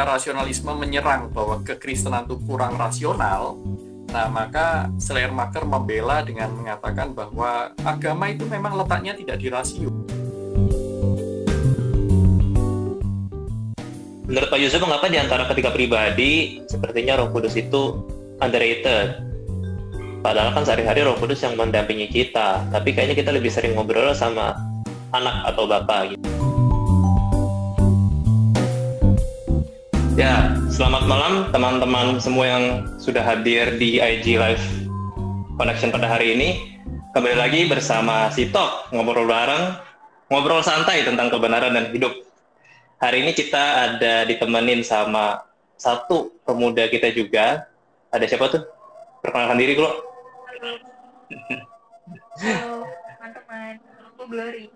ketika 0.00 0.16
rasionalisme 0.16 0.72
menyerang 0.80 1.28
bahwa 1.28 1.60
kekristenan 1.60 2.24
itu 2.24 2.40
kurang 2.48 2.80
rasional, 2.80 3.60
nah 4.08 4.32
maka 4.32 4.88
Schleiermacher 4.96 5.60
membela 5.68 6.24
dengan 6.24 6.48
mengatakan 6.56 7.12
bahwa 7.12 7.76
agama 7.84 8.32
itu 8.32 8.48
memang 8.48 8.80
letaknya 8.80 9.12
tidak 9.12 9.36
di 9.36 9.52
rasio. 9.52 9.92
Menurut 14.24 14.48
Pak 14.48 14.56
Yusuf, 14.56 14.80
mengapa 14.80 15.12
di 15.12 15.20
antara 15.20 15.44
ketiga 15.52 15.68
pribadi 15.68 16.64
sepertinya 16.64 17.20
Roh 17.20 17.28
Kudus 17.28 17.60
itu 17.60 18.00
underrated? 18.40 19.20
Padahal 20.24 20.56
kan 20.56 20.64
sehari-hari 20.64 21.04
Roh 21.04 21.20
Kudus 21.20 21.44
yang 21.44 21.60
mendampingi 21.60 22.08
kita, 22.08 22.64
tapi 22.72 22.96
kayaknya 22.96 23.20
kita 23.20 23.36
lebih 23.36 23.52
sering 23.52 23.76
ngobrol 23.76 24.16
sama 24.16 24.56
anak 25.12 25.44
atau 25.44 25.68
bapak 25.68 26.16
gitu. 26.16 26.29
Ya, 30.20 30.52
selamat 30.68 31.08
malam 31.08 31.48
teman-teman 31.48 32.20
semua 32.20 32.44
yang 32.44 32.84
sudah 33.00 33.24
hadir 33.24 33.80
di 33.80 34.04
IG 34.04 34.36
Live 34.36 34.60
Connection 35.56 35.88
pada 35.88 36.12
hari 36.12 36.36
ini. 36.36 36.76
Kembali 37.16 37.40
lagi 37.40 37.64
bersama 37.64 38.28
si 38.28 38.52
Tok, 38.52 38.92
ngobrol 38.92 39.24
bareng, 39.24 39.80
ngobrol 40.28 40.60
santai 40.60 41.08
tentang 41.08 41.32
kebenaran 41.32 41.72
dan 41.72 41.88
hidup. 41.88 42.12
Hari 43.00 43.24
ini 43.24 43.32
kita 43.32 43.64
ada 43.96 44.28
ditemenin 44.28 44.84
sama 44.84 45.40
satu 45.80 46.36
pemuda 46.44 46.84
kita 46.92 47.08
juga. 47.16 47.64
Ada 48.12 48.28
siapa 48.28 48.52
tuh? 48.52 48.68
Perkenalkan 49.24 49.56
diri 49.56 49.72
dulu. 49.72 49.88
Halo, 52.44 52.84
teman-teman. 52.84 53.72
Aku 54.04 54.28
Glory. 54.28 54.68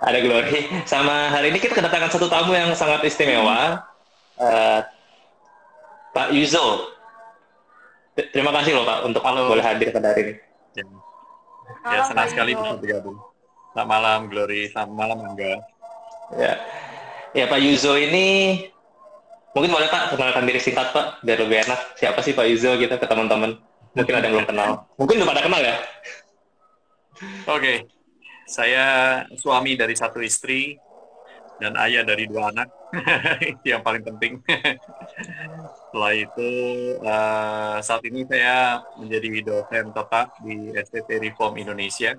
Ada 0.00 0.18
Glory. 0.24 0.64
Sama 0.88 1.28
hari 1.28 1.52
ini 1.52 1.60
kita 1.60 1.76
kedatangan 1.76 2.08
satu 2.08 2.32
tamu 2.32 2.56
yang 2.56 2.72
sangat 2.72 3.04
istimewa. 3.04 3.92
Uh, 4.34 4.80
Pak 6.14 6.30
Yuzo. 6.34 6.90
Terima 8.14 8.54
kasih 8.54 8.78
loh 8.78 8.86
Pak 8.86 8.98
untuk 9.06 9.22
Halo. 9.26 9.50
boleh 9.50 9.64
hadir 9.64 9.90
pada 9.90 10.14
hari 10.14 10.22
ini. 10.22 10.34
Ya, 10.78 10.84
Halo, 11.82 12.02
senang 12.06 12.26
Pak 12.26 12.30
sekali 12.30 12.52
bisa 12.54 12.74
bergabung. 12.78 13.18
Selamat 13.74 13.88
malam, 13.90 14.18
Glory. 14.30 14.70
Selamat 14.70 14.94
malam, 14.94 15.18
Angga. 15.26 15.54
Ya. 16.38 16.54
Ya 17.34 17.44
Pak 17.50 17.58
Yuzo 17.58 17.98
ini 17.98 18.26
mungkin 19.50 19.74
boleh 19.74 19.90
Pak 19.90 20.14
kenalkan 20.14 20.46
diri 20.46 20.62
singkat 20.62 20.94
Pak 20.94 21.26
biar 21.26 21.42
lebih 21.42 21.66
enak. 21.66 21.98
Siapa 21.98 22.22
sih 22.22 22.30
Pak 22.30 22.46
Yuzo 22.46 22.78
gitu 22.78 22.94
ke 22.94 23.06
teman-teman? 23.06 23.58
Mungkin 23.98 24.14
ada 24.14 24.26
yang 24.30 24.34
belum 24.38 24.48
kenal. 24.50 24.70
Mungkin 24.94 25.18
udah 25.18 25.28
pada 25.34 25.42
kenal 25.42 25.62
ya? 25.62 25.76
Oke, 27.46 27.86
saya 28.46 28.84
suami 29.38 29.74
dari 29.74 29.94
satu 29.94 30.22
istri 30.22 30.78
dan 31.58 31.72
ayah 31.78 32.02
dari 32.02 32.26
dua 32.26 32.50
anak. 32.50 32.68
Yang 33.68 33.82
paling 33.82 34.04
penting. 34.06 34.32
Setelah 35.90 36.12
itu, 36.14 36.50
eh, 36.98 37.76
saat 37.82 38.02
ini 38.02 38.26
saya 38.26 38.82
menjadi 38.98 39.28
dosen 39.46 39.94
tetap 39.94 40.34
di 40.42 40.74
STT 40.74 41.22
Reform 41.22 41.54
Indonesia. 41.58 42.18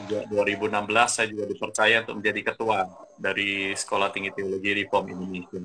Sejak 0.00 0.30
2016 0.30 0.70
saya 1.10 1.26
juga 1.28 1.44
dipercaya 1.44 1.96
untuk 2.06 2.22
menjadi 2.22 2.40
ketua 2.52 2.86
dari 3.18 3.74
Sekolah 3.74 4.08
Tinggi 4.14 4.32
Teologi 4.32 4.70
Reform 4.84 5.12
Indonesia. 5.12 5.60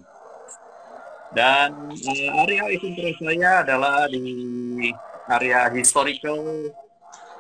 Dan 1.32 1.96
eh, 1.96 2.28
area 2.28 2.68
interest 2.68 3.20
saya 3.24 3.64
adalah 3.64 4.12
di 4.12 4.92
area 5.32 5.72
historical 5.72 6.68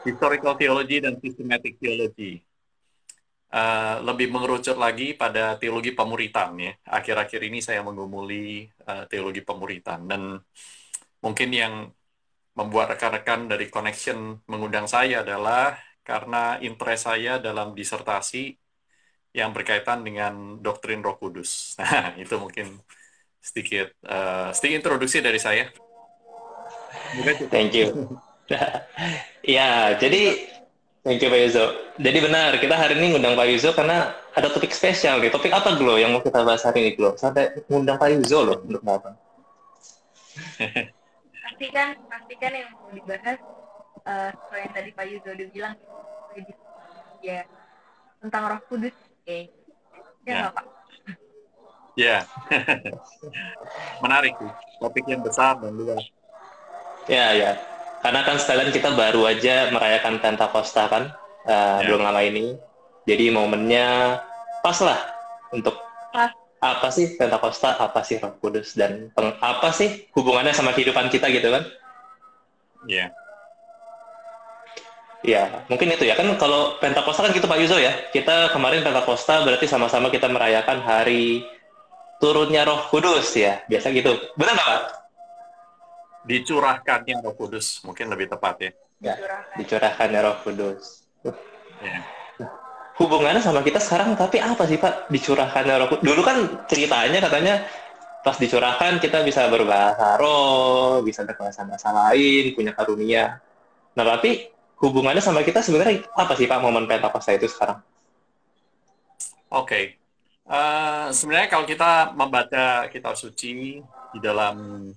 historical 0.07 0.55
theology 0.55 1.03
dan 1.03 1.19
systematic 1.19 1.75
theology. 1.77 2.39
Uh, 3.51 3.99
lebih 4.07 4.31
mengerucut 4.31 4.79
lagi 4.79 5.11
pada 5.11 5.59
teologi 5.59 5.91
pemuritan 5.91 6.55
ya. 6.55 6.71
Akhir-akhir 6.87 7.51
ini 7.51 7.59
saya 7.59 7.83
mengumuli 7.83 8.63
uh, 8.87 9.03
teologi 9.11 9.43
pemuritan 9.43 10.07
dan 10.07 10.39
mungkin 11.19 11.49
yang 11.51 11.91
membuat 12.55 12.95
rekan-rekan 12.95 13.51
dari 13.51 13.67
connection 13.67 14.39
mengundang 14.47 14.87
saya 14.87 15.19
adalah 15.19 15.75
karena 15.99 16.63
interest 16.63 17.11
saya 17.11 17.43
dalam 17.43 17.75
disertasi 17.75 18.55
yang 19.31 19.55
berkaitan 19.55 20.03
dengan 20.03 20.59
doktrin 20.59 21.03
Roh 21.03 21.19
Kudus. 21.19 21.75
Nah, 21.79 22.15
itu 22.15 22.35
mungkin 22.39 22.79
sedikit 23.43 23.91
uh, 24.07 24.55
sedikit 24.55 24.87
introduksi 24.87 25.19
dari 25.19 25.39
saya. 25.43 25.67
Thank 27.51 27.75
you. 27.75 28.15
ya, 29.43 29.95
jadi 29.95 30.50
thank 31.03 31.21
you 31.21 31.29
Pak 31.29 31.39
Yuzo. 31.39 31.65
Jadi 31.97 32.17
benar, 32.21 32.51
kita 32.57 32.75
hari 32.77 32.93
ini 32.97 33.15
ngundang 33.15 33.33
Pak 33.37 33.47
Yuzo 33.49 33.69
karena 33.73 34.13
ada 34.33 34.47
topik 34.49 34.71
spesial 34.71 35.19
nih. 35.19 35.29
Topik 35.29 35.51
apa 35.51 35.75
Glo 35.75 35.97
yang 35.97 36.13
mau 36.13 36.21
kita 36.21 36.41
bahas 36.45 36.63
hari 36.63 36.85
ini 36.85 36.91
Glo? 36.97 37.13
Sampai 37.17 37.51
ngundang 37.69 37.97
Pak 37.97 38.09
Yuzo 38.13 38.39
loh 38.45 38.57
untuk 38.61 38.81
apa? 38.85 39.17
Pastikan, 41.41 41.87
pastikan 42.07 42.51
yang 42.55 42.69
mau 42.73 42.89
dibahas 42.93 43.39
eh 44.01 44.29
seperti 44.33 44.61
yang 44.65 44.73
tadi 44.73 44.89
Pak 44.97 45.05
Yuzo 45.05 45.29
udah 45.29 45.47
bilang 45.53 45.75
ya 47.21 47.41
tentang 48.17 48.43
Roh 48.49 48.61
Kudus. 48.65 48.95
Oke. 49.21 49.49
Ya 50.25 50.29
Ya. 50.29 50.35
nggak 50.41 50.53
Pak? 50.53 50.65
Ya, 51.91 52.23
menarik 54.03 54.31
sih. 54.39 54.51
Topik 54.79 55.05
yang 55.11 55.19
besar 55.19 55.59
dan 55.59 55.75
luas. 55.75 55.99
Ya, 57.05 57.35
ya. 57.35 57.51
Karena 58.01 58.21
kan 58.25 58.37
sekalian 58.37 58.73
kita 58.73 58.93
baru 58.93 59.29
aja 59.29 59.69
merayakan 59.69 60.17
Pentakosta 60.17 60.89
kan, 60.89 61.13
eh, 61.45 61.77
Ya. 61.81 61.85
belum 61.85 62.01
lama 62.01 62.21
ini. 62.21 62.57
Jadi 63.05 63.29
momennya 63.29 64.17
pas 64.61 64.77
lah 64.81 64.97
untuk 65.49 65.77
Pas. 66.13 66.29
apa 66.61 66.87
sih 66.89 67.17
Pentakosta, 67.17 67.77
apa 67.77 68.01
sih 68.01 68.17
Roh 68.17 68.37
Kudus, 68.37 68.73
dan 68.73 69.09
peng- 69.13 69.37
apa 69.37 69.69
sih 69.71 70.05
hubungannya 70.13 70.53
sama 70.53 70.73
kehidupan 70.73 71.09
kita 71.09 71.29
gitu 71.29 71.49
kan? 71.49 71.63
Ya, 72.85 73.13
Ya, 75.21 75.61
mungkin 75.69 75.85
itu 75.93 76.09
ya. 76.09 76.17
Kan 76.17 76.33
kalau 76.41 76.81
Pentakosta 76.81 77.21
kan 77.21 77.29
gitu 77.29 77.45
Pak 77.45 77.61
Yuzo 77.61 77.77
ya. 77.77 77.93
Kita 78.09 78.49
kemarin 78.57 78.81
Pentakosta 78.81 79.45
berarti 79.45 79.69
sama-sama 79.69 80.09
kita 80.09 80.25
merayakan 80.25 80.81
hari 80.81 81.45
turunnya 82.17 82.65
Roh 82.65 82.89
Kudus 82.89 83.37
ya. 83.37 83.61
Biasa 83.69 83.93
gitu. 83.93 84.17
Benar 84.33 84.57
nggak 84.57 84.65
Pak? 84.65 84.81
Dicurahkannya 86.25 87.21
Roh 87.21 87.33
Kudus 87.33 87.81
mungkin 87.85 88.09
lebih 88.13 88.29
tepat 88.29 88.55
ya. 88.61 88.71
Ya. 89.01 89.15
Dicurahkan. 89.17 89.55
Dicurahkannya 89.57 90.19
Roh 90.21 90.37
Kudus. 90.45 90.83
Ya. 91.81 91.99
Hubungannya 93.01 93.41
sama 93.41 93.65
kita 93.65 93.81
sekarang 93.81 94.13
tapi 94.13 94.37
apa 94.37 94.63
sih 94.69 94.77
Pak? 94.77 95.09
Dicurahkannya 95.09 95.73
Roh 95.81 95.87
Kudus. 95.89 96.03
Dulu 96.05 96.21
kan 96.21 96.37
ceritanya 96.69 97.19
katanya 97.25 97.55
pas 98.21 98.37
dicurahkan 98.37 99.01
kita 99.01 99.25
bisa 99.25 99.49
berbahasa 99.49 100.13
roh, 100.21 101.01
bisa 101.01 101.25
berbahasa 101.25 101.65
bahasa 101.65 101.89
lain, 101.89 102.53
punya 102.53 102.69
karunia. 102.77 103.41
Nah, 103.97 104.05
tapi 104.05 104.53
hubungannya 104.77 105.21
sama 105.21 105.41
kita 105.41 105.65
sebenarnya 105.65 106.05
apa 106.13 106.37
sih 106.37 106.45
Pak 106.45 106.61
momen 106.61 106.85
Pentakosta 106.85 107.33
itu 107.33 107.49
sekarang? 107.49 107.81
Oke. 109.49 109.97
Eh, 110.51 111.07
sebenarnya 111.13 111.49
kalau 111.49 111.65
kita 111.65 112.13
membaca 112.13 112.85
kitab 112.93 113.17
suci 113.17 113.81
di 114.11 114.19
dalam 114.19 114.89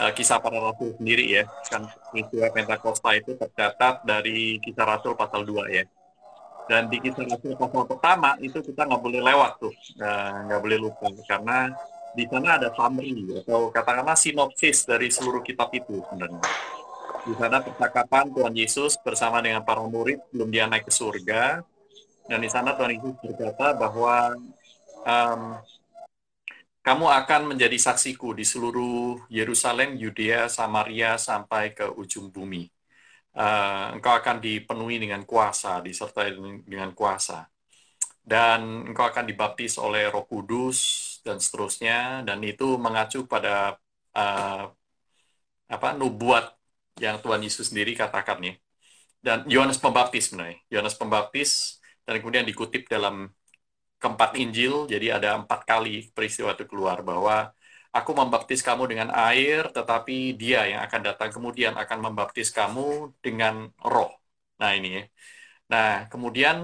eh, 0.00 0.12
kisah 0.16 0.38
para 0.42 0.58
rasul 0.58 0.96
sendiri 0.96 1.26
ya, 1.28 1.44
kan 1.70 1.86
peristiwa 2.10 2.50
Pentakosta 2.50 3.10
itu 3.14 3.36
tercatat 3.38 4.02
dari 4.02 4.58
kisah 4.58 4.86
rasul 4.86 5.14
pasal 5.14 5.46
2 5.46 5.70
ya. 5.70 5.84
Dan 6.64 6.88
di 6.88 6.96
kisah 6.98 7.28
rasul 7.28 7.54
pasal 7.54 7.84
pertama 7.84 8.34
itu 8.40 8.58
kita 8.64 8.88
nggak 8.88 9.02
boleh 9.02 9.20
lewat 9.20 9.52
tuh, 9.60 9.74
nggak 10.48 10.60
boleh 10.60 10.78
lupa 10.80 11.12
karena 11.28 11.74
di 12.14 12.24
sana 12.30 12.62
ada 12.62 12.70
summary 12.70 13.26
atau 13.42 13.74
katakanlah 13.74 14.14
sinopsis 14.14 14.86
dari 14.86 15.10
seluruh 15.10 15.42
kitab 15.42 15.74
itu 15.74 15.98
sebenarnya. 16.06 16.40
Di 17.26 17.34
sana 17.34 17.58
percakapan 17.58 18.30
Tuhan 18.30 18.54
Yesus 18.54 18.94
bersama 19.02 19.42
dengan 19.42 19.66
para 19.66 19.82
murid 19.82 20.22
sebelum 20.30 20.48
dia 20.54 20.70
naik 20.70 20.86
ke 20.86 20.92
surga. 20.94 21.66
Dan 22.30 22.38
di 22.40 22.48
sana 22.48 22.78
Tuhan 22.78 22.94
Yesus 22.94 23.18
berkata 23.18 23.74
bahwa 23.74 24.38
em, 25.02 25.40
kamu 26.84 27.06
akan 27.20 27.40
menjadi 27.56 27.78
saksiku 27.80 28.36
di 28.36 28.44
seluruh 28.44 29.24
Yerusalem, 29.32 29.96
Yudea, 29.96 30.52
Samaria, 30.52 31.16
sampai 31.16 31.72
ke 31.72 31.88
ujung 32.00 32.28
bumi. 32.28 32.68
Eh, 33.34 33.86
engkau 33.96 34.12
akan 34.20 34.36
dipenuhi 34.44 34.96
dengan 35.02 35.22
kuasa, 35.24 35.80
disertai 35.80 36.36
dengan 36.68 36.90
kuasa. 36.92 37.48
Dan 38.20 38.60
engkau 38.92 39.04
akan 39.10 39.24
dibaptis 39.30 39.80
oleh 39.80 40.12
roh 40.12 40.24
kudus, 40.28 40.78
dan 41.26 41.40
seterusnya. 41.40 42.20
Dan 42.28 42.38
itu 42.44 42.76
mengacu 42.76 43.24
pada 43.24 43.80
eh, 44.12 44.64
apa 45.74 45.88
nubuat 45.96 46.44
yang 47.00 47.16
Tuhan 47.24 47.40
Yesus 47.46 47.72
sendiri 47.72 47.96
katakan 47.96 48.38
ya. 48.44 48.54
Dan 49.24 49.48
Yohanes 49.48 49.80
Pembaptis 49.80 50.28
sebenarnya. 50.28 50.60
Yohanes 50.68 50.96
Pembaptis 51.00 51.80
dan 52.04 52.20
kemudian 52.20 52.44
dikutip 52.44 52.84
dalam 52.92 53.32
keempat 54.00 54.30
Injil, 54.42 54.74
jadi 54.92 55.06
ada 55.16 55.28
empat 55.40 55.60
kali 55.70 56.12
peristiwa 56.14 56.50
itu 56.56 56.64
keluar 56.70 56.98
bahwa 57.10 57.34
aku 57.96 58.10
membaptis 58.20 58.60
kamu 58.68 58.82
dengan 58.90 59.08
air, 59.14 59.60
tetapi 59.76 60.34
dia 60.40 60.58
yang 60.70 60.80
akan 60.86 61.00
datang 61.08 61.30
kemudian 61.36 61.72
akan 61.82 61.98
membaptis 62.06 62.48
kamu 62.58 63.14
dengan 63.24 63.54
roh. 63.92 64.10
Nah 64.60 64.70
ini 64.76 64.88
ya. 64.98 65.02
Nah 65.72 65.88
kemudian 66.12 66.56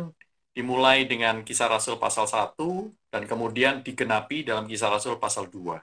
dimulai 0.57 0.99
dengan 1.11 1.35
kisah 1.47 1.69
Rasul 1.75 1.97
pasal 2.05 2.27
1, 2.27 2.91
dan 3.13 3.23
kemudian 3.31 3.83
digenapi 3.87 4.47
dalam 4.49 4.65
kisah 4.71 4.91
Rasul 4.95 5.15
pasal 5.25 5.51
2. 5.51 5.79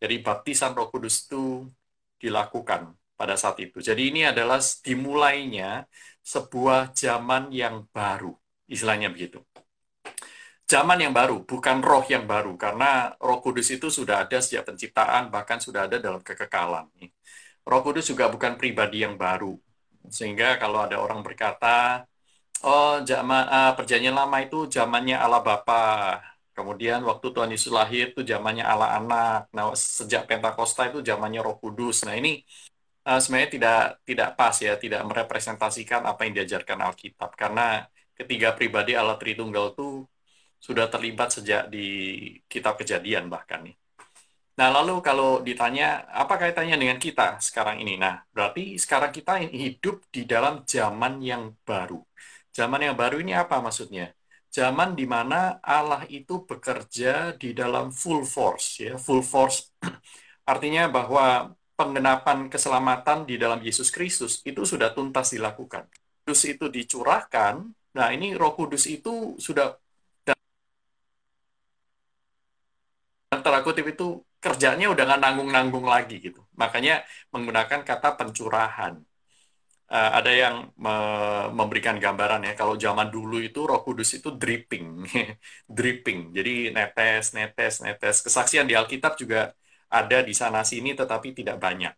Jadi 0.00 0.14
baptisan 0.26 0.72
Roh 0.76 0.88
Kudus 0.92 1.24
itu 1.24 1.68
dilakukan 2.20 2.92
pada 3.16 3.34
saat 3.40 3.56
itu. 3.62 3.78
Jadi 3.80 4.10
ini 4.10 4.20
adalah 4.26 4.60
dimulainya 4.60 5.88
sebuah 6.24 6.92
zaman 6.96 7.52
yang 7.52 7.84
baru, 7.92 8.32
istilahnya 8.68 9.08
begitu. 9.12 9.40
Zaman 10.72 10.98
yang 11.04 11.12
baru, 11.12 11.44
bukan 11.44 11.76
roh 11.84 12.04
yang 12.08 12.24
baru, 12.24 12.56
karena 12.56 13.12
Roh 13.20 13.38
Kudus 13.44 13.68
itu 13.76 13.86
sudah 13.92 14.24
ada 14.24 14.38
sejak 14.40 14.64
penciptaan, 14.68 15.28
bahkan 15.34 15.58
sudah 15.60 15.80
ada 15.86 15.96
dalam 16.00 16.24
kekekalan. 16.24 16.88
Roh 17.68 17.80
Kudus 17.84 18.04
juga 18.10 18.24
bukan 18.32 18.56
pribadi 18.60 19.04
yang 19.04 19.14
baru, 19.20 19.52
sehingga 20.08 20.56
kalau 20.62 20.78
ada 20.86 20.96
orang 21.04 21.20
berkata, 21.26 22.04
oh 22.64 23.04
zaman 23.04 23.44
uh, 23.56 23.72
perjanjian 23.76 24.16
lama 24.16 24.36
itu 24.40 24.56
zamannya 24.74 25.16
Allah 25.24 25.40
Bapa, 25.44 25.80
Kemudian 26.54 27.02
waktu 27.10 27.26
Tuhan 27.34 27.50
Yesus 27.54 27.72
lahir 27.74 28.14
itu 28.14 28.22
zamannya 28.22 28.62
Allah 28.62 28.88
anak. 28.98 29.50
Nah, 29.50 29.74
sejak 29.74 30.22
Pentakosta 30.30 30.86
itu 30.90 31.02
zamannya 31.02 31.42
Roh 31.42 31.58
Kudus. 31.58 32.06
Nah, 32.06 32.14
ini 32.14 32.28
uh, 33.08 33.18
sebenarnya 33.22 33.50
tidak 33.56 33.78
tidak 34.08 34.28
pas 34.38 34.54
ya, 34.66 34.72
tidak 34.78 35.02
merepresentasikan 35.10 36.00
apa 36.10 36.20
yang 36.24 36.32
diajarkan 36.38 36.78
Alkitab 36.86 37.30
karena 37.34 37.62
ketiga 38.18 38.48
pribadi 38.58 38.94
Allah 38.94 39.18
Tritunggal 39.18 39.74
itu 39.74 40.06
sudah 40.66 40.86
terlibat 40.92 41.28
sejak 41.36 41.62
di 41.74 41.86
kitab 42.52 42.74
Kejadian 42.80 43.24
bahkan 43.34 43.60
nih. 43.66 43.76
Nah, 44.58 44.68
lalu 44.76 44.94
kalau 45.08 45.30
ditanya 45.48 45.86
apa 46.22 46.34
kaitannya 46.40 46.76
dengan 46.82 46.98
kita 47.06 47.42
sekarang 47.48 47.76
ini? 47.82 47.94
Nah, 48.04 48.14
berarti 48.34 48.78
sekarang 48.82 49.10
kita 49.18 49.32
hidup 49.64 49.96
di 50.14 50.22
dalam 50.32 50.54
zaman 50.72 51.14
yang 51.30 51.42
baru. 51.68 52.00
Zaman 52.54 52.80
yang 52.86 52.96
baru 53.02 53.16
ini 53.24 53.32
apa 53.34 53.58
maksudnya? 53.66 54.14
zaman 54.54 54.94
di 54.94 55.02
mana 55.14 55.58
Allah 55.58 56.06
itu 56.06 56.46
bekerja 56.46 57.34
di 57.34 57.50
dalam 57.50 57.90
full 57.90 58.22
force 58.22 58.86
ya 58.86 58.94
full 58.94 59.22
force 59.26 59.74
artinya 60.50 60.86
bahwa 60.86 61.50
penggenapan 61.74 62.46
keselamatan 62.46 63.26
di 63.26 63.34
dalam 63.34 63.58
Yesus 63.66 63.90
Kristus 63.90 64.38
itu 64.46 64.62
sudah 64.62 64.94
tuntas 64.94 65.34
dilakukan 65.34 65.90
Kudus 66.22 66.46
itu 66.46 66.70
dicurahkan 66.70 67.54
nah 67.98 68.08
ini 68.14 68.38
Roh 68.38 68.54
Kudus 68.54 68.86
itu 68.86 69.34
sudah 69.42 69.74
dan 70.22 70.38
antara 73.34 73.58
kutip 73.66 73.86
itu 73.94 74.04
kerjanya 74.44 74.86
udah 74.92 75.02
nggak 75.08 75.20
nanggung-nanggung 75.24 75.86
lagi 75.94 76.16
gitu 76.26 76.40
makanya 76.60 77.02
menggunakan 77.34 77.80
kata 77.88 78.08
pencurahan 78.18 78.94
uh, 79.90 80.10
ada 80.18 80.32
yang 80.32 80.54
me 80.84 80.94
memberikan 81.58 81.96
gambaran 82.04 82.40
ya 82.48 82.52
kalau 82.60 82.74
zaman 82.84 83.08
dulu 83.16 83.36
itu 83.40 83.60
Roh 83.70 83.80
Kudus 83.86 84.10
itu 84.18 84.28
dripping, 84.32 84.86
dripping. 85.76 86.18
Jadi 86.36 86.72
netes, 86.76 87.24
netes, 87.36 87.74
netes. 87.84 88.16
Kesaksian 88.24 88.66
di 88.70 88.74
Alkitab 88.78 89.12
juga 89.20 89.52
ada 89.90 90.18
di 90.24 90.34
sana 90.34 90.60
sini 90.66 90.90
tetapi 90.96 91.28
tidak 91.38 91.56
banyak. 91.60 91.94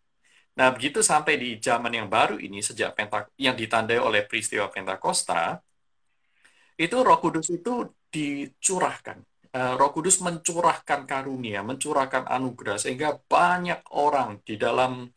Nah, 0.57 0.69
begitu 0.73 1.01
sampai 1.05 1.35
di 1.37 1.51
zaman 1.61 1.93
yang 1.93 2.09
baru 2.09 2.41
ini 2.41 2.65
sejak 2.65 2.97
Pentak 2.97 3.29
yang 3.37 3.53
ditandai 3.61 4.01
oleh 4.01 4.25
peristiwa 4.25 4.67
Pentakosta, 4.73 5.61
itu 6.77 6.97
Roh 7.07 7.19
Kudus 7.21 7.49
itu 7.53 7.73
dicurahkan. 8.13 9.19
Uh, 9.57 9.73
Roh 9.81 9.89
Kudus 9.95 10.21
mencurahkan 10.21 11.09
karunia, 11.09 11.65
mencurahkan 11.65 12.29
anugerah 12.29 12.77
sehingga 12.77 13.17
banyak 13.17 13.81
orang 13.97 14.45
di 14.45 14.61
dalam 14.61 15.09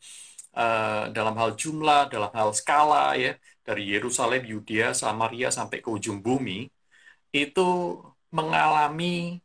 uh, 0.56 1.04
dalam 1.12 1.34
hal 1.40 1.50
jumlah, 1.60 2.08
dalam 2.08 2.32
hal 2.32 2.50
skala 2.56 3.20
ya, 3.20 3.36
dari 3.60 3.92
Yerusalem, 3.92 4.42
Yudea, 4.48 4.96
Samaria 4.96 5.52
sampai 5.52 5.84
ke 5.84 5.88
ujung 5.92 6.24
bumi, 6.24 6.72
itu 7.36 7.68
mengalami 8.32 9.44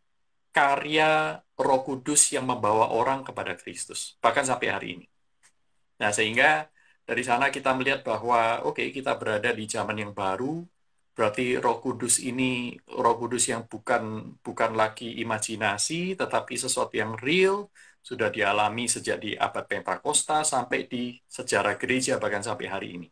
karya 0.55 1.43
Roh 1.59 1.81
Kudus 1.83 2.31
yang 2.31 2.45
membawa 2.47 2.85
orang 2.95 3.27
kepada 3.27 3.53
Kristus, 3.59 4.15
bahkan 4.23 4.47
sampai 4.47 4.67
hari 4.71 4.87
ini. 4.95 5.05
Nah, 5.99 6.11
sehingga 6.15 6.71
dari 7.03 7.23
sana 7.27 7.51
kita 7.51 7.75
melihat 7.75 8.01
bahwa 8.07 8.63
oke, 8.63 8.79
okay, 8.79 8.87
kita 8.95 9.11
berada 9.19 9.51
di 9.51 9.65
zaman 9.67 9.97
yang 10.07 10.11
baru, 10.15 10.63
berarti 11.15 11.55
Roh 11.63 11.77
Kudus 11.83 12.19
ini 12.19 12.75
Roh 12.91 13.15
Kudus 13.19 13.43
yang 13.51 13.63
bukan 13.71 14.35
bukan 14.45 14.71
lagi 14.81 15.15
imajinasi, 15.23 16.19
tetapi 16.19 16.53
sesuatu 16.59 16.93
yang 17.01 17.15
real, 17.17 17.71
sudah 18.05 18.29
dialami 18.29 18.85
sejak 18.85 19.17
di 19.23 19.31
abad 19.33 19.65
Pentakosta 19.65 20.45
sampai 20.45 20.85
di 20.85 21.17
sejarah 21.25 21.73
gereja 21.81 22.21
bahkan 22.21 22.43
sampai 22.45 22.67
hari 22.69 22.87
ini. 23.01 23.07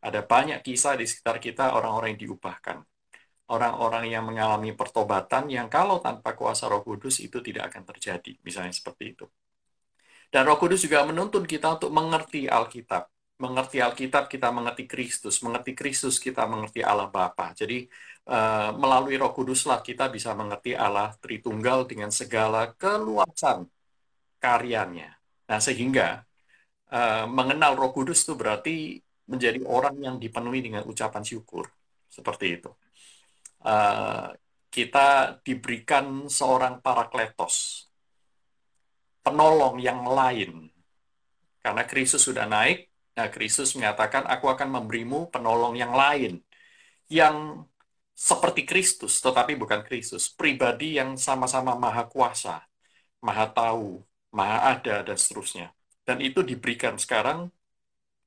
Ada 0.00 0.20
banyak 0.24 0.60
kisah 0.60 0.96
di 1.00 1.08
sekitar 1.08 1.40
kita 1.40 1.72
orang-orang 1.76 2.16
yang 2.16 2.22
diubahkan. 2.28 2.78
Orang-orang 3.50 4.04
yang 4.12 4.24
mengalami 4.28 4.70
pertobatan 4.76 5.50
yang 5.50 5.66
kalau 5.72 5.98
tanpa 5.98 6.38
kuasa 6.38 6.70
roh 6.70 6.84
kudus 6.86 7.18
itu 7.18 7.42
tidak 7.42 7.72
akan 7.72 7.82
terjadi. 7.88 8.32
Misalnya 8.46 8.72
seperti 8.72 9.04
itu. 9.16 9.26
Dan 10.30 10.46
roh 10.46 10.56
kudus 10.60 10.86
juga 10.86 11.02
menuntun 11.02 11.44
kita 11.44 11.76
untuk 11.76 11.90
mengerti 11.90 12.46
Alkitab. 12.46 13.10
Mengerti 13.40 13.80
Alkitab 13.80 14.28
kita 14.28 14.52
mengerti 14.52 14.84
Kristus. 14.84 15.40
Mengerti 15.40 15.72
Kristus 15.72 16.20
kita 16.20 16.44
mengerti 16.44 16.84
Allah 16.84 17.08
Bapa. 17.08 17.56
Jadi 17.56 17.88
uh, 18.28 18.76
melalui 18.76 19.16
roh 19.16 19.32
kuduslah 19.32 19.80
kita 19.80 20.12
bisa 20.12 20.36
mengerti 20.36 20.76
Allah 20.76 21.16
Tritunggal 21.16 21.88
dengan 21.88 22.12
segala 22.12 22.76
keluasan 22.76 23.64
karyanya. 24.40 25.20
Nah, 25.46 25.60
sehingga 25.60 26.24
uh, 26.90 27.24
mengenal 27.28 27.76
Roh 27.76 27.92
Kudus 27.94 28.24
itu 28.24 28.34
berarti 28.34 28.98
menjadi 29.30 29.62
orang 29.62 29.98
yang 30.00 30.16
dipenuhi 30.18 30.64
dengan 30.64 30.82
ucapan 30.88 31.22
syukur. 31.22 31.70
Seperti 32.10 32.58
itu. 32.58 32.70
Uh, 33.62 34.34
kita 34.70 35.38
diberikan 35.42 36.26
seorang 36.26 36.82
parakletos, 36.82 37.86
penolong 39.22 39.78
yang 39.78 40.02
lain. 40.02 40.70
Karena 41.60 41.84
Kristus 41.84 42.24
sudah 42.24 42.48
naik, 42.48 42.89
nah 43.20 43.28
Kristus 43.28 43.76
mengatakan, 43.76 44.24
aku 44.24 44.48
akan 44.48 44.68
memberimu 44.80 45.28
penolong 45.28 45.76
yang 45.76 45.92
lain. 45.92 46.40
Yang 47.12 47.36
seperti 48.16 48.62
Kristus, 48.64 49.20
tetapi 49.20 49.52
bukan 49.60 49.84
Kristus. 49.84 50.32
Pribadi 50.32 50.96
yang 50.96 51.20
sama-sama 51.20 51.76
maha 51.76 52.08
kuasa, 52.08 52.64
maha 53.20 53.46
tahu, 53.52 54.00
maha 54.32 54.76
ada, 54.76 55.04
dan 55.04 55.16
seterusnya. 55.20 55.76
Dan 56.08 56.24
itu 56.24 56.40
diberikan 56.40 56.96
sekarang 56.96 57.52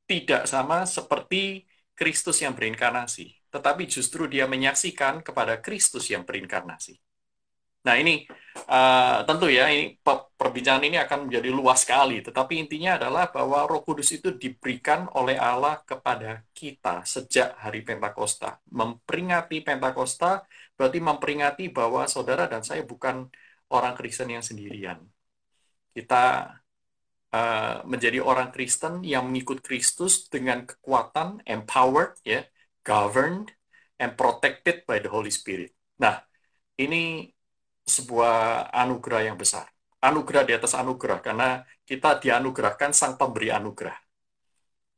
tidak 0.05 0.45
sama 0.47 0.85
seperti 0.85 1.65
Kristus 1.99 2.41
yang 2.41 2.53
berinkarnasi, 2.57 3.33
tetapi 3.53 3.85
justru 3.85 4.25
dia 4.29 4.45
menyaksikan 4.49 5.21
kepada 5.21 5.59
Kristus 5.61 6.09
yang 6.09 6.23
berinkarnasi. 6.25 7.02
Nah 7.83 7.95
ini 7.99 8.23
uh, 8.71 9.27
tentu 9.27 9.51
ya 9.51 9.67
ini 9.67 9.99
perbincangan 10.39 10.83
ini 10.87 10.97
akan 11.03 11.27
menjadi 11.27 11.49
luas 11.51 11.83
sekali, 11.83 12.23
tetapi 12.23 12.53
intinya 12.63 12.95
adalah 12.99 13.27
bahwa 13.35 13.67
Roh 13.67 13.81
Kudus 13.83 14.09
itu 14.15 14.31
diberikan 14.35 15.11
oleh 15.19 15.35
Allah 15.35 15.83
kepada 15.83 16.43
kita 16.55 17.03
sejak 17.03 17.59
hari 17.59 17.83
Pentakosta. 17.83 18.59
Memperingati 18.71 19.59
Pentakosta 19.67 20.47
berarti 20.79 20.99
memperingati 21.03 21.63
bahwa 21.69 22.07
saudara 22.07 22.47
dan 22.47 22.63
saya 22.63 22.83
bukan 22.87 23.27
orang 23.73 23.93
Kristen 23.99 24.31
yang 24.31 24.43
sendirian 24.45 24.99
kita 25.93 26.57
uh, 27.33 27.85
menjadi 27.85 28.19
orang 28.19 28.49
Kristen 28.49 29.05
yang 29.05 29.29
mengikut 29.29 29.61
Kristus 29.61 30.25
dengan 30.27 30.65
kekuatan, 30.65 31.45
empowered, 31.45 32.17
ya, 32.25 32.41
governed, 32.81 33.53
and 34.01 34.17
protected 34.17 34.83
by 34.89 34.97
the 34.97 35.09
Holy 35.09 35.29
Spirit. 35.29 35.71
Nah, 36.01 36.25
ini 36.81 37.29
sebuah 37.83 38.69
anugerah 38.71 39.31
yang 39.31 39.37
besar. 39.37 39.67
Anugerah 40.03 40.43
di 40.43 40.53
atas 40.55 40.75
anugerah, 40.75 41.23
karena 41.23 41.63
kita 41.87 42.19
dianugerahkan 42.19 42.91
sang 42.91 43.15
pemberi 43.15 43.51
anugerah. 43.51 43.95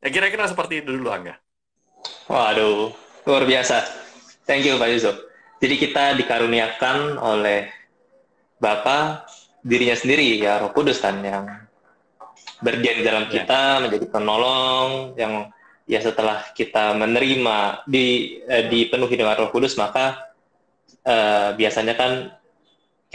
Ya, 0.02 0.10
kira-kira 0.10 0.50
seperti 0.50 0.82
itu 0.82 0.98
dulu, 0.98 1.14
Angga. 1.14 1.38
Waduh, 2.30 2.94
luar 3.26 3.44
biasa. 3.46 3.86
Thank 4.46 4.66
you, 4.70 4.78
Pak 4.78 4.90
Yusuf. 4.90 5.18
Jadi 5.62 5.76
kita 5.82 6.14
dikaruniakan 6.18 7.18
oleh 7.18 7.70
Bapak 8.62 9.26
dirinya 9.66 9.98
sendiri 9.98 10.38
ya 10.38 10.62
Roh 10.62 10.70
Kudus 10.72 11.02
kan 11.02 11.20
yang 11.26 11.50
berdiam 12.62 13.02
di 13.02 13.04
dalam 13.04 13.26
ya. 13.28 13.42
kita 13.42 13.62
ya. 13.62 13.82
menjadi 13.82 14.06
penolong 14.14 15.18
yang 15.18 15.50
ya 15.90 16.00
setelah 16.02 16.46
kita 16.54 16.94
menerima 16.94 17.86
di 17.90 18.38
eh, 18.46 18.70
dipenuhi 18.70 19.18
dengan 19.18 19.36
Roh 19.42 19.50
Kudus 19.50 19.74
maka 19.76 20.34
eh, 21.02 21.58
biasanya 21.58 21.98
kan 21.98 22.30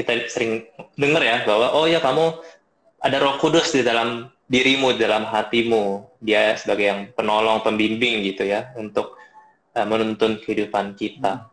kita 0.01 0.27
sering 0.33 0.65
dengar 0.97 1.21
ya 1.21 1.45
bahwa 1.45 1.77
oh 1.77 1.85
ya 1.85 2.01
kamu 2.01 2.41
ada 3.01 3.17
Roh 3.21 3.37
Kudus 3.37 3.77
di 3.77 3.85
dalam 3.85 4.33
dirimu 4.51 4.97
di 4.99 5.07
dalam 5.07 5.31
hatimu 5.31 6.17
dia 6.19 6.59
sebagai 6.59 6.85
yang 6.91 7.01
penolong 7.15 7.63
pembimbing 7.63 8.27
gitu 8.27 8.49
ya 8.49 8.75
untuk 8.75 9.15
eh, 9.77 9.87
menuntun 9.87 10.43
kehidupan 10.43 10.99
kita. 10.99 11.47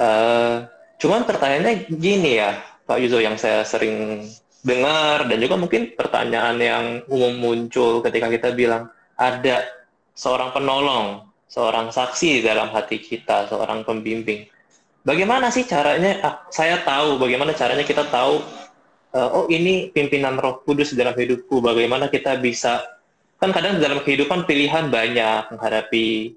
Uh, 0.00 0.64
cuman 0.96 1.28
pertanyaannya 1.28 1.92
gini 1.92 2.40
ya, 2.40 2.56
Pak 2.88 3.04
Yuzo 3.04 3.20
yang 3.20 3.36
saya 3.36 3.68
sering 3.68 4.24
dengar 4.64 5.28
dan 5.28 5.36
juga 5.36 5.60
mungkin 5.60 5.92
pertanyaan 5.92 6.56
yang 6.56 6.84
umum 7.12 7.36
muncul 7.36 8.00
ketika 8.00 8.32
kita 8.32 8.48
bilang 8.56 8.88
ada 9.20 9.68
seorang 10.16 10.56
penolong, 10.56 11.28
seorang 11.52 11.92
saksi 11.92 12.40
dalam 12.40 12.72
hati 12.72 12.96
kita, 12.96 13.48
seorang 13.52 13.84
pembimbing. 13.84 14.48
Bagaimana 15.04 15.48
sih 15.52 15.64
caranya? 15.64 16.20
Ah, 16.24 16.34
saya 16.52 16.80
tahu 16.82 17.20
bagaimana 17.20 17.52
caranya 17.56 17.84
kita 17.84 18.06
tahu. 18.08 18.42
Uh, 19.10 19.42
oh 19.42 19.44
ini 19.50 19.90
pimpinan 19.90 20.38
Roh 20.38 20.62
Kudus 20.62 20.94
dalam 20.94 21.18
hidupku. 21.18 21.58
Bagaimana 21.58 22.06
kita 22.06 22.38
bisa 22.38 22.78
kan 23.40 23.50
kadang 23.50 23.80
dalam 23.80 24.04
kehidupan 24.04 24.46
pilihan 24.46 24.86
banyak 24.86 25.50
menghadapi 25.56 26.36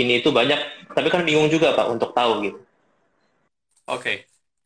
ini 0.00 0.12
itu 0.18 0.34
banyak, 0.34 0.88
tapi 0.90 1.08
kan 1.12 1.22
bingung 1.22 1.46
juga 1.52 1.76
pak 1.76 1.86
untuk 1.86 2.10
tahu 2.10 2.32
gitu. 2.48 2.60
Oke, 3.90 4.00
okay. 4.00 4.16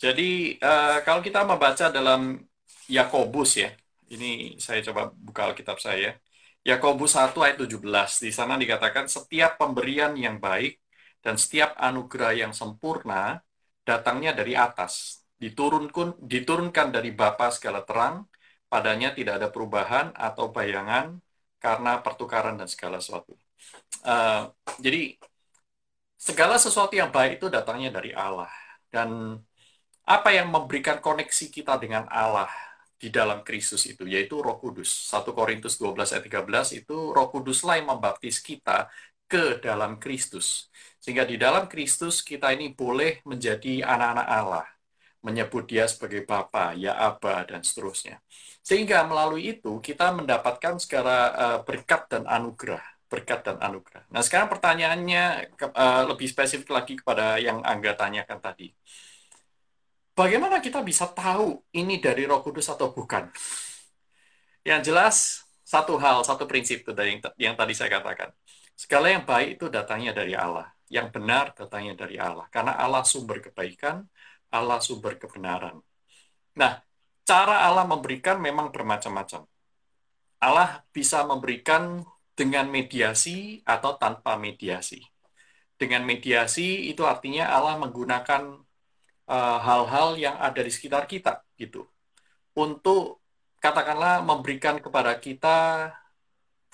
jadi 0.00 0.56
uh, 0.60 0.96
kalau 1.04 1.20
kita 1.20 1.44
membaca 1.44 1.88
dalam 1.88 2.40
Yakobus 2.88 3.56
ya, 3.60 3.72
ini 4.12 4.56
saya 4.60 4.80
coba 4.84 5.12
buka 5.12 5.52
Alkitab 5.52 5.80
saya. 5.80 6.16
Yakobus 6.64 7.12
1 7.20 7.36
ayat 7.44 7.56
17. 7.60 8.24
Di 8.24 8.32
sana 8.32 8.56
dikatakan 8.56 9.04
setiap 9.04 9.60
pemberian 9.60 10.16
yang 10.16 10.40
baik 10.40 10.80
dan 11.24 11.40
setiap 11.40 11.72
anugerah 11.80 12.36
yang 12.36 12.52
sempurna 12.52 13.40
datangnya 13.80 14.36
dari 14.36 14.52
atas. 14.52 15.24
Diturunkan 15.40 16.20
diturunkan 16.20 16.92
dari 16.92 17.10
Bapa 17.16 17.48
segala 17.48 17.80
terang, 17.82 18.28
padanya 18.68 19.16
tidak 19.16 19.40
ada 19.40 19.48
perubahan 19.48 20.12
atau 20.12 20.52
bayangan 20.52 21.16
karena 21.56 22.04
pertukaran 22.04 22.60
dan 22.60 22.68
segala 22.68 23.00
sesuatu. 23.00 23.32
Uh, 24.04 24.52
jadi 24.84 25.16
segala 26.20 26.60
sesuatu 26.60 26.92
yang 26.92 27.08
baik 27.08 27.40
itu 27.40 27.48
datangnya 27.48 27.88
dari 27.88 28.12
Allah. 28.12 28.52
Dan 28.92 29.40
apa 30.04 30.28
yang 30.36 30.52
memberikan 30.52 31.00
koneksi 31.00 31.48
kita 31.48 31.80
dengan 31.80 32.04
Allah 32.12 32.52
di 33.00 33.08
dalam 33.08 33.40
Kristus 33.40 33.88
itu, 33.88 34.04
yaitu 34.04 34.40
Roh 34.44 34.60
Kudus. 34.60 34.92
1 35.08 35.32
Korintus 35.32 35.80
12 35.80 36.12
ayat 36.12 36.24
13 36.24 36.84
itu 36.84 36.96
Roh 37.16 37.28
Kuduslah 37.32 37.80
yang 37.80 37.88
membaptis 37.96 38.44
kita 38.44 38.92
ke 39.24 39.60
dalam 39.60 39.96
Kristus. 39.96 40.68
Sehingga 41.04 41.28
di 41.28 41.36
dalam 41.36 41.68
Kristus 41.68 42.24
kita 42.24 42.48
ini 42.56 42.72
boleh 42.72 43.20
menjadi 43.28 43.84
anak-anak 43.84 44.28
Allah, 44.28 44.66
menyebut 45.20 45.68
dia 45.68 45.84
sebagai 45.84 46.24
Bapa, 46.24 46.72
ya 46.72 46.96
Aba, 46.96 47.44
dan 47.44 47.60
seterusnya. 47.60 48.24
Sehingga 48.64 49.04
melalui 49.04 49.52
itu 49.52 49.84
kita 49.84 50.16
mendapatkan 50.16 50.80
segala 50.80 51.16
uh, 51.36 51.58
berkat 51.60 52.08
dan 52.08 52.24
anugerah 52.24 52.80
berkat 53.04 53.46
dan 53.46 53.62
anugerah. 53.62 54.10
Nah, 54.10 54.26
sekarang 54.26 54.50
pertanyaannya 54.50 55.54
uh, 55.54 56.02
lebih 56.10 56.26
spesifik 56.26 56.74
lagi 56.74 56.98
kepada 56.98 57.38
yang 57.38 57.62
Angga 57.62 57.94
tanyakan 57.94 58.42
tadi 58.42 58.74
bagaimana 60.14 60.62
kita 60.62 60.80
bisa 60.80 61.10
tahu 61.10 61.60
ini 61.74 61.98
dari 61.98 62.24
Roh 62.24 62.40
Kudus 62.40 62.70
atau 62.70 62.94
bukan? 62.94 63.28
Yang 64.64 64.80
jelas 64.88 65.16
satu 65.66 65.98
hal, 66.00 66.24
satu 66.24 66.48
prinsip 66.48 66.86
itu 66.86 66.90
yang, 66.94 67.20
yang 67.36 67.54
tadi 67.58 67.74
saya 67.76 67.90
katakan. 67.92 68.32
Segala 68.74 69.12
yang 69.12 69.22
baik 69.26 69.60
itu 69.60 69.66
datangnya 69.70 70.16
dari 70.16 70.34
Allah. 70.34 70.73
Yang 70.94 71.06
benar 71.10 71.44
datangnya 71.58 71.94
dari 71.98 72.16
Allah. 72.22 72.46
Karena 72.54 72.78
Allah 72.78 73.02
sumber 73.02 73.42
kebaikan, 73.42 74.06
Allah 74.54 74.78
sumber 74.78 75.18
kebenaran. 75.18 75.82
Nah, 76.54 76.78
cara 77.26 77.66
Allah 77.66 77.82
memberikan 77.82 78.38
memang 78.38 78.70
bermacam-macam. 78.70 79.42
Allah 80.38 80.86
bisa 80.94 81.26
memberikan 81.26 82.06
dengan 82.38 82.70
mediasi 82.70 83.58
atau 83.66 83.98
tanpa 83.98 84.38
mediasi. 84.38 85.02
Dengan 85.74 86.06
mediasi 86.06 86.86
itu 86.86 87.02
artinya 87.02 87.50
Allah 87.50 87.74
menggunakan 87.82 88.64
Eh, 89.24 89.58
hal-hal 89.64 90.08
uh, 90.12 90.20
yang 90.20 90.36
ada 90.36 90.60
di 90.60 90.68
sekitar 90.68 91.08
kita 91.08 91.40
gitu 91.56 91.88
untuk 92.52 93.24
katakanlah 93.56 94.20
memberikan 94.20 94.76
kepada 94.76 95.16
kita 95.16 95.88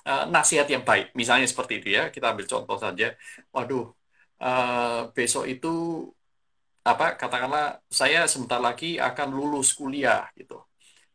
uh, 0.03 0.23
nasihat 0.27 0.67
yang 0.67 0.83
baik 0.83 1.15
misalnya 1.15 1.47
seperti 1.47 1.79
itu 1.79 1.95
ya 1.95 2.11
kita 2.11 2.35
ambil 2.35 2.43
contoh 2.51 2.75
saja 2.75 3.15
waduh 3.55 3.95
uh, 4.43 5.13
besok 5.15 5.43
itu 5.53 5.67
apa 6.81 7.03
katakanlah 7.21 7.77
saya 7.99 8.25
sebentar 8.31 8.57
lagi 8.67 8.97
akan 8.97 9.27
lulus 9.37 9.69
kuliah 9.77 10.25
gitu 10.39 10.57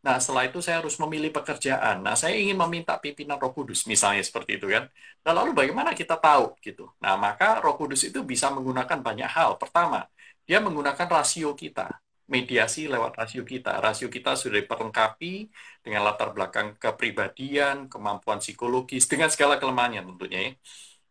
Nah, 0.06 0.22
setelah 0.22 0.44
itu 0.46 0.58
saya 0.62 0.78
harus 0.78 0.94
memilih 1.02 1.34
pekerjaan. 1.34 1.96
Nah, 2.06 2.14
saya 2.14 2.38
ingin 2.38 2.54
meminta 2.54 2.94
pimpinan 3.02 3.42
Roh 3.42 3.50
Kudus, 3.50 3.90
misalnya 3.90 4.22
seperti 4.22 4.50
itu 4.54 4.66
kan. 4.70 4.86
Nah, 5.26 5.32
lalu 5.34 5.50
bagaimana 5.50 5.90
kita 5.98 6.14
tahu 6.14 6.54
gitu? 6.62 6.94
Nah, 7.02 7.18
maka 7.18 7.58
Roh 7.58 7.74
Kudus 7.74 8.06
itu 8.06 8.22
bisa 8.22 8.46
menggunakan 8.54 8.98
banyak 9.02 9.26
hal. 9.26 9.58
Pertama, 9.58 10.06
dia 10.46 10.62
menggunakan 10.62 11.06
rasio 11.10 11.58
kita, 11.58 11.90
mediasi 12.30 12.86
lewat 12.86 13.18
rasio 13.18 13.42
kita. 13.42 13.82
Rasio 13.82 14.06
kita 14.06 14.38
sudah 14.38 14.62
diperlengkapi 14.62 15.50
dengan 15.82 16.06
latar 16.06 16.30
belakang 16.30 16.78
kepribadian, 16.78 17.90
kemampuan 17.90 18.38
psikologis, 18.38 19.10
dengan 19.10 19.26
segala 19.34 19.58
kelemahannya 19.58 20.06
tentunya 20.06 20.38
ya. 20.46 20.50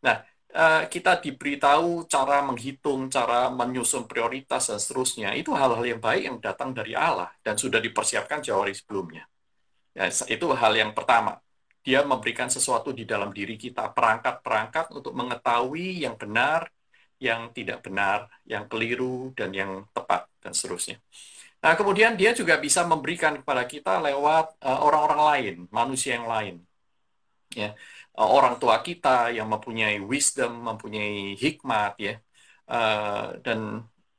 Nah, 0.05 0.15
eh, 0.55 0.83
kita 0.87 1.19
diberitahu 1.19 2.07
cara 2.07 2.39
menghitung, 2.47 3.11
cara 3.11 3.51
menyusun 3.51 4.07
prioritas 4.07 4.71
dan 4.71 4.79
seterusnya. 4.79 5.35
Itu 5.35 5.51
hal-hal 5.51 5.83
yang 5.83 5.99
baik 5.99 6.23
yang 6.23 6.37
datang 6.39 6.71
dari 6.71 6.95
Allah 6.95 7.29
dan 7.43 7.59
sudah 7.59 7.83
dipersiapkan 7.83 8.39
jauh 8.39 8.63
hari 8.63 8.73
sebelumnya. 8.73 9.27
Ya, 9.95 10.07
itu 10.07 10.45
hal 10.51 10.73
yang 10.75 10.91
pertama. 10.95 11.39
Dia 11.85 12.01
memberikan 12.01 12.49
sesuatu 12.49 12.89
di 12.91 13.05
dalam 13.05 13.29
diri 13.29 13.55
kita, 13.61 13.93
perangkat-perangkat 13.93 14.89
untuk 14.97 15.13
mengetahui 15.13 16.01
yang 16.01 16.17
benar, 16.17 16.65
yang 17.21 17.53
tidak 17.53 17.85
benar, 17.85 18.27
yang 18.43 18.65
keliru, 18.65 19.31
dan 19.37 19.53
yang 19.53 19.85
tepat, 19.93 20.25
dan 20.41 20.51
seterusnya. 20.57 20.97
Nah, 21.63 21.73
kemudian 21.73 22.13
dia 22.13 22.31
juga 22.35 22.61
bisa 22.61 22.85
memberikan 22.85 23.41
kepada 23.41 23.63
kita 23.65 23.97
lewat 23.97 24.45
eh, 24.61 24.79
orang-orang 24.85 25.21
uh, 25.21 25.27
lain, 25.33 25.55
manusia 25.73 26.11
yang 26.17 26.27
lain. 26.29 26.55
Ya, 27.55 27.71
uh, 28.19 28.29
orang 28.37 28.55
tua 28.61 28.75
kita 28.87 29.09
yang 29.37 29.47
mempunyai 29.53 29.97
wisdom, 30.11 30.51
mempunyai 30.69 31.35
hikmat, 31.43 31.91
ya, 31.99 32.13
uh, 32.71 33.35
dan 33.45 33.59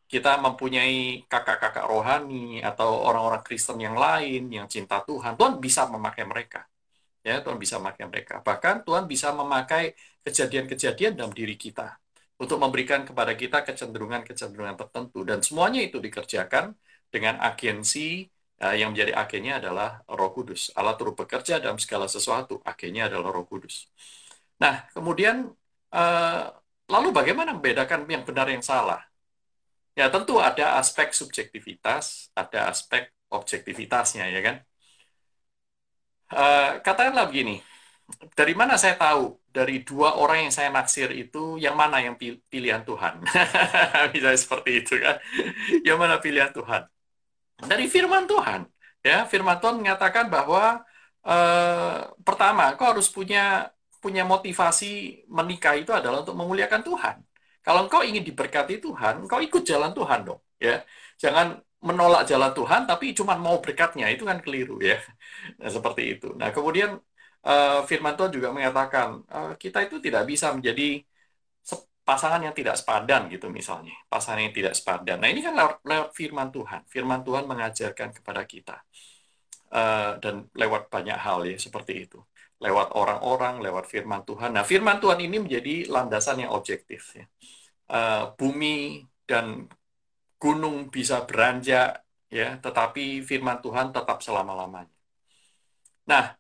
kita 0.06 0.38
mempunyai 0.38 1.26
kakak-kakak 1.26 1.84
rohani 1.92 2.62
atau 2.62 2.88
orang-orang 3.08 3.42
Kristen 3.46 3.78
yang 3.82 3.96
lain 3.98 4.46
yang 4.56 4.66
cinta 4.70 5.02
Tuhan, 5.02 5.34
Tuhan 5.38 5.54
bisa 5.58 5.82
memakai 5.90 6.24
mereka. 6.32 6.60
Ya, 7.26 7.42
Tuhan 7.42 7.58
bisa 7.58 7.82
memakai 7.82 8.06
mereka. 8.06 8.34
Bahkan 8.38 8.86
Tuhan 8.86 9.04
bisa 9.10 9.34
memakai 9.34 9.98
kejadian-kejadian 10.22 11.18
dalam 11.18 11.34
diri 11.34 11.58
kita 11.58 11.98
untuk 12.38 12.58
memberikan 12.62 13.02
kepada 13.08 13.32
kita 13.34 13.66
kecenderungan-kecenderungan 13.66 14.76
tertentu 14.78 15.26
dan 15.26 15.42
semuanya 15.42 15.80
itu 15.82 15.98
dikerjakan 15.98 16.76
dengan 17.10 17.40
agensi 17.42 18.30
yang 18.56 18.88
menjadi 18.92 19.12
agennya 19.12 19.60
adalah 19.60 19.88
Roh 20.08 20.30
Kudus. 20.32 20.72
Allah 20.78 20.96
turut 20.96 21.12
bekerja 21.12 21.60
dalam 21.60 21.76
segala 21.76 22.06
sesuatu, 22.08 22.60
agennya 22.64 23.12
adalah 23.12 23.28
Roh 23.36 23.44
Kudus. 23.44 23.88
Nah, 24.62 24.88
kemudian 24.94 25.52
uh, 25.92 26.42
lalu 26.88 27.08
bagaimana 27.12 27.52
membedakan 27.56 28.08
yang 28.08 28.24
benar 28.24 28.48
yang 28.48 28.64
salah? 28.64 29.00
Ya, 29.96 30.08
tentu 30.12 30.40
ada 30.40 30.76
aspek 30.80 31.12
subjektivitas, 31.12 32.32
ada 32.36 32.68
aspek 32.72 33.12
objektivitasnya, 33.32 34.24
ya 34.28 34.40
kan? 34.44 34.56
Uh, 36.26 36.82
katakanlah 36.82 37.24
begini, 37.30 37.62
dari 38.38 38.54
mana 38.54 38.74
saya 38.78 38.94
tahu 38.98 39.38
dari 39.50 39.82
dua 39.82 40.14
orang 40.20 40.46
yang 40.46 40.52
saya 40.54 40.68
naksir 40.70 41.10
itu 41.14 41.58
yang 41.58 41.74
mana 41.74 41.96
yang 42.06 42.14
pilihan 42.52 42.82
Tuhan? 42.86 43.14
Misalnya 44.12 44.40
seperti 44.44 44.70
itu 44.82 44.94
kan. 45.04 45.16
yang 45.86 45.98
mana 46.02 46.16
pilihan 46.22 46.50
Tuhan? 46.54 46.95
Dari 47.56 47.88
firman 47.88 48.28
Tuhan. 48.28 48.60
Ya, 49.06 49.22
firman 49.30 49.56
Tuhan 49.62 49.76
mengatakan 49.80 50.26
bahwa 50.28 50.82
eh, 51.24 51.98
pertama, 52.26 52.74
kau 52.76 52.86
harus 52.92 53.08
punya 53.08 53.70
punya 54.02 54.22
motivasi 54.22 55.24
menikah 55.26 55.74
itu 55.78 55.90
adalah 55.90 56.22
untuk 56.22 56.36
memuliakan 56.38 56.82
Tuhan. 56.84 57.16
Kalau 57.64 57.80
engkau 57.86 58.02
ingin 58.06 58.22
diberkati 58.22 58.78
Tuhan, 58.78 59.26
engkau 59.26 59.40
ikut 59.42 59.62
jalan 59.66 59.90
Tuhan 59.96 60.20
dong, 60.28 60.40
ya. 60.62 60.84
Jangan 61.22 61.58
menolak 61.82 62.22
jalan 62.30 62.52
Tuhan 62.54 62.80
tapi 62.90 63.14
cuma 63.18 63.34
mau 63.38 63.58
berkatnya, 63.64 64.06
itu 64.14 64.22
kan 64.28 64.38
keliru 64.44 64.78
ya. 64.82 64.98
Nah, 65.58 65.70
seperti 65.70 66.02
itu. 66.18 66.26
Nah, 66.40 66.48
kemudian 66.54 66.90
uh, 67.46 67.80
Firman 67.88 68.14
Tuhan 68.18 68.30
juga 68.36 68.48
mengatakan 68.56 69.22
uh, 69.30 69.52
kita 69.62 69.78
itu 69.86 69.96
tidak 70.02 70.22
bisa 70.30 70.46
menjadi 70.56 71.02
pasangan 72.06 72.38
yang 72.38 72.54
tidak 72.54 72.78
sepadan 72.78 73.26
gitu 73.26 73.50
misalnya 73.50 73.90
pasangan 74.06 74.46
yang 74.46 74.54
tidak 74.54 74.78
sepadan. 74.78 75.18
Nah 75.18 75.28
ini 75.28 75.42
kan 75.42 75.58
lewat, 75.58 75.82
lewat 75.82 76.10
firman 76.14 76.48
Tuhan. 76.54 76.80
Firman 76.86 77.20
Tuhan 77.26 77.44
mengajarkan 77.50 78.08
kepada 78.14 78.42
kita 78.46 78.76
uh, 79.74 80.14
dan 80.22 80.46
lewat 80.54 80.86
banyak 80.86 81.18
hal 81.18 81.42
ya 81.50 81.58
seperti 81.58 82.06
itu. 82.06 82.22
Lewat 82.62 82.94
orang-orang 82.94 83.58
lewat 83.58 83.90
firman 83.90 84.22
Tuhan. 84.22 84.54
Nah 84.54 84.62
firman 84.62 85.02
Tuhan 85.02 85.18
ini 85.18 85.36
menjadi 85.42 85.90
landasan 85.90 86.46
yang 86.46 86.54
objektif 86.54 87.18
ya. 87.18 87.26
Uh, 87.86 88.30
bumi 88.38 89.02
dan 89.26 89.66
gunung 90.38 90.88
bisa 90.94 91.26
beranjak 91.26 92.06
ya 92.30 92.58
tetapi 92.62 93.26
firman 93.26 93.58
Tuhan 93.58 93.90
tetap 93.90 94.22
selama-lamanya. 94.22 94.94
Nah 96.06 96.38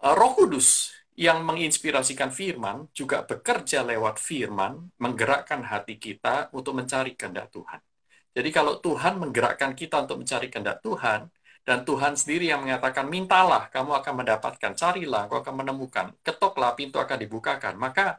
Eh, 0.00 0.14
Roh 0.16 0.32
Kudus 0.32 0.96
yang 1.20 1.38
menginspirasikan 1.48 2.30
firman 2.38 2.88
juga 2.98 3.16
bekerja 3.28 3.78
lewat 3.90 4.16
firman 4.16 4.72
menggerakkan 5.02 5.60
hati 5.70 5.94
kita 6.00 6.48
untuk 6.56 6.72
mencari 6.78 7.12
kehendak 7.18 7.52
Tuhan. 7.52 7.80
Jadi 8.36 8.48
kalau 8.56 8.72
Tuhan 8.84 9.20
menggerakkan 9.22 9.76
kita 9.80 9.96
untuk 10.04 10.16
mencari 10.24 10.48
kehendak 10.48 10.80
Tuhan 10.86 11.20
dan 11.68 11.78
Tuhan 11.88 12.12
sendiri 12.16 12.48
yang 12.52 12.64
mengatakan 12.64 13.04
mintalah 13.14 13.68
kamu 13.68 13.90
akan 14.00 14.14
mendapatkan, 14.24 14.72
carilah 14.80 15.28
kau 15.28 15.38
akan 15.44 15.54
menemukan, 15.60 16.06
ketoklah 16.24 16.72
pintu 16.78 16.96
akan 17.04 17.18
dibukakan, 17.20 17.74
maka 17.76 18.16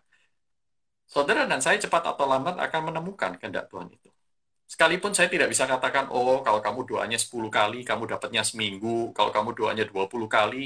saudara 1.14 1.50
dan 1.50 1.60
saya 1.66 1.78
cepat 1.82 2.04
atau 2.12 2.26
lambat 2.32 2.56
akan 2.66 2.82
menemukan 2.94 3.32
kehendak 3.42 3.66
Tuhan 3.72 3.90
itu. 3.98 4.10
Sekalipun 4.72 5.12
saya 5.18 5.28
tidak 5.34 5.48
bisa 5.54 5.66
katakan, 5.74 6.06
oh 6.16 6.40
kalau 6.46 6.60
kamu 6.66 6.80
doanya 6.90 7.18
10 7.24 7.50
kali, 7.58 7.78
kamu 7.90 8.04
dapatnya 8.14 8.42
seminggu, 8.50 8.88
kalau 9.18 9.32
kamu 9.36 9.50
doanya 9.60 9.84
20 9.92 10.28
kali, 10.36 10.58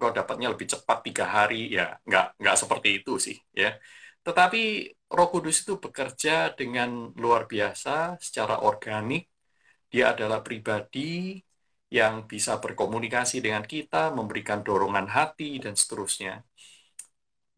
kau 0.00 0.10
dapatnya 0.18 0.46
lebih 0.52 0.66
cepat 0.72 0.98
tiga 1.06 1.24
hari, 1.36 1.56
ya 1.76 1.82
nggak, 2.08 2.24
nggak 2.40 2.56
seperti 2.62 2.88
itu 2.98 3.12
sih. 3.26 3.36
ya. 3.60 3.68
Tetapi 4.26 4.58
roh 5.14 5.28
kudus 5.32 5.56
itu 5.62 5.72
bekerja 5.84 6.30
dengan 6.58 6.88
luar 7.22 7.42
biasa, 7.52 7.90
secara 8.26 8.54
organik, 8.68 9.22
dia 9.92 10.04
adalah 10.14 10.38
pribadi 10.46 11.38
yang 11.98 12.14
bisa 12.32 12.52
berkomunikasi 12.62 13.36
dengan 13.44 13.64
kita, 13.72 14.10
memberikan 14.18 14.58
dorongan 14.66 15.06
hati, 15.16 15.60
dan 15.64 15.74
seterusnya. 15.80 16.32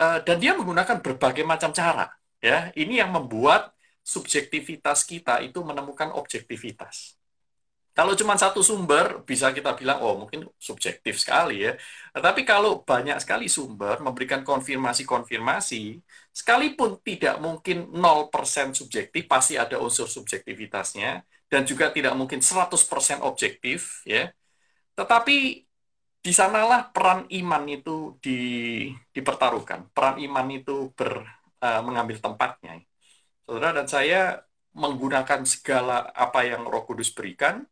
Eh, 0.02 0.18
dan 0.26 0.36
dia 0.42 0.52
menggunakan 0.58 0.98
berbagai 1.04 1.44
macam 1.52 1.70
cara. 1.80 2.02
ya. 2.42 2.68
Ini 2.74 2.92
yang 3.06 3.10
membuat 3.16 3.73
subjektivitas 4.04 5.08
kita 5.08 5.40
itu 5.40 5.64
menemukan 5.64 6.12
objektivitas. 6.12 7.16
Kalau 7.94 8.18
cuma 8.18 8.34
satu 8.34 8.58
sumber, 8.58 9.22
bisa 9.22 9.54
kita 9.54 9.70
bilang, 9.78 10.02
oh 10.02 10.18
mungkin 10.18 10.50
subjektif 10.58 11.14
sekali 11.22 11.62
ya. 11.62 11.78
Tetapi 12.10 12.42
kalau 12.42 12.82
banyak 12.82 13.22
sekali 13.22 13.46
sumber 13.46 14.02
memberikan 14.02 14.42
konfirmasi-konfirmasi, 14.42 16.02
sekalipun 16.34 16.98
tidak 17.06 17.38
mungkin 17.38 17.94
0% 17.94 18.74
subjektif, 18.74 19.30
pasti 19.30 19.54
ada 19.54 19.78
unsur 19.78 20.10
subjektivitasnya, 20.10 21.22
dan 21.46 21.62
juga 21.62 21.94
tidak 21.94 22.18
mungkin 22.18 22.42
100% 22.42 23.22
objektif, 23.22 24.02
ya. 24.02 24.26
Tetapi 24.98 25.62
di 26.18 26.32
sanalah 26.34 26.90
peran 26.90 27.30
iman 27.30 27.62
itu 27.70 28.18
di, 28.18 28.38
dipertaruhkan. 29.14 29.86
Peran 29.94 30.18
iman 30.18 30.46
itu 30.50 30.90
ber, 30.98 31.22
uh, 31.62 31.82
mengambil 31.86 32.18
tempatnya. 32.18 32.82
Saudara 33.44 33.70
dan 33.76 33.88
saya 33.88 34.20
menggunakan 34.74 35.40
segala 35.44 36.10
apa 36.16 36.40
yang 36.48 36.64
Roh 36.64 36.82
Kudus 36.88 37.12
berikan, 37.12 37.68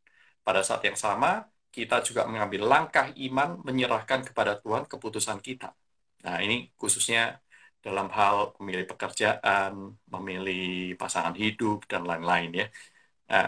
pada 0.47 0.61
saat 0.67 0.83
yang 0.85 0.99
sama 0.99 1.49
kita 1.73 2.05
juga 2.05 2.29
mengambil 2.29 2.69
langkah 2.69 3.09
iman 3.17 3.57
menyerahkan 3.65 4.21
kepada 4.29 4.61
Tuhan 4.61 4.85
keputusan 4.85 5.41
kita. 5.41 5.73
Nah, 6.29 6.37
ini 6.45 6.69
khususnya 6.77 7.41
dalam 7.81 8.13
hal 8.13 8.55
memilih 8.61 8.87
pekerjaan, 8.93 9.73
memilih 10.13 10.95
pasangan 11.01 11.35
hidup 11.35 11.89
dan 11.91 12.05
lain-lain 12.05 12.51
ya. 12.61 12.67
Nah, 13.33 13.47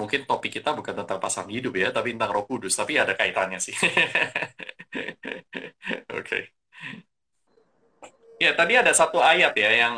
mungkin 0.00 0.24
topik 0.24 0.50
kita 0.56 0.72
bukan 0.72 0.94
tentang 1.04 1.20
pasangan 1.20 1.52
hidup 1.52 1.76
ya, 1.76 1.92
tapi 1.92 2.16
tentang 2.16 2.32
Roh 2.32 2.48
Kudus, 2.48 2.72
tapi 2.80 2.96
ada 2.96 3.12
kaitannya 3.12 3.60
sih. 3.60 3.76
Oke. 6.16 6.24
Okay. 6.24 6.42
Ya, 8.42 8.50
tadi 8.58 8.74
ada 8.74 8.90
satu 8.90 9.22
ayat 9.22 9.54
ya 9.54 9.70
yang 9.70 9.94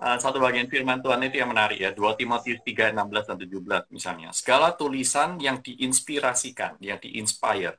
uh, 0.00 0.18
satu 0.18 0.40
bagian 0.40 0.66
firman 0.66 1.04
Tuhan 1.04 1.20
itu 1.28 1.36
yang 1.38 1.52
menarik 1.52 1.78
ya. 1.78 1.90
2 1.92 2.18
Timotius 2.18 2.60
3 2.64 2.96
16 2.96 3.28
dan 3.28 3.36
17 3.36 3.94
misalnya. 3.94 4.28
Segala 4.32 4.72
tulisan 4.74 5.36
yang 5.38 5.60
diinspirasikan 5.60 6.80
yang 6.80 6.98
diinspire 6.98 7.76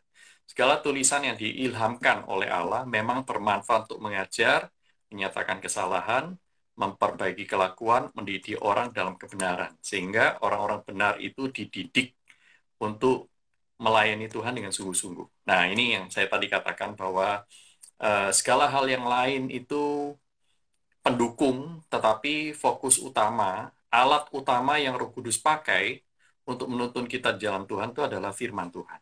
segala 0.52 0.84
tulisan 0.84 1.24
yang 1.24 1.40
diilhamkan 1.40 2.28
oleh 2.28 2.52
Allah 2.52 2.84
memang 2.84 3.24
bermanfaat 3.24 3.88
untuk 3.88 4.04
mengajar 4.04 4.68
menyatakan 5.08 5.64
kesalahan 5.64 6.36
memperbaiki 6.76 7.48
kelakuan 7.48 8.12
mendidik 8.12 8.60
orang 8.60 8.92
dalam 8.92 9.16
kebenaran. 9.16 9.72
Sehingga 9.80 10.44
orang-orang 10.44 10.84
benar 10.84 11.14
itu 11.24 11.48
dididik 11.48 12.20
untuk 12.84 13.32
melayani 13.80 14.28
Tuhan 14.28 14.52
dengan 14.52 14.76
sungguh-sungguh. 14.76 15.48
Nah, 15.48 15.72
ini 15.72 15.96
yang 15.96 16.06
saya 16.12 16.28
tadi 16.28 16.52
katakan 16.52 17.00
bahwa 17.00 17.48
uh, 18.04 18.30
segala 18.36 18.68
hal 18.68 18.86
yang 18.92 19.08
lain 19.08 19.48
itu 19.48 20.16
pendukung, 21.02 21.82
tetapi 21.90 22.54
fokus 22.54 23.02
utama, 23.02 23.74
alat 23.90 24.30
utama 24.32 24.78
yang 24.78 24.96
Roh 24.96 25.10
Kudus 25.10 25.42
pakai 25.42 26.00
untuk 26.46 26.70
menuntun 26.70 27.06
kita 27.06 27.36
di 27.36 27.46
jalan 27.46 27.66
Tuhan 27.66 27.94
itu 27.94 28.02
adalah 28.06 28.32
firman 28.34 28.70
Tuhan. 28.70 29.02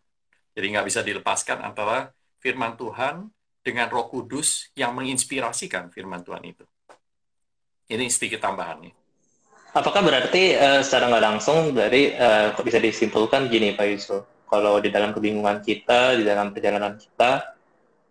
Jadi 0.55 0.65
nggak 0.75 0.87
bisa 0.87 0.99
dilepaskan 1.03 1.63
antara 1.63 2.11
firman 2.39 2.75
Tuhan 2.79 3.27
dengan 3.59 3.87
Roh 3.91 4.07
Kudus 4.07 4.71
yang 4.73 4.95
menginspirasikan 4.95 5.91
firman 5.91 6.23
Tuhan 6.23 6.43
itu. 6.47 6.65
Ini 7.89 8.05
sedikit 8.07 8.43
tambahannya. 8.43 8.95
Apakah 9.69 10.01
berarti 10.01 10.57
uh, 10.57 10.81
secara 10.81 11.13
nggak 11.13 11.25
langsung 11.25 11.77
dari 11.77 12.15
uh, 12.17 12.57
bisa 12.65 12.81
disimpulkan 12.81 13.45
gini 13.51 13.77
Pak 13.77 13.87
Yusuf, 13.87 14.23
kalau 14.49 14.81
di 14.81 14.89
dalam 14.89 15.13
kebingungan 15.13 15.61
kita, 15.61 16.17
di 16.17 16.25
dalam 16.25 16.49
perjalanan 16.49 16.97
kita, 16.97 17.53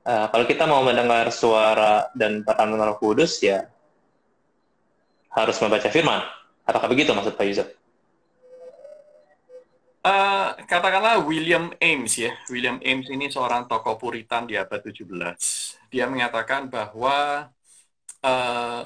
uh, 0.06 0.26
kalau 0.30 0.44
kita 0.46 0.64
mau 0.70 0.86
mendengar 0.86 1.34
suara 1.34 2.06
dan 2.14 2.46
peran 2.46 2.78
Roh 2.78 2.98
Kudus 3.02 3.42
ya 3.42 3.66
harus 5.32 5.56
membaca 5.60 5.88
firman. 5.92 6.24
Apakah 6.68 6.88
begitu 6.88 7.12
maksud 7.16 7.36
Pak 7.36 7.46
Yusuf? 7.48 7.68
Uh, 9.98 10.56
katakanlah 10.64 11.20
William 11.26 11.68
Ames 11.82 12.16
ya. 12.16 12.32
William 12.48 12.80
Ames 12.80 13.08
ini 13.12 13.28
seorang 13.28 13.68
tokoh 13.68 14.00
puritan 14.00 14.48
di 14.48 14.56
abad 14.56 14.80
17. 14.80 15.04
Dia 15.92 16.08
mengatakan 16.08 16.72
bahwa 16.72 17.48
uh, 18.24 18.84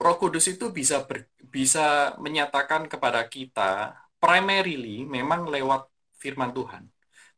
Roh 0.00 0.16
Kudus 0.16 0.48
itu 0.48 0.72
bisa 0.72 1.04
ber, 1.04 1.28
bisa 1.48 2.16
menyatakan 2.20 2.88
kepada 2.88 3.24
kita 3.28 3.96
primarily 4.20 5.04
memang 5.08 5.48
lewat 5.48 5.88
firman 6.20 6.52
Tuhan. 6.52 6.84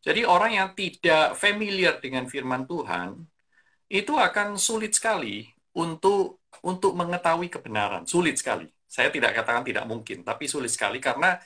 Jadi 0.03 0.27
orang 0.27 0.53
yang 0.59 0.69
tidak 0.75 1.39
familiar 1.39 2.03
dengan 2.03 2.27
firman 2.27 2.67
Tuhan 2.67 3.23
itu 3.87 4.19
akan 4.19 4.59
sulit 4.59 4.99
sekali 4.99 5.47
untuk 5.79 6.42
untuk 6.61 6.93
mengetahui 6.93 7.49
kebenaran. 7.49 8.05
Sulit 8.05 8.37
sekali. 8.37 8.69
Saya 8.85 9.09
tidak 9.09 9.33
katakan 9.33 9.65
tidak 9.65 9.89
mungkin, 9.89 10.21
tapi 10.21 10.45
sulit 10.45 10.69
sekali 10.69 11.01
karena 11.01 11.41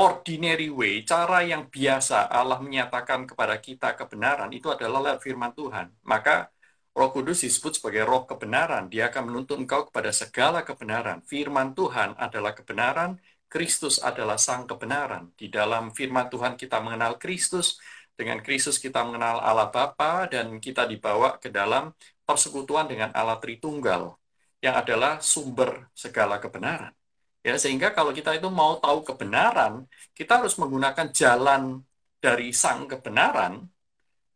ordinary 0.00 0.72
way, 0.72 1.04
cara 1.04 1.44
yang 1.44 1.68
biasa 1.68 2.32
Allah 2.32 2.56
menyatakan 2.56 3.28
kepada 3.28 3.60
kita 3.60 3.92
kebenaran 4.00 4.48
itu 4.48 4.72
adalah 4.72 5.12
lewat 5.12 5.20
firman 5.20 5.52
Tuhan. 5.52 5.92
Maka 6.08 6.48
Roh 6.90 7.10
Kudus 7.14 7.46
disebut 7.46 7.78
sebagai 7.78 8.02
roh 8.02 8.26
kebenaran. 8.26 8.90
Dia 8.90 9.12
akan 9.12 9.30
menuntun 9.30 9.62
engkau 9.62 9.86
kepada 9.88 10.10
segala 10.10 10.66
kebenaran. 10.66 11.22
Firman 11.22 11.76
Tuhan 11.76 12.18
adalah 12.18 12.52
kebenaran, 12.56 13.20
Kristus 13.46 14.02
adalah 14.02 14.36
sang 14.36 14.66
kebenaran. 14.66 15.30
Di 15.38 15.46
dalam 15.46 15.94
firman 15.94 16.26
Tuhan 16.26 16.58
kita 16.58 16.82
mengenal 16.82 17.14
Kristus, 17.16 17.78
dengan 18.18 18.42
Kristus 18.44 18.76
kita 18.76 19.00
mengenal 19.06 19.40
Allah 19.40 19.70
Bapa 19.72 20.28
dan 20.28 20.60
kita 20.60 20.84
dibawa 20.84 21.38
ke 21.40 21.48
dalam 21.48 21.94
persekutuan 22.26 22.90
dengan 22.90 23.14
Allah 23.16 23.38
Tritunggal 23.40 24.19
yang 24.60 24.76
adalah 24.76 25.18
sumber 25.24 25.88
segala 25.96 26.36
kebenaran. 26.36 26.92
Ya, 27.40 27.56
sehingga 27.56 27.96
kalau 27.96 28.12
kita 28.12 28.36
itu 28.36 28.52
mau 28.52 28.76
tahu 28.76 29.00
kebenaran, 29.00 29.88
kita 30.12 30.44
harus 30.44 30.60
menggunakan 30.60 31.08
jalan 31.08 31.80
dari 32.20 32.52
sang 32.52 32.84
kebenaran, 32.84 33.64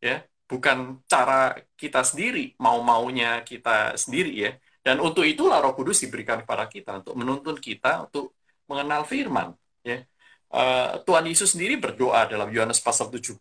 ya, 0.00 0.24
bukan 0.48 1.04
cara 1.04 1.52
kita 1.76 2.00
sendiri, 2.00 2.56
mau-maunya 2.56 3.44
kita 3.44 3.92
sendiri 4.00 4.32
ya. 4.32 4.56
Dan 4.80 5.04
untuk 5.04 5.28
itulah 5.28 5.60
Roh 5.60 5.76
Kudus 5.76 6.00
diberikan 6.00 6.40
kepada 6.40 6.64
kita 6.64 7.04
untuk 7.04 7.14
menuntun 7.20 7.60
kita 7.60 8.08
untuk 8.08 8.32
mengenal 8.64 9.04
firman, 9.04 9.52
ya. 9.84 10.00
Uh, 10.54 11.02
Tuhan 11.04 11.28
Yesus 11.28 11.52
sendiri 11.52 11.76
berdoa 11.76 12.24
dalam 12.24 12.48
Yohanes 12.48 12.80
pasal 12.80 13.12
17. 13.12 13.36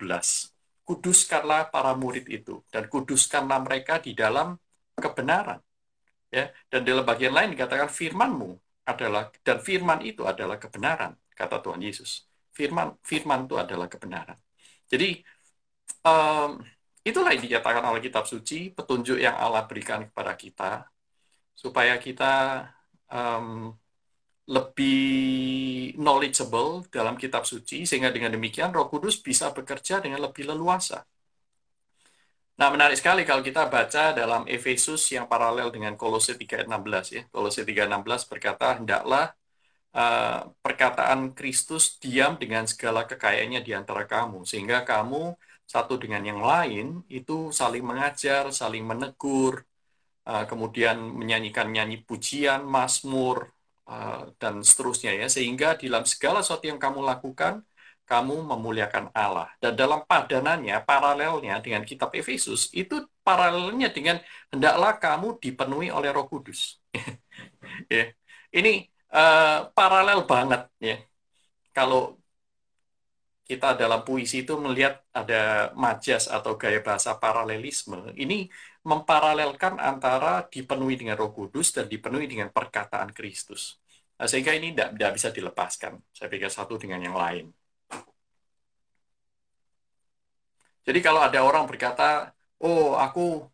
Kuduskanlah 0.83 1.71
para 1.71 1.95
murid 1.95 2.27
itu 2.27 2.59
dan 2.67 2.91
kuduskanlah 2.91 3.63
mereka 3.63 4.01
di 4.03 4.11
dalam 4.11 4.59
kebenaran 4.97 5.61
ya. 6.33 6.49
Dan 6.65 6.81
dalam 6.81 7.05
bagian 7.05 7.33
lain 7.37 7.53
dikatakan 7.53 7.89
firmanmu 7.93 8.49
adalah 8.89 9.29
dan 9.45 9.61
firman 9.61 10.01
itu 10.01 10.25
adalah 10.25 10.57
kebenaran 10.57 11.13
kata 11.37 11.61
Tuhan 11.61 11.81
Yesus. 11.85 12.25
Firman 12.49 12.97
firman 13.05 13.45
itu 13.45 13.55
adalah 13.61 13.85
kebenaran. 13.85 14.37
Jadi 14.89 15.21
um, 16.05 16.59
itulah 17.05 17.31
yang 17.33 17.43
dikatakan 17.45 17.83
oleh 17.85 18.01
kitab 18.01 18.25
suci 18.25 18.73
petunjuk 18.73 19.17
yang 19.21 19.37
Allah 19.37 19.63
berikan 19.69 20.09
kepada 20.09 20.33
kita 20.33 20.71
supaya 21.53 21.95
kita 22.01 22.65
um, 23.13 23.71
lebih 24.43 25.95
knowledgeable 25.95 26.83
dalam 26.91 27.15
kitab 27.15 27.47
suci 27.47 27.87
sehingga 27.87 28.11
dengan 28.11 28.35
demikian 28.35 28.75
Roh 28.75 28.91
Kudus 28.91 29.15
bisa 29.23 29.55
bekerja 29.55 30.03
dengan 30.03 30.19
lebih 30.19 30.51
leluasa 30.51 31.07
Nah, 32.63 32.71
menarik 32.71 32.95
sekali 32.95 33.27
kalau 33.27 33.43
kita 33.43 33.67
baca 33.67 34.15
dalam 34.15 34.47
Efesus 34.47 35.03
yang 35.11 35.27
paralel 35.27 35.67
dengan 35.67 35.99
Kolose 35.99 36.31
3:16 36.39 37.11
ya. 37.11 37.21
Kolose 37.27 37.67
3:16 37.67 38.23
berkata, 38.23 38.79
"Hendaklah 38.79 39.35
uh, 39.91 40.47
perkataan 40.63 41.35
Kristus 41.35 41.99
diam 41.99 42.39
dengan 42.39 42.63
segala 42.63 43.03
kekayaannya 43.03 43.59
di 43.67 43.75
antara 43.75 44.07
kamu, 44.07 44.47
sehingga 44.47 44.87
kamu 44.87 45.35
satu 45.67 45.99
dengan 45.99 46.23
yang 46.23 46.39
lain 46.39 47.03
itu 47.11 47.51
saling 47.51 47.83
mengajar, 47.83 48.47
saling 48.55 48.87
menegur, 48.87 49.67
uh, 50.23 50.47
kemudian 50.47 51.03
menyanyikan 51.03 51.67
nyanyi 51.67 51.99
pujian, 51.99 52.63
mazmur, 52.63 53.51
uh, 53.91 54.31
dan 54.39 54.63
seterusnya 54.63 55.11
ya, 55.11 55.27
sehingga 55.27 55.75
dalam 55.75 56.07
segala 56.07 56.39
sesuatu 56.39 56.71
yang 56.71 56.79
kamu 56.79 57.03
lakukan, 57.11 57.59
kamu 58.13 58.35
memuliakan 58.51 59.05
Allah. 59.23 59.47
Dan 59.61 59.73
dalam 59.81 60.05
padanannya, 60.09 60.75
paralelnya 60.89 61.53
dengan 61.65 61.81
kitab 61.89 62.09
Efesus, 62.19 62.69
itu 62.81 62.95
paralelnya 63.25 63.89
dengan 63.97 64.17
hendaklah 64.53 64.93
kamu 65.05 65.27
dipenuhi 65.43 65.89
oleh 65.97 66.09
roh 66.13 66.27
kudus. 66.29 66.77
ya. 67.95 68.03
Ini 68.53 68.71
uh, 69.17 69.73
paralel 69.77 70.19
banget 70.29 70.61
ya. 70.77 70.95
Kalau 71.73 72.21
kita 73.49 73.75
dalam 73.81 74.01
puisi 74.07 74.45
itu 74.45 74.53
melihat 74.55 75.03
ada 75.11 75.73
majas 75.75 76.31
atau 76.31 76.55
gaya 76.61 76.79
bahasa 76.85 77.11
paralelisme, 77.17 78.13
ini 78.15 78.47
memparalelkan 78.83 79.79
antara 79.79 80.47
dipenuhi 80.47 80.95
dengan 80.99 81.15
Roh 81.19 81.31
Kudus 81.31 81.71
dan 81.75 81.87
dipenuhi 81.87 82.27
dengan 82.27 82.51
perkataan 82.51 83.11
Kristus. 83.11 83.79
Nah, 84.19 84.27
sehingga 84.31 84.55
ini 84.55 84.71
tidak 84.75 85.11
bisa 85.17 85.29
dilepaskan. 85.31 85.99
Saya 86.15 86.27
pikir 86.31 86.51
satu 86.51 86.79
dengan 86.79 86.99
yang 87.03 87.15
lain. 87.15 87.51
Jadi 90.83 90.99
kalau 90.99 91.23
ada 91.23 91.39
orang 91.39 91.63
berkata, 91.63 92.35
oh 92.59 92.99
aku 92.99 93.47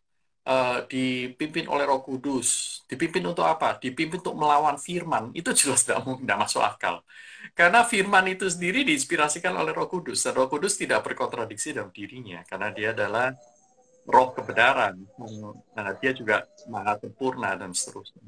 uh, 0.50 0.82
dipimpin 0.90 1.70
oleh 1.70 1.86
Roh 1.86 2.02
Kudus, 2.02 2.82
dipimpin 2.90 3.22
untuk 3.26 3.46
apa? 3.46 3.78
Dipimpin 3.78 4.18
untuk 4.18 4.34
melawan 4.34 4.82
firman, 4.82 5.30
itu 5.38 5.54
jelas 5.54 5.86
tidak, 5.86 6.02
tidak 6.06 6.38
masuk 6.42 6.62
akal. 6.66 7.06
Karena 7.54 7.86
firman 7.86 8.26
itu 8.34 8.50
sendiri 8.50 8.82
diinspirasikan 8.82 9.54
oleh 9.54 9.72
Roh 9.74 9.86
Kudus, 9.86 10.26
dan 10.26 10.34
Roh 10.34 10.50
Kudus 10.50 10.76
tidak 10.76 11.06
berkontradiksi 11.06 11.78
dalam 11.78 11.94
dirinya, 11.94 12.42
karena 12.50 12.74
dia 12.74 12.92
adalah 12.98 13.30
roh 14.10 14.34
kebenaran. 14.34 14.98
Nah, 15.78 15.94
dia 16.02 16.12
juga 16.18 16.50
maha 16.66 16.98
sempurna 16.98 17.54
dan 17.54 17.70
seterusnya. 17.78 18.26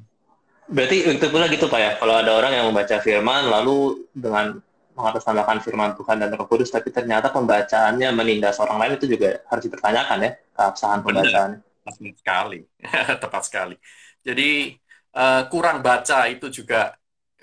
Berarti 0.69 1.09
itu 1.09 1.27
pula 1.27 1.49
gitu 1.49 1.65
Pak 1.67 1.79
ya, 1.81 1.91
kalau 1.97 2.21
ada 2.21 2.31
orang 2.37 2.53
yang 2.53 2.65
membaca 2.69 3.01
firman 3.01 3.49
lalu 3.49 4.07
dengan 4.13 4.61
mengatasnamakan 4.95 5.57
firman 5.63 5.91
Tuhan 5.95 6.17
dan 6.19 6.29
Roh 6.35 6.47
Kudus, 6.47 6.69
tapi 6.69 6.91
ternyata 6.91 7.31
pembacaannya 7.31 8.09
menindas 8.11 8.59
orang 8.59 8.77
lain 8.81 8.93
itu 8.99 9.07
juga 9.15 9.41
harus 9.47 9.63
dipertanyakan 9.65 10.17
ya, 10.25 10.31
keabsahan 10.55 10.99
pembacaan. 11.05 11.51
Tepat 11.81 11.95
sekali, 12.19 12.59
tepat 13.23 13.41
sekali. 13.47 13.75
Jadi 14.21 14.77
uh, 15.17 15.41
kurang 15.49 15.81
baca 15.81 16.29
itu 16.29 16.47
juga 16.53 16.93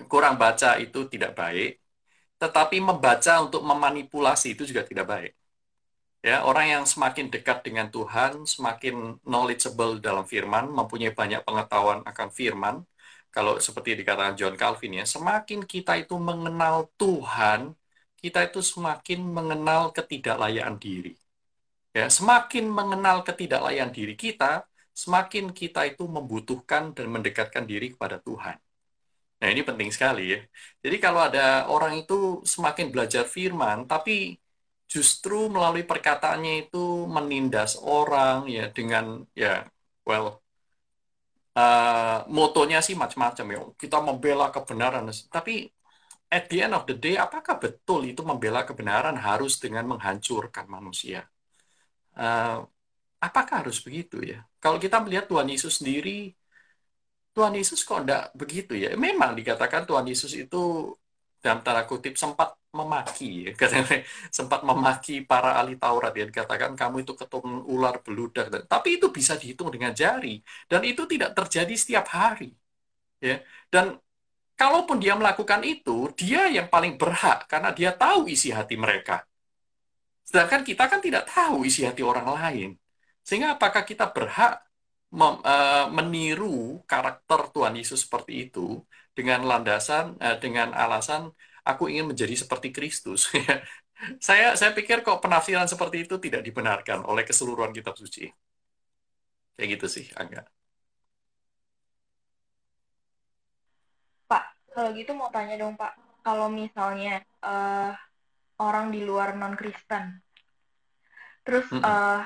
kurang 0.07 0.39
baca 0.39 0.79
itu 0.79 1.09
tidak 1.11 1.35
baik, 1.35 1.81
tetapi 2.39 2.77
membaca 2.79 3.33
untuk 3.43 3.61
memanipulasi 3.65 4.55
itu 4.55 4.63
juga 4.63 4.87
tidak 4.87 5.05
baik. 5.09 5.33
Ya, 6.19 6.43
orang 6.43 6.67
yang 6.67 6.83
semakin 6.83 7.31
dekat 7.31 7.63
dengan 7.63 7.87
Tuhan, 7.87 8.43
semakin 8.43 9.23
knowledgeable 9.23 10.03
dalam 10.03 10.27
firman, 10.27 10.67
mempunyai 10.67 11.15
banyak 11.15 11.41
pengetahuan 11.47 12.03
akan 12.03 12.27
firman, 12.27 12.75
kalau 13.35 13.53
seperti 13.67 13.89
dikatakan 14.01 14.35
John 14.39 14.55
Calvin 14.61 14.99
ya, 14.99 15.05
semakin 15.15 15.59
kita 15.73 15.91
itu 16.01 16.15
mengenal 16.29 16.75
Tuhan, 17.01 17.59
kita 18.21 18.39
itu 18.47 18.59
semakin 18.71 19.19
mengenal 19.37 19.81
ketidaklayaan 19.95 20.75
diri. 20.85 21.13
Ya, 21.97 22.05
semakin 22.17 22.65
mengenal 22.69 23.17
ketidaklayaan 23.27 23.91
diri 23.97 24.13
kita, 24.13 24.65
semakin 25.03 25.45
kita 25.59 25.79
itu 25.91 26.03
membutuhkan 26.15 26.83
dan 26.97 27.07
mendekatkan 27.15 27.63
diri 27.71 27.87
kepada 27.93 28.17
Tuhan. 28.27 28.57
Nah, 29.39 29.47
ini 29.53 29.61
penting 29.69 29.89
sekali 29.95 30.21
ya. 30.33 30.39
Jadi 30.83 30.95
kalau 31.05 31.21
ada 31.27 31.39
orang 31.73 31.93
itu 32.01 32.43
semakin 32.53 32.87
belajar 32.93 33.23
firman, 33.35 33.77
tapi 33.91 34.11
justru 34.93 35.47
melalui 35.53 35.83
perkataannya 35.91 36.53
itu 36.67 36.77
menindas 37.15 37.71
orang 37.79 38.35
ya 38.55 38.63
dengan 38.77 39.05
ya 39.41 39.63
well 40.07 40.41
uh, 41.59 42.17
motonya 42.37 42.79
sih 42.87 42.95
macam-macam 43.03 43.45
ya. 43.53 43.59
Kita 43.81 43.97
membela 44.07 44.47
kebenaran, 44.55 45.03
tapi 45.35 45.53
at 46.35 46.43
the 46.51 46.57
end 46.65 46.73
of 46.77 46.83
the 46.89 46.95
day, 47.05 47.15
apakah 47.25 47.55
betul 47.63 48.05
itu 48.11 48.21
membela 48.21 48.61
kebenaran 48.69 49.17
harus 49.27 49.53
dengan 49.63 49.83
menghancurkan 49.91 50.65
manusia? 50.69 51.19
Uh, 52.15 52.63
apakah 53.27 53.65
harus 53.65 53.77
begitu 53.85 54.17
ya? 54.23 54.39
Kalau 54.63 54.77
kita 54.83 54.97
melihat 55.03 55.25
Tuhan 55.31 55.47
Yesus 55.53 55.73
sendiri, 55.79 56.35
Tuhan 57.35 57.53
Yesus 57.55 57.79
kok 57.87 58.03
enggak 58.03 58.23
begitu 58.35 58.73
ya? 58.75 58.89
Memang 59.05 59.31
dikatakan 59.39 59.87
Tuhan 59.89 60.05
Yesus 60.11 60.31
itu 60.35 60.93
dalam 61.43 61.63
tanda 61.63 61.83
kutip 61.87 62.19
sempat 62.19 62.58
memaki 62.69 63.49
ya, 63.49 63.51
katanya 63.59 64.05
sempat 64.29 64.61
memaki 64.61 65.25
para 65.25 65.57
ahli 65.59 65.75
Taurat 65.81 66.13
ya. 66.13 66.25
Dikatakan 66.29 66.71
kamu 66.77 67.03
itu 67.03 67.13
keturunan 67.17 67.63
ular 67.65 67.95
beludak 68.05 68.45
tapi 68.69 68.97
itu 69.01 69.07
bisa 69.09 69.33
dihitung 69.41 69.69
dengan 69.73 69.91
jari. 69.91 70.41
Dan 70.69 70.81
itu 70.85 71.03
tidak 71.09 71.33
terjadi 71.37 71.73
setiap 71.73 72.05
hari 72.13 72.53
ya. 73.21 73.41
Dan 73.73 73.97
kalaupun 74.59 74.97
dia 75.03 75.13
melakukan 75.19 75.61
itu 75.65 76.11
dia 76.19 76.51
yang 76.51 76.67
paling 76.67 76.93
berhak 76.99 77.47
karena 77.51 77.69
dia 77.73 77.91
tahu 77.95 78.29
isi 78.29 78.49
hati 78.53 78.75
mereka. 78.77 79.25
Sedangkan 80.27 80.61
kita 80.61 80.83
kan 80.91 80.99
tidak 81.01 81.25
tahu 81.25 81.65
isi 81.65 81.81
hati 81.89 82.01
orang 82.05 82.27
lain. 82.37 82.69
Sehingga 83.25 83.57
apakah 83.57 83.81
kita 83.81 84.05
berhak 84.13 84.61
uh, 85.13 85.85
meniru 85.89 86.81
karakter 86.85 87.49
Tuhan 87.53 87.73
Yesus 87.79 88.05
seperti 88.05 88.49
itu 88.49 88.81
dengan 89.17 89.41
landasan 89.49 90.17
uh, 90.21 90.37
dengan 90.37 90.73
alasan 90.73 91.33
aku 91.69 91.85
ingin 91.91 92.09
menjadi 92.09 92.33
seperti 92.33 92.73
Kristus. 92.73 93.29
saya 94.27 94.57
saya 94.57 94.71
pikir 94.73 95.05
kok 95.05 95.21
penafsiran 95.21 95.69
seperti 95.69 96.07
itu 96.07 96.15
tidak 96.17 96.41
dibenarkan 96.41 97.05
oleh 97.05 97.21
keseluruhan 97.21 97.75
kitab 97.75 97.93
suci. 97.99 98.25
Kayak 99.59 99.69
gitu 99.75 99.87
sih, 99.91 100.05
Angga. 100.15 100.47
Pak, 104.25 104.43
kalau 104.71 104.89
gitu 104.95 105.11
mau 105.13 105.27
tanya 105.29 105.59
dong 105.59 105.75
Pak, 105.75 106.23
kalau 106.23 106.47
misalnya 106.47 107.19
uh, 107.43 107.91
orang 108.63 108.87
di 108.89 109.03
luar 109.03 109.35
non 109.35 109.59
Kristen, 109.59 110.23
terus 111.43 111.67
mm 111.67 111.83
-hmm. 111.83 111.83
uh, 111.83 112.23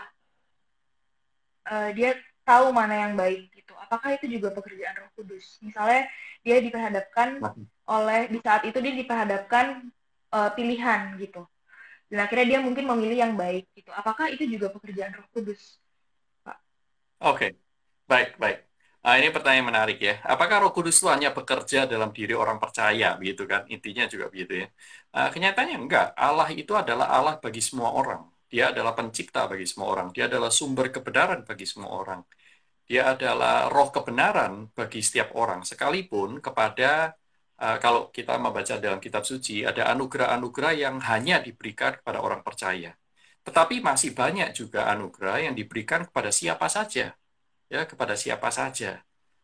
uh, 1.74 1.90
dia 1.98 2.14
tahu 2.46 2.70
mana 2.70 3.02
yang 3.10 3.18
baik 3.18 3.50
gitu, 3.50 3.73
apakah 3.94 4.18
itu 4.18 4.26
juga 4.26 4.50
pekerjaan 4.50 4.98
Roh 4.98 5.14
Kudus? 5.14 5.62
Misalnya 5.62 6.10
dia 6.42 6.58
diperhadapkan 6.58 7.38
oleh 7.86 8.32
di 8.32 8.40
saat 8.42 8.66
itu 8.66 8.78
dia 8.82 8.94
diperhadapkan 8.98 9.94
uh, 10.34 10.50
pilihan 10.58 11.20
gitu 11.22 11.46
dan 12.08 12.26
akhirnya 12.26 12.58
dia 12.58 12.60
mungkin 12.64 12.86
memilih 12.88 13.18
yang 13.28 13.34
baik 13.36 13.68
gitu 13.76 13.92
apakah 13.92 14.32
itu 14.34 14.44
juga 14.48 14.72
pekerjaan 14.72 15.14
Roh 15.14 15.28
Kudus 15.36 15.78
Pak? 16.42 16.58
Oke 17.22 17.38
okay. 17.38 17.52
baik 18.08 18.40
baik 18.42 18.60
Nah, 19.04 19.20
ini 19.20 19.36
pertanyaan 19.36 19.68
menarik 19.68 20.00
ya. 20.00 20.24
Apakah 20.24 20.64
Roh 20.64 20.72
Kudus 20.72 20.96
itu 21.04 21.12
hanya 21.12 21.36
bekerja 21.36 21.84
dalam 21.84 22.16
diri 22.16 22.32
orang 22.40 22.56
percaya, 22.56 23.20
begitu 23.20 23.44
kan? 23.44 23.68
Intinya 23.68 24.08
juga 24.08 24.32
begitu 24.32 24.64
ya. 24.64 24.68
Nah, 25.12 25.28
kenyataannya 25.28 25.76
enggak. 25.76 26.16
Allah 26.16 26.48
itu 26.56 26.72
adalah 26.72 27.12
Allah 27.12 27.36
bagi 27.36 27.60
semua 27.60 27.92
orang. 27.92 28.24
Dia 28.48 28.72
adalah 28.72 28.96
pencipta 28.96 29.44
bagi 29.52 29.68
semua 29.68 29.92
orang. 29.92 30.08
Dia 30.16 30.32
adalah 30.32 30.48
sumber 30.48 30.88
kebenaran 30.88 31.44
bagi 31.44 31.68
semua 31.68 31.92
orang. 31.92 32.24
Dia 32.84 33.16
adalah 33.16 33.72
roh 33.72 33.90
kebenaran 33.96 34.70
bagi 34.76 35.00
setiap 35.00 35.34
orang, 35.40 35.64
sekalipun 35.64 36.44
kepada 36.44 37.16
uh, 37.64 37.78
kalau 37.80 38.12
kita 38.12 38.36
membaca 38.36 38.76
dalam 38.80 39.00
kitab 39.00 39.24
suci, 39.24 39.64
ada 39.64 39.88
anugerah-anugerah 39.96 40.74
yang 40.76 40.96
hanya 41.08 41.40
diberikan 41.40 41.96
kepada 42.00 42.20
orang 42.20 42.44
percaya. 42.44 42.92
Tetapi 43.44 43.84
masih 43.84 44.12
banyak 44.16 44.56
juga 44.56 44.88
anugerah 44.92 45.52
yang 45.52 45.56
diberikan 45.56 46.08
kepada 46.08 46.32
siapa 46.32 46.68
saja, 46.68 47.16
ya 47.72 47.82
kepada 47.88 48.16
siapa 48.20 48.50
saja. 48.52 49.04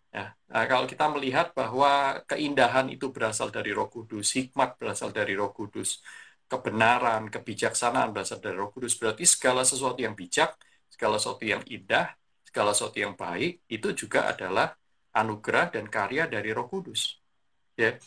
Ya, 0.10 0.34
nah, 0.49 0.65
kalau 0.65 0.89
kita 0.89 1.06
melihat 1.13 1.54
bahwa 1.54 2.17
keindahan 2.25 2.89
itu 2.89 3.13
berasal 3.13 3.54
dari 3.54 3.69
Roh 3.78 3.86
Kudus, 3.93 4.34
hikmat 4.34 4.73
berasal 4.82 5.13
dari 5.13 5.38
Roh 5.38 5.54
Kudus, 5.54 6.02
kebenaran, 6.49 7.30
kebijaksanaan 7.30 8.10
berasal 8.10 8.41
dari 8.41 8.58
Roh 8.58 8.73
Kudus, 8.73 8.97
berarti 8.97 9.23
segala 9.30 9.62
sesuatu 9.62 10.02
yang 10.02 10.17
bijak, 10.17 10.58
segala 10.89 11.21
sesuatu 11.21 11.45
yang 11.45 11.62
indah, 11.69 12.10
segala 12.49 12.73
sesuatu 12.73 12.97
yang 12.97 13.13
baik 13.13 13.62
itu 13.69 13.93
juga 13.93 14.33
adalah 14.33 14.73
anugerah 15.13 15.69
dan 15.69 15.85
karya 15.85 16.25
dari 16.25 16.49
Roh 16.49 16.65
Kudus. 16.65 17.21
Ya. 17.77 18.01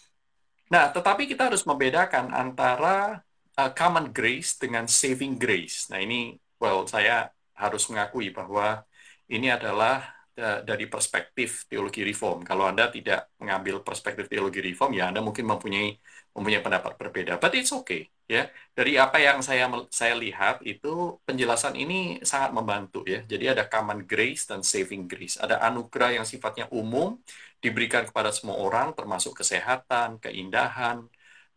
Nah, 0.66 0.90
tetapi 0.90 1.30
kita 1.30 1.46
harus 1.46 1.62
membedakan 1.62 2.34
antara 2.34 3.22
uh, 3.54 3.70
common 3.70 4.10
grace 4.10 4.58
dengan 4.58 4.90
saving 4.90 5.38
grace. 5.38 5.86
Nah, 5.94 6.02
ini 6.02 6.34
well 6.58 6.82
saya 6.90 7.30
harus 7.54 7.86
mengakui 7.86 8.34
bahwa 8.34 8.82
ini 9.30 9.46
adalah 9.52 10.21
dari 10.38 10.84
perspektif 10.88 11.68
teologi 11.68 12.00
reform. 12.00 12.40
Kalau 12.48 12.64
Anda 12.70 12.88
tidak 12.88 13.36
mengambil 13.36 13.84
perspektif 13.84 14.26
teologi 14.32 14.60
reform, 14.64 14.96
ya 14.96 15.12
Anda 15.12 15.20
mungkin 15.20 15.44
mempunyai 15.44 15.88
mempunyai 16.32 16.64
pendapat 16.64 16.96
berbeda. 16.96 17.36
But 17.36 17.52
it's 17.52 17.72
okay, 17.76 18.08
ya. 18.24 18.48
Dari 18.72 18.96
apa 18.96 19.20
yang 19.20 19.44
saya 19.44 19.68
saya 19.92 20.16
lihat 20.16 20.64
itu 20.64 21.20
penjelasan 21.28 21.76
ini 21.76 22.24
sangat 22.24 22.50
membantu 22.56 23.04
ya. 23.04 23.20
Jadi 23.28 23.44
ada 23.52 23.68
common 23.68 24.08
grace 24.08 24.48
dan 24.48 24.64
saving 24.64 25.04
grace. 25.04 25.36
Ada 25.36 25.60
anugerah 25.68 26.16
yang 26.16 26.24
sifatnya 26.24 26.66
umum 26.72 27.20
diberikan 27.62 28.02
kepada 28.08 28.32
semua 28.32 28.56
orang, 28.58 28.96
termasuk 28.96 29.32
kesehatan, 29.38 30.18
keindahan, 30.24 31.04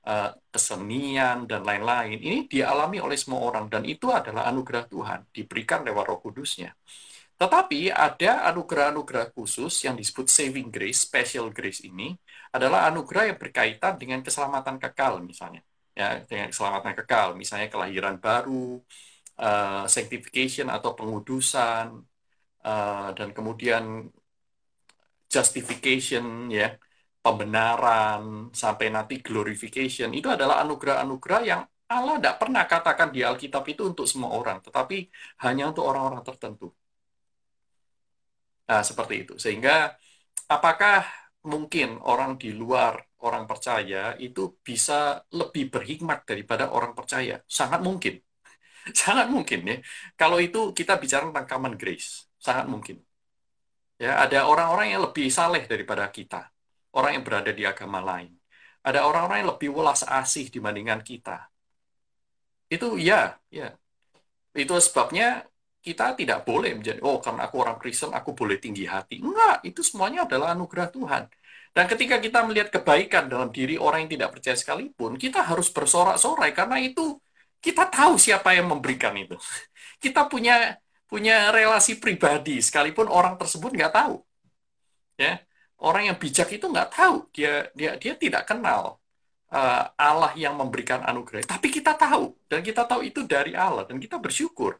eh, 0.05 0.31
kesenian, 0.53 1.47
dan 1.49 1.61
lain-lain. 1.65 2.19
Ini 2.19 2.37
dialami 2.51 2.97
oleh 3.01 3.17
semua 3.17 3.41
orang, 3.47 3.65
dan 3.73 3.83
itu 3.87 4.11
adalah 4.13 4.45
anugerah 4.51 4.85
Tuhan, 4.93 5.19
diberikan 5.35 5.81
lewat 5.87 6.03
roh 6.11 6.19
kudusnya. 6.21 6.69
Tetapi 7.35 7.91
ada 7.91 8.47
anugerah-anugerah 8.51 9.35
khusus 9.35 9.83
yang 9.83 9.95
disebut 9.99 10.27
saving 10.31 10.71
grace, 10.71 11.03
special 11.03 11.51
grace 11.51 11.83
ini, 11.83 12.15
adalah 12.55 12.87
anugerah 12.87 13.35
yang 13.35 13.39
berkaitan 13.43 13.99
dengan 13.99 14.19
keselamatan 14.23 14.79
kekal 14.79 15.19
misalnya. 15.19 15.61
Ya, 15.95 16.19
dengan 16.23 16.51
keselamatan 16.51 16.93
kekal, 17.03 17.27
misalnya 17.39 17.67
kelahiran 17.71 18.15
baru, 18.19 18.79
uh, 19.39 19.83
sanctification 19.87 20.67
atau 20.71 20.91
pengudusan, 20.95 21.85
uh, 22.63 23.09
dan 23.17 23.29
kemudian 23.35 23.83
justification 25.33 26.51
ya 26.51 26.75
pembenaran, 27.23 28.51
sampai 28.55 28.87
nanti 28.95 29.19
glorification, 29.19 30.09
itu 30.19 30.27
adalah 30.35 30.55
anugerah-anugerah 30.63 31.41
yang 31.43 31.61
Allah 31.85 32.17
tidak 32.17 32.35
pernah 32.41 32.63
katakan 32.65 33.09
di 33.15 33.21
Alkitab 33.21 33.63
itu 33.69 33.81
untuk 33.91 34.05
semua 34.09 34.29
orang, 34.39 34.57
tetapi 34.65 34.95
hanya 35.45 35.63
untuk 35.71 35.83
orang-orang 35.89 36.23
tertentu. 36.25 36.67
Nah, 38.69 38.81
seperti 38.89 39.13
itu. 39.23 39.33
Sehingga, 39.43 39.93
apakah 40.49 41.05
mungkin 41.45 42.01
orang 42.11 42.31
di 42.41 42.49
luar 42.61 42.93
orang 43.25 43.45
percaya 43.49 44.17
itu 44.25 44.41
bisa 44.67 45.21
lebih 45.39 45.63
berhikmat 45.73 46.19
daripada 46.29 46.65
orang 46.77 46.93
percaya? 46.97 47.33
Sangat 47.45 47.81
mungkin. 47.87 48.15
Sangat 49.01 49.27
mungkin 49.35 49.59
ya. 49.69 49.75
Kalau 50.19 50.37
itu 50.41 50.59
kita 50.77 50.93
bicara 51.03 51.23
tentang 51.29 51.47
common 51.51 51.73
grace, 51.81 52.29
sangat 52.37 52.65
mungkin. 52.69 52.97
Ya, 54.03 54.11
ada 54.23 54.45
orang-orang 54.51 54.87
yang 54.93 55.01
lebih 55.07 55.27
saleh 55.37 55.63
daripada 55.71 56.05
kita. 56.17 56.51
Orang 56.97 57.11
yang 57.17 57.23
berada 57.27 57.51
di 57.59 57.63
agama 57.65 57.99
lain. 58.09 58.31
Ada 58.85 58.99
orang-orang 59.07 59.37
yang 59.41 59.51
lebih 59.57 59.69
welas 59.73 60.01
asih 60.05 60.45
dibandingkan 60.53 61.01
kita 61.01 61.49
itu 62.73 62.85
ya, 63.09 63.15
ya. 63.57 63.65
Itu 64.61 64.73
sebabnya 64.85 65.25
kita 65.85 66.17
tidak 66.19 66.39
boleh 66.49 66.71
menjadi, 66.77 66.99
oh 67.05 67.17
karena 67.25 67.41
aku 67.47 67.55
orang 67.63 67.77
Kristen, 67.81 68.11
aku 68.19 68.29
boleh 68.39 68.57
tinggi 68.63 68.83
hati. 68.93 69.21
Enggak, 69.21 69.61
itu 69.69 69.81
semuanya 69.85 70.19
adalah 70.27 70.47
anugerah 70.57 70.89
Tuhan. 70.95 71.23
Dan 71.75 71.85
ketika 71.91 72.15
kita 72.25 72.39
melihat 72.47 72.69
kebaikan 72.75 73.23
dalam 73.33 73.49
diri 73.57 73.75
orang 73.85 74.07
yang 74.07 74.11
tidak 74.17 74.29
percaya 74.39 74.57
sekalipun, 74.57 75.11
kita 75.23 75.39
harus 75.49 75.67
bersorak-sorai 75.75 76.51
karena 76.57 76.77
itu 76.81 77.19
kita 77.61 77.83
tahu 77.89 78.13
siapa 78.17 78.49
yang 78.57 78.67
memberikan 78.71 79.13
itu. 79.17 79.35
Kita 80.03 80.27
punya 80.29 80.77
punya 81.09 81.49
relasi 81.55 81.97
pribadi 81.97 82.61
sekalipun 82.61 83.07
orang 83.09 83.39
tersebut 83.41 83.73
nggak 83.73 83.93
tahu. 83.95 84.15
Ya, 85.17 85.41
orang 85.79 86.03
yang 86.11 86.17
bijak 86.21 86.47
itu 86.55 86.65
nggak 86.73 86.89
tahu 86.93 87.15
dia 87.35 87.71
dia 87.77 87.91
dia 88.01 88.13
tidak 88.23 88.43
kenal 88.49 88.99
uh, 89.55 89.83
Allah 89.95 90.35
yang 90.35 90.59
memberikan 90.59 90.99
anugerah. 91.07 91.47
Tapi 91.47 91.71
kita 91.71 91.95
tahu, 91.95 92.35
dan 92.51 92.59
kita 92.59 92.83
tahu 92.83 93.07
itu 93.07 93.23
dari 93.23 93.55
Allah, 93.55 93.87
dan 93.87 93.95
kita 93.97 94.19
bersyukur. 94.19 94.75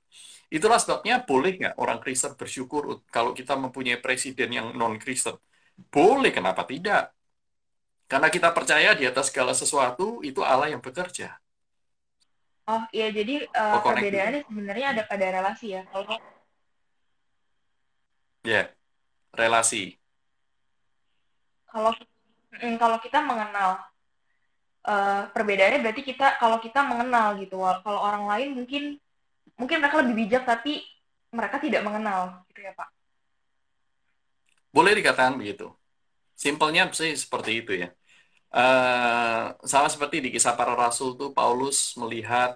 Itulah 0.52 0.78
sebabnya 0.78 1.24
boleh 1.24 1.58
nggak 1.58 1.76
orang 1.80 2.04
Kristen 2.04 2.36
bersyukur 2.36 3.02
kalau 3.08 3.32
kita 3.32 3.56
mempunyai 3.56 3.98
presiden 3.98 4.52
yang 4.52 4.68
non-Kristen? 4.76 5.40
Boleh, 5.90 6.30
kenapa 6.36 6.68
tidak? 6.68 7.16
Karena 8.06 8.30
kita 8.30 8.54
percaya 8.54 8.94
di 8.94 9.08
atas 9.08 9.34
segala 9.34 9.56
sesuatu, 9.56 10.22
itu 10.22 10.46
Allah 10.46 10.70
yang 10.70 10.84
bekerja. 10.84 11.34
Oh 12.66 12.82
iya, 12.90 13.14
jadi 13.14 13.46
uh, 13.46 13.78
perbedaannya 13.82 14.42
sebenarnya 14.50 14.88
ada 14.98 15.04
pada 15.06 15.26
relasi 15.30 15.78
ya. 15.78 15.82
Kalau 15.90 16.18
ya, 18.46 18.54
yeah, 18.54 18.66
relasi. 19.38 19.98
Kalau 21.70 21.94
mm, 22.58 22.76
kalau 22.82 22.98
kita 23.02 23.22
mengenal 23.22 23.86
uh, 24.86 25.28
perbedaannya 25.34 25.82
berarti 25.82 26.02
kita 26.06 26.38
kalau 26.38 26.62
kita 26.62 26.86
mengenal 26.86 27.36
gitu. 27.42 27.60
Kalau 27.60 28.00
orang 28.00 28.30
lain 28.30 28.50
mungkin 28.64 28.84
mungkin 29.58 29.78
mereka 29.82 30.02
lebih 30.06 30.16
bijak 30.26 30.44
tapi 30.46 30.86
mereka 31.34 31.58
tidak 31.60 31.82
mengenal 31.84 32.46
gitu 32.54 32.64
ya 32.64 32.72
pak. 32.72 32.90
Boleh 34.72 34.96
dikatakan 34.96 35.36
begitu. 35.36 35.72
Simpelnya 36.36 36.88
sih 36.92 37.16
seperti 37.16 37.64
itu 37.64 37.72
ya. 37.76 37.90
Uh, 38.56 39.52
sama 39.68 39.92
seperti 39.92 40.24
di 40.24 40.30
kisah 40.32 40.56
para 40.56 40.76
rasul 40.76 41.20
tuh 41.20 41.36
Paulus 41.36 41.96
melihat 42.00 42.56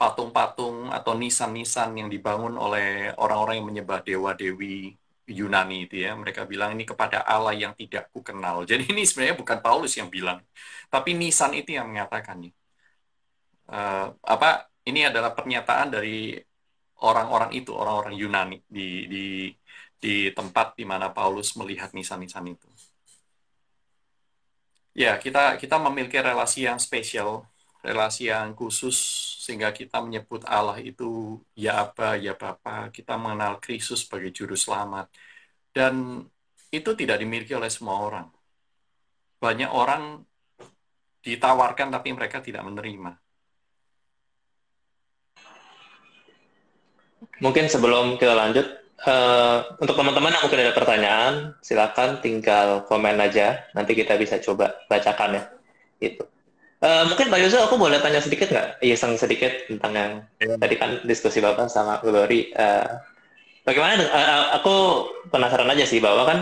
patung-patung 0.00 0.88
atau 0.88 1.12
nisan-nisan 1.12 1.92
yang 1.92 2.08
dibangun 2.08 2.56
oleh 2.56 3.12
orang-orang 3.20 3.60
yang 3.60 3.68
menyembah 3.68 4.00
dewa-dewi 4.00 4.99
Yunani 5.38 5.86
itu 5.86 5.96
ya, 6.04 6.10
mereka 6.18 6.42
bilang 6.52 6.70
ini 6.76 6.84
kepada 6.90 7.22
Allah 7.22 7.54
yang 7.62 7.72
tidak 7.80 8.10
ku 8.12 8.20
kenal. 8.28 8.56
Jadi 8.70 8.90
ini 8.92 9.02
sebenarnya 9.08 9.36
bukan 9.42 9.58
Paulus 9.64 9.92
yang 10.00 10.08
bilang, 10.16 10.38
tapi 10.92 11.10
Nisan 11.20 11.52
itu 11.54 11.70
yang 11.78 11.86
mengatakannya. 11.90 12.50
Uh, 13.70 14.10
apa 14.26 14.66
ini 14.88 15.06
adalah 15.06 15.30
pernyataan 15.38 15.88
dari 15.94 16.34
orang-orang 17.06 17.50
itu, 17.54 17.70
orang-orang 17.72 18.14
Yunani 18.18 18.56
di 18.66 19.06
di 19.12 19.24
di 20.00 20.14
tempat 20.32 20.74
di 20.78 20.84
mana 20.88 21.12
Paulus 21.12 21.54
melihat 21.60 21.92
nisan-nisan 21.96 22.44
itu. 22.50 22.68
Ya, 24.94 25.16
kita 25.22 25.54
kita 25.60 25.76
memiliki 25.78 26.18
relasi 26.18 26.66
yang 26.66 26.78
spesial, 26.82 27.46
relasi 27.80 28.28
yang 28.28 28.52
khusus 28.52 28.96
sehingga 29.40 29.72
kita 29.72 30.04
menyebut 30.04 30.44
Allah 30.44 30.76
itu 30.78 31.40
ya 31.56 31.84
apa 31.88 32.20
ya 32.20 32.36
Bapa, 32.36 32.92
kita 32.92 33.16
mengenal 33.16 33.58
Kristus 33.58 34.04
sebagai 34.04 34.30
juru 34.30 34.54
selamat. 34.54 35.08
Dan 35.72 36.24
itu 36.70 36.90
tidak 36.94 37.18
dimiliki 37.18 37.56
oleh 37.56 37.72
semua 37.72 37.98
orang. 37.98 38.26
Banyak 39.40 39.70
orang 39.72 40.22
ditawarkan 41.24 41.88
tapi 41.92 42.08
mereka 42.12 42.44
tidak 42.44 42.62
menerima. 42.64 43.16
Mungkin 47.40 47.72
sebelum 47.72 48.20
kita 48.20 48.36
lanjut, 48.36 48.66
uh, 49.08 49.80
untuk 49.80 49.96
teman-teman 49.96 50.32
yang 50.36 50.44
mungkin 50.44 50.60
ada 50.60 50.76
pertanyaan, 50.76 51.32
silakan 51.64 52.20
tinggal 52.20 52.84
komen 52.84 53.16
aja. 53.16 53.64
Nanti 53.72 53.96
kita 53.96 54.20
bisa 54.20 54.36
coba 54.44 54.76
bacakan 54.88 55.40
ya. 55.40 55.42
Itu. 56.00 56.24
Uh, 56.80 57.04
mungkin 57.12 57.28
Pak 57.28 57.40
Yusuf, 57.44 57.60
aku 57.60 57.76
boleh 57.76 58.00
tanya 58.00 58.24
sedikit 58.24 58.48
nggak? 58.48 58.80
Iseng 58.80 59.12
sedikit 59.20 59.52
tentang 59.68 59.92
yang 59.92 60.12
ya. 60.40 60.56
tadi 60.56 60.74
kan 60.80 61.04
diskusi 61.04 61.44
Bapak 61.44 61.68
sama 61.68 62.00
Glory. 62.00 62.56
Uh, 62.56 62.96
bagaimana? 63.68 64.00
Uh, 64.08 64.44
aku 64.56 64.76
penasaran 65.28 65.68
aja 65.68 65.84
sih 65.84 66.00
bahwa 66.00 66.24
kan 66.24 66.38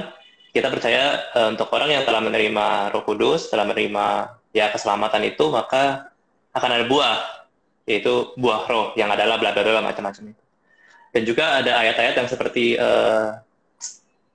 kita 0.54 0.70
percaya 0.70 1.26
uh, 1.34 1.50
untuk 1.50 1.66
orang 1.74 1.90
yang 1.90 2.04
telah 2.06 2.22
menerima 2.22 2.94
Roh 2.94 3.02
Kudus, 3.02 3.50
telah 3.50 3.66
menerima 3.66 4.38
ya 4.54 4.70
keselamatan 4.70 5.26
itu 5.26 5.50
maka 5.50 6.14
akan 6.54 6.70
ada 6.70 6.84
buah 6.86 7.18
yaitu 7.88 8.36
buah 8.36 8.68
roh 8.68 8.86
yang 8.94 9.08
adalah 9.08 9.40
bla 9.40 9.50
bla 9.50 9.64
bla 9.64 9.82
macam-macam 9.82 10.36
itu. 10.36 10.42
Dan 11.08 11.22
juga 11.24 11.64
ada 11.64 11.82
ayat-ayat 11.82 12.14
yang 12.20 12.28
seperti 12.28 12.76
uh, 12.76 13.40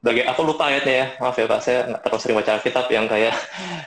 bagi 0.03 0.21
aku 0.27 0.41
lupa 0.43 0.67
ayatnya 0.67 0.93
ya. 0.93 1.05
Maaf 1.23 1.39
ya 1.39 1.47
pak. 1.47 1.59
Saya 1.63 1.87
nggak 1.87 2.01
terlalu 2.03 2.19
sering 2.19 2.37
baca 2.37 2.51
Alkitab 2.59 2.85
yang 2.91 3.05
kayak 3.07 3.33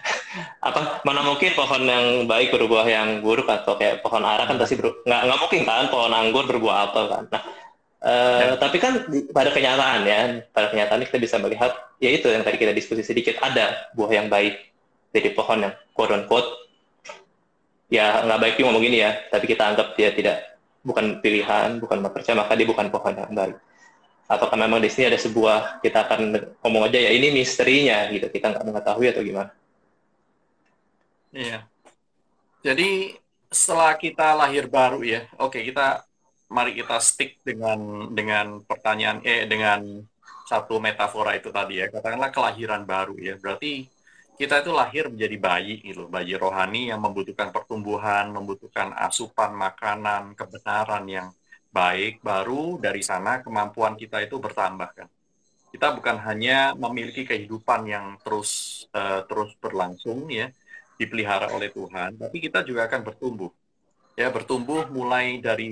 apa 0.68 1.04
mana 1.04 1.20
mungkin 1.22 1.52
pohon 1.52 1.84
yang 1.84 2.24
baik 2.24 2.50
berbuah 2.56 2.86
yang 2.88 3.20
buruk 3.20 3.46
atau 3.46 3.76
kayak 3.76 4.00
pohon 4.00 4.24
ara 4.24 4.48
kan 4.48 4.56
pasti 4.56 4.80
nggak 4.80 5.20
nggak 5.28 5.38
mungkin 5.38 5.62
kan 5.68 5.86
pohon 5.92 6.12
anggur 6.16 6.48
berbuah 6.48 6.90
apa 6.90 7.00
kan. 7.12 7.24
Nah 7.28 7.42
uh, 8.02 8.40
ya. 8.40 8.54
tapi 8.56 8.76
kan 8.80 9.04
pada 9.30 9.50
kenyataan 9.52 10.00
ya 10.06 10.20
pada 10.50 10.72
kenyataan 10.72 11.04
kita 11.04 11.18
bisa 11.20 11.36
melihat 11.40 11.72
ya 11.98 12.10
itu 12.12 12.28
yang 12.28 12.42
tadi 12.46 12.56
kita 12.56 12.72
diskusi 12.72 13.02
sedikit 13.02 13.36
ada 13.42 13.90
buah 13.92 14.10
yang 14.12 14.28
baik 14.30 14.72
dari 15.10 15.30
pohon 15.32 15.68
yang 15.68 15.74
quote 15.92 16.12
unquote 16.12 16.48
ya 17.88 18.26
nggak 18.26 18.40
baik 18.42 18.54
ngomong 18.60 18.82
gini 18.82 19.02
ya 19.02 19.14
tapi 19.30 19.46
kita 19.46 19.62
anggap 19.74 19.94
dia 19.94 20.10
tidak 20.10 20.58
bukan 20.86 21.18
pilihan 21.22 21.82
bukan 21.82 22.02
percaya 22.10 22.38
maka 22.38 22.54
dia 22.54 22.66
bukan 22.66 22.86
pohon 22.90 23.14
yang 23.14 23.32
baik 23.34 23.56
karena 24.26 24.66
memang 24.66 24.82
di 24.82 24.90
sini 24.90 25.14
ada 25.14 25.20
sebuah 25.22 25.78
kita 25.80 25.98
akan 26.02 26.20
ngomong 26.66 26.82
aja 26.90 26.98
ya 26.98 27.10
ini 27.14 27.30
misterinya 27.30 28.10
gitu. 28.10 28.26
Kita 28.26 28.50
nggak 28.50 28.66
mengetahui 28.66 29.06
atau 29.14 29.22
gimana? 29.22 29.50
Iya. 31.30 31.62
Jadi 32.66 33.14
setelah 33.46 33.94
kita 33.94 34.34
lahir 34.34 34.66
baru 34.66 35.06
ya 35.06 35.30
oke 35.38 35.62
kita 35.62 36.02
mari 36.50 36.74
kita 36.74 36.98
stick 36.98 37.38
dengan 37.46 38.10
dengan 38.10 38.58
pertanyaan 38.66 39.22
eh 39.22 39.46
dengan 39.46 40.02
satu 40.46 40.78
metafora 40.78 41.34
itu 41.34 41.50
tadi 41.50 41.82
ya. 41.82 41.86
Katakanlah 41.90 42.30
kelahiran 42.30 42.82
baru 42.86 43.14
ya. 43.18 43.34
Berarti 43.38 43.86
kita 44.36 44.62
itu 44.62 44.70
lahir 44.70 45.08
menjadi 45.08 45.36
bayi 45.40 45.74
gitu, 45.80 46.06
bayi 46.06 46.36
rohani 46.36 46.92
yang 46.92 47.00
membutuhkan 47.00 47.50
pertumbuhan, 47.50 48.30
membutuhkan 48.30 48.92
asupan 48.94 49.56
makanan, 49.56 50.36
kebenaran 50.36 51.04
yang 51.08 51.28
baik, 51.76 52.24
baru 52.24 52.80
dari 52.80 53.04
sana 53.04 53.44
kemampuan 53.44 54.00
kita 54.00 54.24
itu 54.24 54.40
bertambah 54.40 54.90
kan. 54.96 55.08
Kita 55.68 55.92
bukan 55.92 56.16
hanya 56.24 56.72
memiliki 56.72 57.28
kehidupan 57.28 57.84
yang 57.84 58.06
terus 58.24 58.84
uh, 58.96 59.20
terus 59.28 59.52
berlangsung 59.60 60.32
ya, 60.32 60.48
dipelihara 60.96 61.52
oleh 61.52 61.68
Tuhan, 61.68 62.16
tapi 62.16 62.36
kita 62.40 62.64
juga 62.64 62.88
akan 62.88 63.04
bertumbuh 63.04 63.52
ya 64.16 64.32
bertumbuh 64.32 64.88
mulai 64.88 65.44
dari 65.44 65.68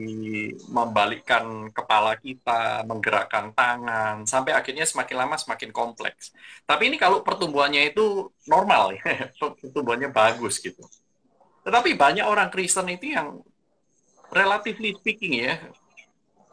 membalikkan 0.68 1.72
kepala 1.72 2.12
kita, 2.20 2.84
menggerakkan 2.84 3.56
tangan, 3.56 4.28
sampai 4.28 4.52
akhirnya 4.52 4.84
semakin 4.84 5.16
lama 5.24 5.36
semakin 5.40 5.72
kompleks. 5.72 6.36
Tapi 6.68 6.92
ini 6.92 7.00
kalau 7.00 7.24
pertumbuhannya 7.24 7.88
itu 7.88 8.28
normal, 8.44 9.00
ya, 9.00 9.32
pertumbuhannya 9.40 10.12
bagus 10.12 10.60
gitu. 10.60 10.84
Tetapi 11.64 11.96
banyak 11.96 12.28
orang 12.28 12.52
Kristen 12.52 12.92
itu 12.92 13.16
yang 13.16 13.40
relatively 14.28 14.92
speaking 15.00 15.40
ya, 15.40 15.56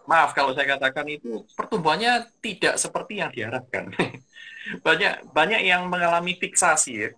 maaf 0.10 0.34
kalau 0.34 0.56
saya 0.56 0.78
katakan 0.78 1.06
itu 1.10 1.46
pertumbuhannya 1.54 2.30
tidak 2.42 2.78
seperti 2.78 3.22
yang 3.22 3.32
diharapkan. 3.34 3.92
banyak 4.86 5.34
banyak 5.34 5.62
yang 5.66 5.90
mengalami 5.90 6.38
fiksasi 6.38 6.92
ya, 6.94 7.10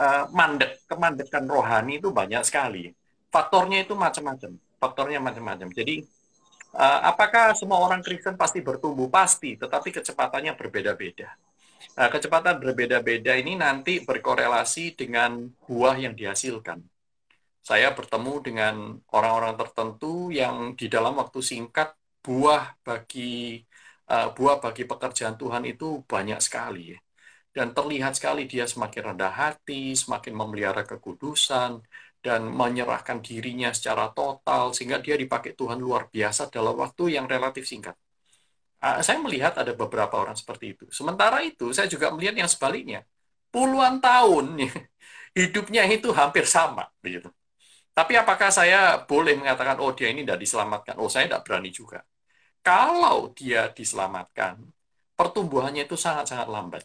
uh, 0.00 0.24
mandek, 0.32 0.82
kemandekan 0.88 1.44
rohani 1.44 2.00
itu 2.00 2.08
banyak 2.08 2.42
sekali 2.44 2.92
faktornya 3.28 3.84
itu 3.84 3.94
macam-macam. 3.94 4.56
Faktornya 4.78 5.20
macam-macam. 5.20 5.68
Jadi 5.72 6.04
uh, 6.74 7.00
apakah 7.06 7.52
semua 7.54 7.80
orang 7.80 8.00
Kristen 8.00 8.34
pasti 8.34 8.64
bertumbuh? 8.64 9.08
Pasti, 9.12 9.54
tetapi 9.58 9.92
kecepatannya 9.92 10.56
berbeda-beda. 10.56 11.28
Nah, 11.98 12.10
kecepatan 12.10 12.62
berbeda-beda 12.62 13.34
ini 13.34 13.58
nanti 13.58 14.02
berkorelasi 14.02 14.94
dengan 14.94 15.50
buah 15.66 15.98
yang 15.98 16.14
dihasilkan. 16.14 16.78
Saya 17.62 17.90
bertemu 17.92 18.34
dengan 18.40 18.74
orang-orang 19.12 19.58
tertentu 19.58 20.30
yang 20.30 20.78
di 20.78 20.86
dalam 20.86 21.18
waktu 21.18 21.42
singkat 21.42 21.97
buah 22.28 22.76
bagi 22.84 23.64
uh, 24.12 24.28
buah 24.36 24.56
bagi 24.64 24.84
pekerjaan 24.84 25.36
Tuhan 25.40 25.64
itu 25.72 26.04
banyak 26.04 26.40
sekali 26.44 26.92
ya. 26.92 26.98
Dan 27.56 27.72
terlihat 27.72 28.12
sekali 28.20 28.44
dia 28.44 28.68
semakin 28.68 29.02
rendah 29.16 29.32
hati, 29.32 29.96
semakin 29.96 30.32
memelihara 30.36 30.84
kekudusan, 30.84 31.80
dan 32.20 32.40
menyerahkan 32.52 33.18
dirinya 33.24 33.72
secara 33.72 34.12
total, 34.12 34.76
sehingga 34.76 35.00
dia 35.00 35.16
dipakai 35.16 35.56
Tuhan 35.56 35.80
luar 35.80 36.12
biasa 36.12 36.52
dalam 36.52 36.76
waktu 36.76 37.16
yang 37.16 37.24
relatif 37.24 37.64
singkat. 37.64 37.96
Uh, 38.78 39.00
saya 39.02 39.18
melihat 39.24 39.56
ada 39.58 39.72
beberapa 39.74 40.14
orang 40.22 40.36
seperti 40.38 40.76
itu. 40.76 40.84
Sementara 40.92 41.42
itu, 41.42 41.72
saya 41.74 41.88
juga 41.90 42.12
melihat 42.14 42.36
yang 42.36 42.50
sebaliknya. 42.50 43.00
Puluhan 43.48 43.98
tahun 44.04 44.68
hidupnya 45.38 45.82
itu 45.88 46.12
hampir 46.12 46.44
sama. 46.46 46.84
Begitu. 47.00 47.32
Tapi 47.96 48.14
apakah 48.14 48.50
saya 48.54 49.02
boleh 49.02 49.34
mengatakan, 49.34 49.82
oh 49.82 49.90
dia 49.96 50.12
ini 50.14 50.22
tidak 50.22 50.38
diselamatkan? 50.44 50.94
Oh, 51.02 51.10
saya 51.10 51.26
tidak 51.26 51.42
berani 51.42 51.74
juga. 51.74 51.98
Kalau 52.68 53.32
dia 53.32 53.72
diselamatkan, 53.72 54.60
pertumbuhannya 55.16 55.88
itu 55.88 55.96
sangat-sangat 55.96 56.48
lambat. 56.52 56.84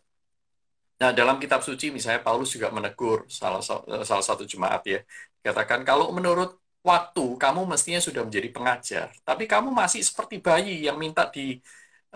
Nah, 1.04 1.12
dalam 1.12 1.36
kitab 1.44 1.60
suci 1.60 1.92
misalnya 1.92 2.24
Paulus 2.24 2.56
juga 2.56 2.72
menegur 2.72 3.28
salah, 3.28 3.60
salah 4.08 4.24
satu 4.24 4.48
jemaat 4.48 4.82
ya. 4.88 5.04
Katakan, 5.44 5.84
kalau 5.84 6.16
menurut 6.16 6.56
waktu 6.80 7.36
kamu 7.36 7.68
mestinya 7.68 8.00
sudah 8.00 8.24
menjadi 8.24 8.50
pengajar, 8.56 9.08
tapi 9.28 9.44
kamu 9.44 9.76
masih 9.76 10.00
seperti 10.00 10.40
bayi 10.40 10.88
yang 10.88 10.96
minta 10.96 11.28
di 11.28 11.60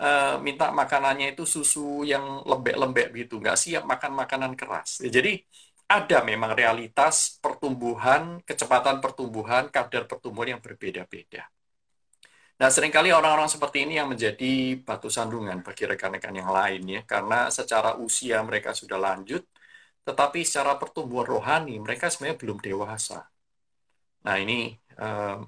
uh, 0.00 0.40
minta 0.40 0.72
makanannya 0.72 1.36
itu 1.36 1.44
susu 1.44 2.08
yang 2.08 2.24
lembek-lembek 2.48 3.12
gitu, 3.20 3.36
nggak 3.36 3.58
siap 3.60 3.84
makan 3.84 4.16
makanan 4.16 4.56
keras. 4.56 5.04
Ya, 5.04 5.12
jadi 5.20 5.44
ada 5.92 6.24
memang 6.24 6.56
realitas 6.56 7.36
pertumbuhan, 7.36 8.40
kecepatan 8.48 9.04
pertumbuhan, 9.04 9.68
kadar 9.68 10.08
pertumbuhan 10.08 10.56
yang 10.56 10.62
berbeda-beda. 10.64 11.44
Nah, 12.58 12.68
sering 12.74 12.90
kali 12.90 13.14
orang-orang 13.14 13.46
seperti 13.46 13.86
ini 13.86 13.94
yang 14.00 14.10
menjadi 14.10 14.82
batu 14.82 15.06
sandungan 15.06 15.62
bagi 15.62 15.86
rekan-rekan 15.86 16.34
yang 16.34 16.50
lain 16.50 16.82
ya, 16.90 17.00
karena 17.06 17.46
secara 17.54 17.94
usia 18.02 18.42
mereka 18.42 18.74
sudah 18.74 18.98
lanjut, 18.98 19.46
tetapi 20.02 20.42
secara 20.42 20.74
pertumbuhan 20.80 21.26
rohani 21.38 21.78
mereka 21.78 22.10
sebenarnya 22.10 22.38
belum 22.42 22.58
dewasa. 22.58 23.30
Nah, 24.26 24.36
ini 24.42 24.74
um, 24.98 25.46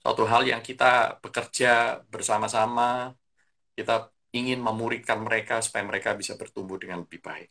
suatu 0.00 0.24
hal 0.24 0.42
yang 0.48 0.62
kita 0.64 1.20
bekerja 1.20 2.00
bersama-sama, 2.08 3.12
kita 3.76 4.08
ingin 4.32 4.60
memuridkan 4.64 5.20
mereka 5.20 5.60
supaya 5.60 5.84
mereka 5.84 6.16
bisa 6.16 6.40
bertumbuh 6.40 6.80
dengan 6.80 7.04
lebih 7.04 7.20
baik. 7.20 7.50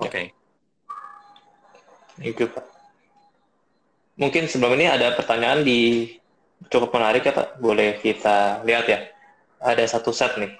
Oke. 0.00 0.08
Okay. 0.08 0.45
Itu 2.20 2.48
Pak. 2.48 2.64
Mungkin 4.16 4.48
sebelum 4.48 4.80
ini 4.80 4.88
ada 4.88 5.12
pertanyaan 5.12 5.60
di 5.60 6.08
cukup 6.72 6.92
menarik 6.96 7.24
ya 7.24 7.36
Pak. 7.36 7.60
Boleh 7.60 8.00
kita 8.00 8.64
lihat 8.64 8.86
ya. 8.88 9.00
Ada 9.60 9.98
satu 9.98 10.12
set 10.12 10.36
nih. 10.40 10.52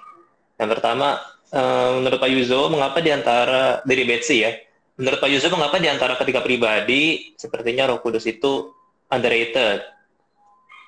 Yang 0.57 0.69
pertama, 0.77 1.21
eh, 1.53 1.89
menurut 2.01 2.17
Pak 2.21 2.29
Yuzo, 2.29 2.69
mengapa 2.69 3.01
di 3.01 3.09
antara 3.13 3.81
dari 3.85 4.03
Betsy 4.05 4.45
ya, 4.45 4.51
menurut 4.97 5.21
Pak 5.21 5.29
Yusuf 5.29 5.53
mengapa 5.53 5.77
di 5.77 5.89
antara 5.89 6.17
ketiga 6.17 6.41
pribadi 6.41 7.33
sepertinya 7.37 7.89
Roh 7.93 8.01
Kudus 8.01 8.25
itu 8.25 8.73
underrated? 9.09 9.85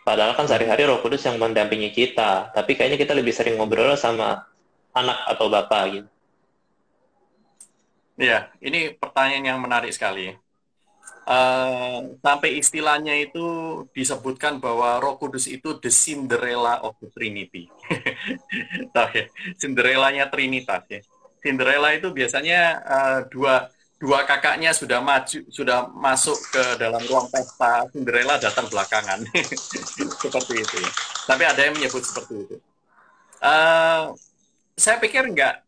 Padahal 0.01 0.33
kan 0.33 0.49
sehari-hari 0.49 0.89
Roh 0.89 1.05
Kudus 1.05 1.21
yang 1.29 1.37
mendampingi 1.37 1.93
kita, 1.93 2.49
tapi 2.49 2.73
kayaknya 2.73 2.97
kita 2.97 3.13
lebih 3.13 3.29
sering 3.29 3.61
ngobrol 3.61 3.93
sama 3.93 4.41
anak 4.97 5.17
atau 5.29 5.45
bapak 5.53 5.83
gitu. 5.93 6.09
Ya, 8.19 8.51
ini 8.59 8.91
pertanyaan 8.97 9.45
yang 9.55 9.59
menarik 9.61 9.93
sekali. 9.93 10.35
Uh, 11.29 12.17
sampai 12.25 12.57
istilahnya 12.57 13.13
itu 13.13 13.45
disebutkan 13.93 14.57
bahwa 14.57 14.97
Roh 14.97 15.13
Kudus 15.21 15.45
itu 15.45 15.77
the 15.77 15.93
Cinderella 15.93 16.81
of 16.81 16.97
the 16.97 17.13
Trinity. 17.13 17.69
Tahu 18.97 19.09
ya, 19.13 19.29
Cinderellanya 19.61 20.25
Trinitas 20.33 20.89
ya. 20.89 21.05
Cinderella 21.37 21.93
itu 21.93 22.09
biasanya 22.09 22.81
uh, 22.81 23.19
dua 23.29 23.69
dua 23.99 24.23
kakaknya 24.23 24.71
sudah 24.71 25.03
maju 25.03 25.39
sudah 25.51 25.91
masuk 25.91 26.39
ke 26.55 26.63
dalam 26.79 27.03
ruang 27.03 27.27
pesta 27.27 27.83
Cinderella 27.91 28.39
datang 28.39 28.71
belakangan 28.71 29.19
seperti 30.23 30.53
itu 30.55 30.75
ya. 30.79 30.91
tapi 31.27 31.43
ada 31.43 31.61
yang 31.67 31.75
menyebut 31.75 31.99
seperti 32.07 32.47
itu 32.47 32.55
uh, 33.43 34.15
saya 34.79 34.95
pikir 35.03 35.27
enggak 35.27 35.59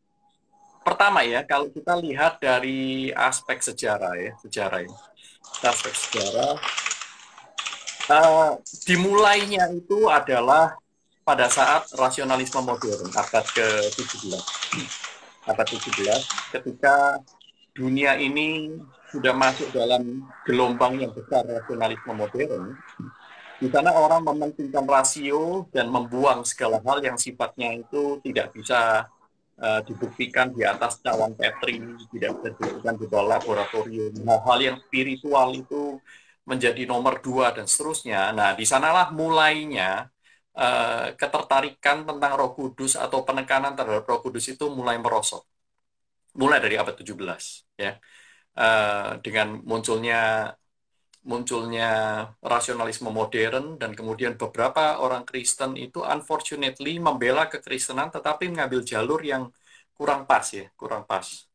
pertama 0.88 1.28
ya 1.28 1.44
kalau 1.44 1.68
kita 1.68 1.92
lihat 2.00 2.40
dari 2.40 3.12
aspek 3.12 3.60
sejarah 3.60 4.16
ya 4.16 4.32
sejarah 4.40 4.80
ya 4.88 4.92
aspek 5.70 5.94
sejarah. 5.94 6.58
Uh, 8.12 8.58
dimulainya 8.84 9.72
itu 9.72 10.10
adalah 10.10 10.76
pada 11.22 11.48
saat 11.48 11.86
rasionalisme 11.96 12.60
modern 12.66 13.08
abad 13.14 13.46
ke-17 13.56 14.36
abad 15.48 15.68
17 15.70 16.54
ketika 16.58 17.22
dunia 17.72 18.20
ini 18.20 18.74
sudah 19.12 19.32
masuk 19.36 19.72
dalam 19.76 20.28
gelombang 20.48 21.04
yang 21.04 21.12
besar 21.12 21.44
rasionalisme 21.44 22.16
modern, 22.16 22.80
di 23.60 23.68
sana 23.68 23.92
orang 23.92 24.24
mementingkan 24.24 24.88
rasio 24.88 25.68
dan 25.70 25.92
membuang 25.92 26.48
segala 26.48 26.80
hal 26.82 27.04
yang 27.04 27.20
sifatnya 27.20 27.76
itu 27.76 28.24
tidak 28.24 28.56
bisa 28.56 29.12
uh, 29.62 29.82
dibuktikan 29.86 30.50
di 30.50 30.66
atas 30.66 30.98
cawan 31.06 31.38
petri, 31.38 31.80
tidak 32.10 32.42
bisa 32.42 32.50
dibuktikan 32.58 32.96
di 32.98 33.06
bawah 33.06 33.38
laboratorium. 33.38 34.12
Hal-hal 34.26 34.60
yang 34.60 34.78
spiritual 34.82 35.54
itu 35.54 36.02
menjadi 36.44 36.84
nomor 36.90 37.22
dua 37.22 37.54
dan 37.54 37.70
seterusnya. 37.70 38.34
Nah, 38.34 38.58
di 38.58 38.66
sanalah 38.66 39.14
mulainya 39.14 40.10
uh, 40.58 41.14
ketertarikan 41.14 42.04
tentang 42.04 42.32
Roh 42.34 42.52
Kudus 42.58 42.98
atau 42.98 43.22
penekanan 43.22 43.78
terhadap 43.78 44.04
Roh 44.10 44.20
Kudus 44.26 44.50
itu 44.50 44.66
mulai 44.74 44.98
merosot 44.98 45.46
mulai 46.36 46.64
dari 46.64 46.76
abad 46.80 46.96
17 46.96 47.12
ya 47.76 48.00
uh, 48.56 49.20
dengan 49.20 49.60
munculnya 49.68 50.52
munculnya 51.22 51.90
rasionalisme 52.42 53.14
modern 53.14 53.78
dan 53.78 53.94
kemudian 53.94 54.34
beberapa 54.34 54.98
orang 54.98 55.22
Kristen 55.22 55.78
itu 55.78 56.02
unfortunately 56.02 56.98
membela 56.98 57.46
kekristenan 57.46 58.10
tetapi 58.10 58.50
mengambil 58.50 58.82
jalur 58.82 59.22
yang 59.22 59.54
kurang 59.94 60.26
pas 60.26 60.46
ya 60.50 60.66
kurang 60.74 61.06
pas. 61.06 61.46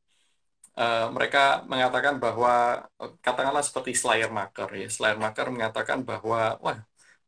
Uh, 0.77 1.09
mereka 1.11 1.65
mengatakan 1.65 2.21
bahwa 2.21 2.85
katakanlah 3.25 3.65
seperti 3.65 3.97
Schleiermacher 3.97 4.69
ya 4.77 4.89
Schleiermacher 4.93 5.49
mengatakan 5.49 6.05
bahwa 6.05 6.61
wah 6.63 6.79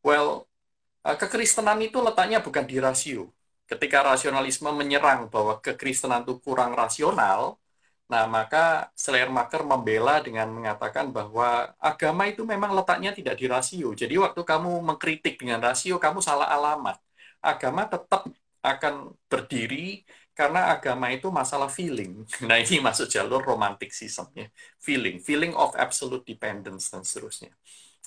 well 0.05 0.47
uh, 1.03 1.17
kekristenan 1.19 1.81
itu 1.83 1.99
letaknya 1.99 2.39
bukan 2.45 2.65
di 2.69 2.79
rasio. 2.79 3.35
Ketika 3.69 4.01
rasionalisme 4.01 4.71
menyerang 4.73 5.29
bahwa 5.29 5.61
kekristenan 5.61 6.25
itu 6.25 6.41
kurang 6.41 6.73
rasional, 6.73 7.61
nah 8.13 8.25
maka 8.37 8.59
Schleiermacher 9.03 9.63
membela 9.71 10.15
dengan 10.27 10.49
mengatakan 10.57 11.07
bahwa 11.17 11.47
agama 11.77 12.23
itu 12.33 12.43
memang 12.53 12.71
letaknya 12.79 13.11
tidak 13.19 13.35
di 13.41 13.47
rasio. 13.55 13.89
Jadi 14.01 14.15
waktu 14.25 14.41
kamu 14.51 14.71
mengkritik 14.89 15.35
dengan 15.41 15.61
rasio, 15.67 15.95
kamu 16.05 16.19
salah 16.29 16.49
alamat. 16.57 16.97
Agama 17.45 17.83
tetap 17.93 18.23
akan 18.65 18.95
berdiri 19.31 20.03
karena 20.39 20.61
agama 20.75 21.07
itu 21.17 21.29
masalah 21.41 21.69
feeling. 21.79 22.13
Nah 22.49 22.57
ini 22.63 22.77
masuk 22.89 23.07
jalur 23.15 23.41
romanticism 23.51 24.27
ya. 24.41 24.47
Feeling, 24.87 25.17
feeling 25.27 25.53
of 25.63 25.71
absolute 25.85 26.25
dependence 26.31 26.85
dan 26.93 27.03
seterusnya. 27.09 27.51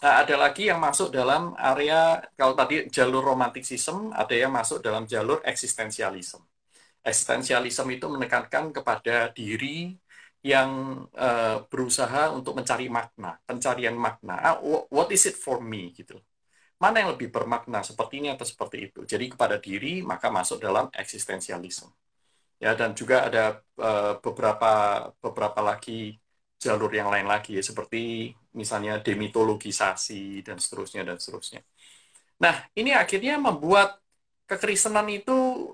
Nah, 0.02 0.14
ada 0.26 0.34
lagi 0.44 0.66
yang 0.66 0.82
masuk 0.82 1.14
dalam 1.14 1.54
area, 1.62 2.26
kalau 2.34 2.58
tadi 2.58 2.90
jalur 2.90 3.22
romanticism, 3.22 4.10
ada 4.22 4.34
yang 4.34 4.50
masuk 4.50 4.82
dalam 4.82 5.06
jalur 5.06 5.38
eksistensialisme. 5.46 6.42
Eksistensialisme 7.02 7.90
itu 7.98 8.06
menekankan 8.06 8.70
kepada 8.70 9.34
diri 9.34 9.98
yang 10.42 10.70
uh, 11.14 11.66
berusaha 11.70 12.34
untuk 12.34 12.58
mencari 12.58 12.90
makna, 12.90 13.38
pencarian 13.46 13.94
makna. 13.94 14.36
Ah, 14.42 14.58
what 14.90 15.10
is 15.14 15.26
it 15.30 15.38
for 15.38 15.62
me 15.62 15.94
gitu. 15.94 16.18
Mana 16.82 17.06
yang 17.06 17.14
lebih 17.14 17.30
bermakna 17.30 17.86
seperti 17.86 18.26
ini 18.26 18.34
atau 18.34 18.46
seperti 18.46 18.90
itu. 18.90 19.06
Jadi 19.06 19.30
kepada 19.30 19.62
diri 19.62 20.02
maka 20.02 20.34
masuk 20.34 20.58
dalam 20.58 20.90
eksistensialisme. 20.94 21.94
Ya 22.58 22.74
dan 22.74 22.94
juga 22.98 23.30
ada 23.30 23.62
uh, 23.82 24.18
beberapa 24.22 24.70
beberapa 25.22 25.62
lagi 25.62 26.18
jalur 26.62 26.94
yang 26.94 27.10
lain 27.10 27.26
lagi 27.26 27.58
ya 27.58 27.64
seperti 27.66 28.34
misalnya 28.54 29.02
demitologisasi 29.02 30.46
dan 30.46 30.58
seterusnya 30.62 31.02
dan 31.06 31.18
seterusnya. 31.18 31.62
Nah, 32.42 32.56
ini 32.78 32.94
akhirnya 32.94 33.38
membuat 33.38 34.02
kekristenan 34.50 35.08
itu 35.10 35.71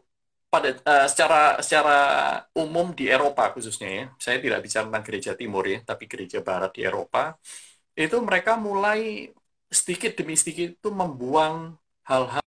pada 0.48 0.70
uh, 0.74 1.08
secara 1.12 1.60
secara 1.60 1.98
umum 2.56 2.96
di 2.96 3.12
Eropa 3.12 3.52
khususnya 3.56 3.90
ya. 3.90 4.06
Saya 4.16 4.38
tidak 4.44 4.60
bicara 4.66 4.84
tentang 4.88 5.06
gereja 5.08 5.32
timur 5.36 5.64
ya, 5.68 5.80
tapi 5.84 6.04
gereja 6.12 6.40
barat 6.40 6.72
di 6.76 6.82
Eropa. 6.88 7.36
Itu 7.98 8.22
mereka 8.24 8.56
mulai 8.56 9.32
sedikit 9.68 10.16
demi 10.16 10.36
sedikit 10.40 10.68
itu 10.80 10.90
membuang 11.02 11.76
hal-hal. 12.08 12.44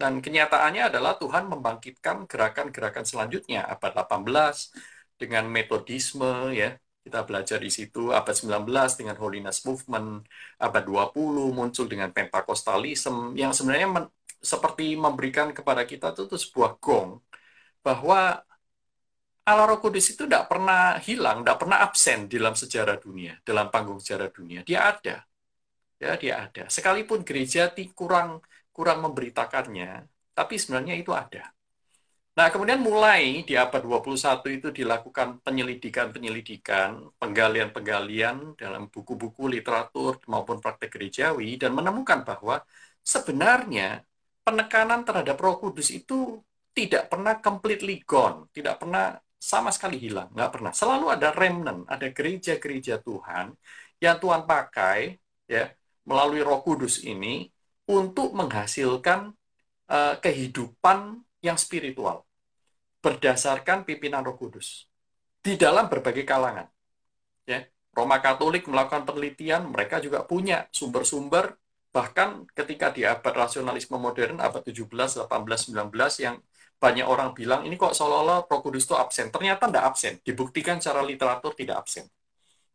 Dan 0.00 0.24
kenyataannya 0.24 0.82
adalah 0.90 1.12
Tuhan 1.20 1.44
membangkitkan 1.52 2.24
gerakan-gerakan 2.24 3.04
selanjutnya, 3.04 3.68
abad 3.68 3.92
18 4.00 4.72
dengan 5.20 5.44
metodisme, 5.44 6.56
ya, 6.56 6.72
kita 7.04 7.20
belajar 7.28 7.58
di 7.60 7.68
situ, 7.68 8.08
abad 8.08 8.32
19 8.32 8.96
dengan 8.96 9.16
Holiness 9.20 9.60
Movement, 9.68 10.24
abad 10.56 10.84
20 10.88 11.52
muncul 11.52 11.84
dengan 11.84 12.08
Pentakostalism, 12.16 13.36
yang 13.36 13.52
sebenarnya 13.52 14.08
seperti 14.40 14.96
memberikan 14.96 15.52
kepada 15.52 15.84
kita 15.84 16.16
itu, 16.16 16.24
itu 16.32 16.36
sebuah 16.48 16.80
gong, 16.80 17.20
bahwa 17.84 18.40
Allah 19.48 19.66
Roh 19.66 19.80
Kudus 19.82 20.06
itu 20.12 20.22
tidak 20.28 20.46
pernah 20.46 21.00
hilang, 21.00 21.42
tidak 21.42 21.58
pernah 21.62 21.78
absen 21.82 22.28
dalam 22.30 22.54
sejarah 22.54 22.96
dunia, 23.00 23.34
dalam 23.42 23.66
panggung 23.72 23.98
sejarah 23.98 24.30
dunia. 24.30 24.60
Dia 24.62 24.78
ada. 24.92 25.16
Ya, 26.00 26.16
dia 26.16 26.34
ada. 26.48 26.62
Sekalipun 26.70 27.20
gereja 27.28 27.72
kurang 27.92 28.40
kurang 28.70 28.98
memberitakannya, 29.04 30.06
tapi 30.32 30.54
sebenarnya 30.56 30.94
itu 30.96 31.12
ada. 31.12 31.52
Nah, 32.38 32.46
kemudian 32.48 32.80
mulai 32.80 33.42
di 33.48 33.52
abad 33.58 33.82
21 33.84 34.48
itu 34.56 34.68
dilakukan 34.70 35.42
penyelidikan-penyelidikan, 35.44 36.90
penggalian-penggalian 37.20 38.56
dalam 38.56 38.88
buku-buku 38.88 39.50
literatur 39.50 40.22
maupun 40.30 40.56
praktek 40.62 40.88
gerejawi 40.94 41.58
dan 41.60 41.74
menemukan 41.74 42.22
bahwa 42.24 42.62
sebenarnya 43.02 44.06
penekanan 44.46 45.04
terhadap 45.04 45.36
Roh 45.42 45.58
Kudus 45.60 45.90
itu 45.92 46.40
tidak 46.70 47.10
pernah 47.10 47.38
completely 47.42 48.02
gone, 48.06 48.48
tidak 48.54 48.80
pernah 48.80 49.18
sama 49.40 49.72
sekali 49.72 49.96
hilang, 49.96 50.28
nggak 50.36 50.50
pernah. 50.52 50.72
Selalu 50.76 51.06
ada 51.10 51.32
remnant, 51.32 51.88
ada 51.88 52.06
gereja-gereja 52.12 53.00
Tuhan 53.00 53.56
yang 54.00 54.16
Tuhan 54.20 54.44
pakai 54.44 55.16
ya 55.48 55.68
melalui 56.04 56.40
Roh 56.40 56.60
Kudus 56.64 57.04
ini 57.04 57.48
untuk 57.88 58.32
menghasilkan 58.36 59.32
uh, 59.90 60.14
kehidupan 60.20 61.20
yang 61.40 61.56
spiritual 61.56 62.24
berdasarkan 63.00 63.88
pimpinan 63.88 64.22
Roh 64.22 64.36
Kudus 64.36 64.88
di 65.40 65.56
dalam 65.56 65.88
berbagai 65.88 66.22
kalangan. 66.28 66.68
Ya, 67.48 67.64
Roma 67.96 68.20
Katolik 68.20 68.68
melakukan 68.68 69.08
penelitian, 69.08 69.72
mereka 69.72 69.98
juga 69.98 70.22
punya 70.22 70.68
sumber-sumber 70.70 71.56
bahkan 71.90 72.46
ketika 72.54 72.94
di 72.94 73.02
abad 73.02 73.34
rasionalisme 73.34 73.98
modern 73.98 74.38
abad 74.38 74.62
17, 74.62 74.86
18, 75.26 75.26
19 75.26 75.90
yang 76.22 76.38
banyak 76.80 77.04
orang 77.04 77.36
bilang 77.36 77.60
ini 77.68 77.76
kok 77.76 77.92
seolah-olah 77.92 78.48
Roh 78.48 78.60
Kudus 78.64 78.88
itu 78.88 78.96
absen. 78.96 79.28
Ternyata 79.28 79.68
tidak 79.68 79.84
absen, 79.84 80.14
dibuktikan 80.24 80.80
secara 80.80 81.04
literatur 81.04 81.52
tidak 81.52 81.84
absen. 81.84 82.08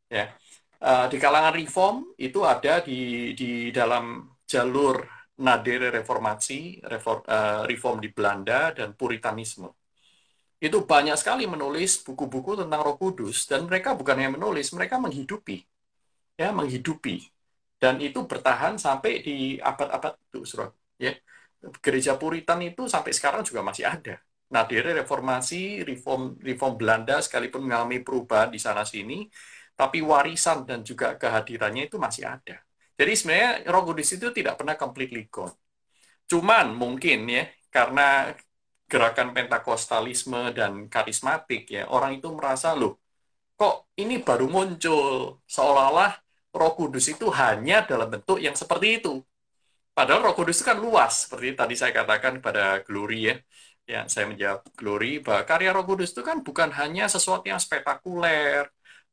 Ya. 0.06 0.30
Uh, 0.78 1.10
di 1.10 1.18
kalangan 1.18 1.58
reform 1.58 2.14
itu 2.22 2.46
ada 2.46 2.86
di 2.86 3.34
di 3.34 3.74
dalam 3.74 4.30
jalur 4.46 5.02
Nadere 5.42 5.90
Reformasi, 5.90 6.86
reform, 6.86 7.26
uh, 7.26 7.66
reform 7.66 7.98
di 8.00 8.14
Belanda, 8.14 8.72
dan 8.72 8.94
Puritanisme. 8.94 9.68
Itu 10.62 10.88
banyak 10.88 11.18
sekali 11.20 11.44
menulis 11.50 12.06
buku-buku 12.06 12.56
tentang 12.62 12.86
Roh 12.86 12.96
Kudus, 12.96 13.50
dan 13.50 13.68
mereka 13.68 13.98
bukan 13.98 14.16
yang 14.16 14.38
menulis, 14.40 14.72
mereka 14.72 14.96
menghidupi, 15.02 15.60
ya 16.40 16.56
menghidupi, 16.56 17.28
dan 17.82 18.00
itu 18.00 18.24
bertahan 18.24 18.80
sampai 18.80 19.20
di 19.26 19.60
abad-abad 19.60 20.16
itu, 20.32 20.48
surat, 20.48 20.72
ya. 20.96 21.12
Gereja 21.84 22.14
Puritan 22.20 22.60
itu 22.62 22.86
sampai 22.86 23.12
sekarang 23.16 23.42
juga 23.48 23.62
masih 23.66 23.86
ada. 23.90 24.16
Nadere 24.54 24.94
Reformasi, 25.02 25.82
reform 25.82 26.38
reform 26.40 26.74
Belanda 26.78 27.18
sekalipun 27.26 27.66
mengalami 27.66 27.98
perubahan 28.06 28.50
di 28.54 28.60
sana 28.62 28.86
sini, 28.86 29.26
tapi 29.74 30.00
warisan 30.06 30.64
dan 30.70 30.86
juga 30.86 31.18
kehadirannya 31.18 31.90
itu 31.90 31.98
masih 31.98 32.24
ada. 32.30 32.56
Jadi 32.96 33.12
sebenarnya 33.18 33.52
Roh 33.74 33.84
Kudus 33.88 34.10
itu 34.16 34.28
tidak 34.32 34.56
pernah 34.62 34.76
completely 34.80 35.28
gone. 35.28 35.52
Cuman 36.30 36.74
mungkin 36.78 37.28
ya 37.30 37.44
karena 37.74 38.32
gerakan 38.92 39.34
pentakostalisme 39.36 40.54
dan 40.58 40.88
karismatik 40.94 41.62
ya 41.76 41.90
orang 41.90 42.22
itu 42.22 42.30
merasa 42.38 42.78
loh 42.78 43.02
kok 43.60 43.76
ini 44.02 44.20
baru 44.28 44.46
muncul 44.56 45.40
seolah-olah 45.48 46.12
Roh 46.56 46.72
Kudus 46.78 47.06
itu 47.12 47.28
hanya 47.42 47.84
dalam 47.90 48.08
bentuk 48.14 48.40
yang 48.40 48.56
seperti 48.56 48.88
itu. 49.04 49.14
Padahal 49.96 50.22
Roh 50.26 50.36
Kudus 50.38 50.56
itu 50.60 50.66
kan 50.70 50.78
luas 50.86 51.14
seperti 51.24 51.48
tadi 51.60 51.74
saya 51.80 51.92
katakan 52.00 52.34
pada 52.46 52.84
Glory 52.86 53.18
ya. 53.30 53.36
Ya, 53.92 54.00
saya 54.14 54.26
menjawab 54.32 54.62
Glory 54.80 55.08
bahwa 55.26 55.42
karya 55.50 55.70
Roh 55.76 55.86
Kudus 55.90 56.10
itu 56.14 56.22
kan 56.30 56.38
bukan 56.48 56.70
hanya 56.80 57.04
sesuatu 57.14 57.46
yang 57.52 57.62
spektakuler, 57.66 58.64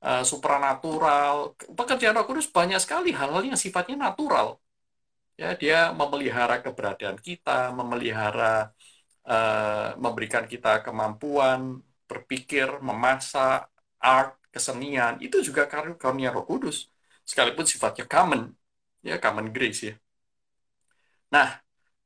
uh, 0.06 0.22
supranatural. 0.30 1.34
Pekerjaan 1.78 2.14
Roh 2.18 2.26
Kudus 2.28 2.46
banyak 2.56 2.80
sekali 2.84 3.10
hal-hal 3.18 3.42
yang 3.50 3.58
sifatnya 3.64 3.96
natural. 4.10 4.46
Ya, 5.40 5.48
dia 5.62 5.76
memelihara 6.00 6.54
keberadaan 6.64 7.18
kita, 7.26 7.50
memelihara 7.78 8.74
uh, 9.28 9.94
memberikan 10.04 10.44
kita 10.52 10.68
kemampuan 10.86 11.60
berpikir, 12.10 12.68
memasak, 12.88 13.70
art, 14.02 14.30
kesenian. 14.54 15.12
Itu 15.24 15.36
juga 15.46 15.62
karunia 15.70 16.28
Roh 16.34 16.44
Kudus. 16.50 16.76
Sekalipun 17.28 17.66
sifatnya 17.72 18.04
common, 18.14 18.40
ya 19.08 19.14
common 19.22 19.46
grace 19.54 19.80
ya. 19.88 19.94
Nah, 21.32 21.48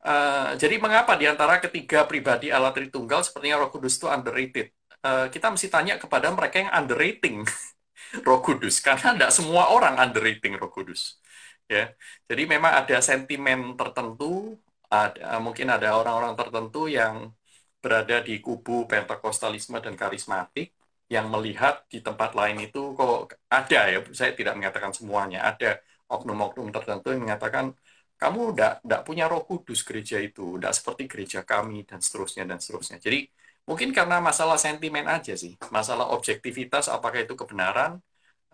uh, 0.07 0.55
jadi 0.61 0.79
mengapa 0.79 1.13
di 1.21 1.27
antara 1.27 1.59
ketiga 1.65 2.07
pribadi 2.11 2.47
Allah 2.55 2.71
Tritunggal 2.77 3.21
sepertinya 3.27 3.67
Roh 3.67 3.71
Kudus 3.75 3.99
itu 3.99 4.07
underrated? 4.07 4.71
Uh, 5.03 5.27
kita 5.35 5.47
mesti 5.53 5.69
tanya 5.71 5.95
kepada 6.03 6.31
mereka 6.37 6.57
yang 6.63 6.73
underrating 6.73 7.43
Roh 8.29 8.41
Kudus 8.47 8.79
karena 8.87 9.15
tidak 9.15 9.33
semua 9.35 9.71
orang 9.75 9.95
underrating 9.99 10.55
Roh 10.61 10.71
Kudus. 10.71 11.19
Ya, 11.67 11.91
jadi 12.31 12.47
memang 12.47 12.73
ada 12.79 13.03
sentimen 13.03 13.75
tertentu, 13.75 14.55
ada, 14.87 15.43
mungkin 15.43 15.67
ada 15.67 15.99
orang-orang 15.99 16.39
tertentu 16.39 16.87
yang 16.87 17.35
berada 17.83 18.23
di 18.23 18.39
kubu 18.39 18.87
Pentakostalisme 18.91 19.79
dan 19.83 19.95
karismatik 19.99 20.71
yang 21.11 21.27
melihat 21.31 21.83
di 21.91 21.99
tempat 22.07 22.35
lain 22.39 22.59
itu 22.67 22.95
kok 22.99 23.35
ada 23.51 23.79
ya, 23.91 23.99
saya 24.15 24.31
tidak 24.39 24.55
mengatakan 24.59 24.95
semuanya, 24.95 25.39
ada 25.51 25.79
oknum-oknum 26.07 26.71
tertentu 26.71 27.07
yang 27.15 27.23
mengatakan 27.27 27.75
kamu 28.17 28.57
tidak 28.57 29.03
punya 29.05 29.29
roh 29.29 29.45
kudus 29.45 29.85
gereja 29.85 30.17
itu, 30.19 30.57
tidak 30.57 30.73
seperti 30.73 31.03
gereja 31.09 31.41
kami, 31.45 31.85
dan 31.85 32.01
seterusnya, 32.01 32.49
dan 32.49 32.59
seterusnya. 32.59 32.99
Jadi, 32.99 33.29
Mungkin 33.67 33.91
karena 33.91 34.23
masalah 34.23 34.55
sentimen 34.55 35.11
aja 35.11 35.35
sih, 35.35 35.59
masalah 35.75 36.15
objektivitas 36.15 36.87
apakah 36.87 37.27
itu 37.27 37.35
kebenaran 37.35 37.99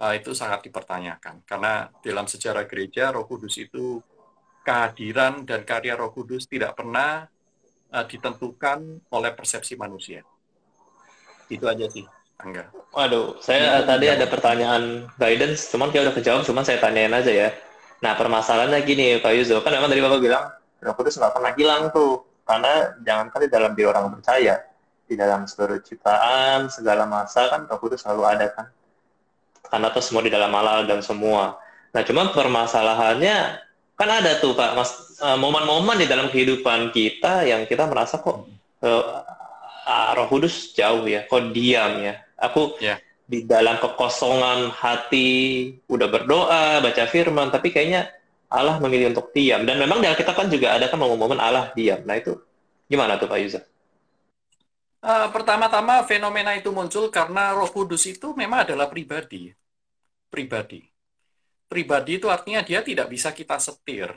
uh, 0.00 0.12
itu 0.16 0.32
sangat 0.32 0.64
dipertanyakan. 0.64 1.44
Karena 1.44 1.92
dalam 2.00 2.24
sejarah 2.24 2.64
gereja 2.64 3.12
Roh 3.12 3.28
Kudus 3.28 3.60
itu 3.60 4.00
kehadiran 4.64 5.44
dan 5.44 5.68
karya 5.68 6.00
Roh 6.00 6.16
Kudus 6.16 6.48
tidak 6.48 6.80
pernah 6.80 7.28
uh, 7.92 8.04
ditentukan 8.08 9.04
oleh 9.12 9.30
persepsi 9.36 9.76
manusia. 9.76 10.24
Itu 11.52 11.68
aja 11.68 11.84
sih, 11.92 12.08
Angga. 12.40 12.72
Waduh, 12.96 13.36
saya 13.44 13.84
ya, 13.84 13.84
tadi 13.84 14.08
ya. 14.08 14.16
ada 14.16 14.26
pertanyaan 14.32 15.12
guidance, 15.20 15.68
cuman 15.68 15.92
dia 15.92 16.08
udah 16.08 16.16
kejawab, 16.16 16.40
cuman 16.48 16.64
saya 16.64 16.80
tanyain 16.80 17.12
aja 17.12 17.28
ya. 17.28 17.48
Nah, 18.02 18.12
permasalahannya 18.18 18.82
gini, 18.82 19.22
Pak 19.22 19.32
Yuzo, 19.38 19.62
kan 19.62 19.70
memang 19.72 19.86
tadi 19.86 20.02
Bapak 20.02 20.18
bilang, 20.18 20.44
Roh 20.82 20.94
Kudus 20.98 21.14
nggak 21.16 21.38
pernah 21.38 21.52
hilang 21.54 21.82
tuh, 21.94 22.26
karena 22.42 22.98
jangan 23.06 23.30
kali 23.30 23.46
dalam 23.46 23.78
diri 23.78 23.86
orang 23.86 24.10
percaya, 24.10 24.58
di 25.06 25.14
dalam 25.20 25.44
seluruh 25.44 25.78
ciptaan 25.84 26.72
segala 26.72 27.04
masa 27.04 27.52
kan 27.52 27.68
Roh 27.68 27.76
Kudus 27.76 28.00
selalu 28.00 28.22
ada 28.24 28.46
kan. 28.48 28.66
Karena 29.68 29.92
itu 29.92 30.00
semua 30.00 30.22
di 30.24 30.32
dalam 30.32 30.52
Allah 30.56 30.88
dan 30.88 31.04
semua. 31.04 31.60
Nah 31.92 32.02
cuma 32.04 32.32
permasalahannya 32.32 33.36
kan 33.92 34.08
ada 34.08 34.40
tuh 34.40 34.56
pak 34.56 34.72
mas 34.72 35.20
eh, 35.20 35.36
momen-momen 35.36 36.00
di 36.00 36.08
dalam 36.08 36.32
kehidupan 36.32 36.90
kita 36.96 37.44
yang 37.44 37.68
kita 37.68 37.84
merasa 37.84 38.18
kok 38.18 38.48
uh, 38.80 40.10
Roh 40.16 40.26
Kudus 40.32 40.72
jauh 40.72 41.04
ya 41.04 41.28
kok 41.28 41.52
diam 41.52 42.00
ya. 42.00 42.16
Aku 42.40 42.80
yeah. 42.80 42.98
Di 43.32 43.48
dalam 43.48 43.80
kekosongan 43.80 44.68
hati 44.76 45.72
udah 45.88 46.08
berdoa 46.12 46.84
baca 46.84 47.04
firman 47.08 47.48
tapi 47.48 47.72
kayaknya 47.72 48.12
Allah 48.52 48.76
memilih 48.76 49.16
untuk 49.16 49.32
diam 49.32 49.64
dan 49.64 49.80
memang 49.80 50.04
di 50.04 50.06
Alkitab 50.12 50.36
kan 50.36 50.52
juga 50.52 50.76
ada 50.76 50.92
kan 50.92 51.00
momen-momen 51.00 51.40
Allah 51.40 51.72
diam 51.72 52.04
nah 52.04 52.20
itu 52.20 52.36
gimana 52.92 53.16
tuh 53.16 53.32
Pak 53.32 53.40
Yuza? 53.40 53.64
Uh, 55.02 55.32
pertama-tama 55.34 56.04
fenomena 56.06 56.54
itu 56.54 56.70
muncul 56.70 57.10
karena 57.10 57.56
Roh 57.56 57.66
Kudus 57.72 58.06
itu 58.06 58.36
memang 58.38 58.68
adalah 58.68 58.86
pribadi. 58.86 59.50
Pribadi. 60.30 60.78
Pribadi 61.66 62.22
itu 62.22 62.30
artinya 62.30 62.62
dia 62.62 62.84
tidak 62.86 63.10
bisa 63.10 63.34
kita 63.34 63.58
setir. 63.58 64.12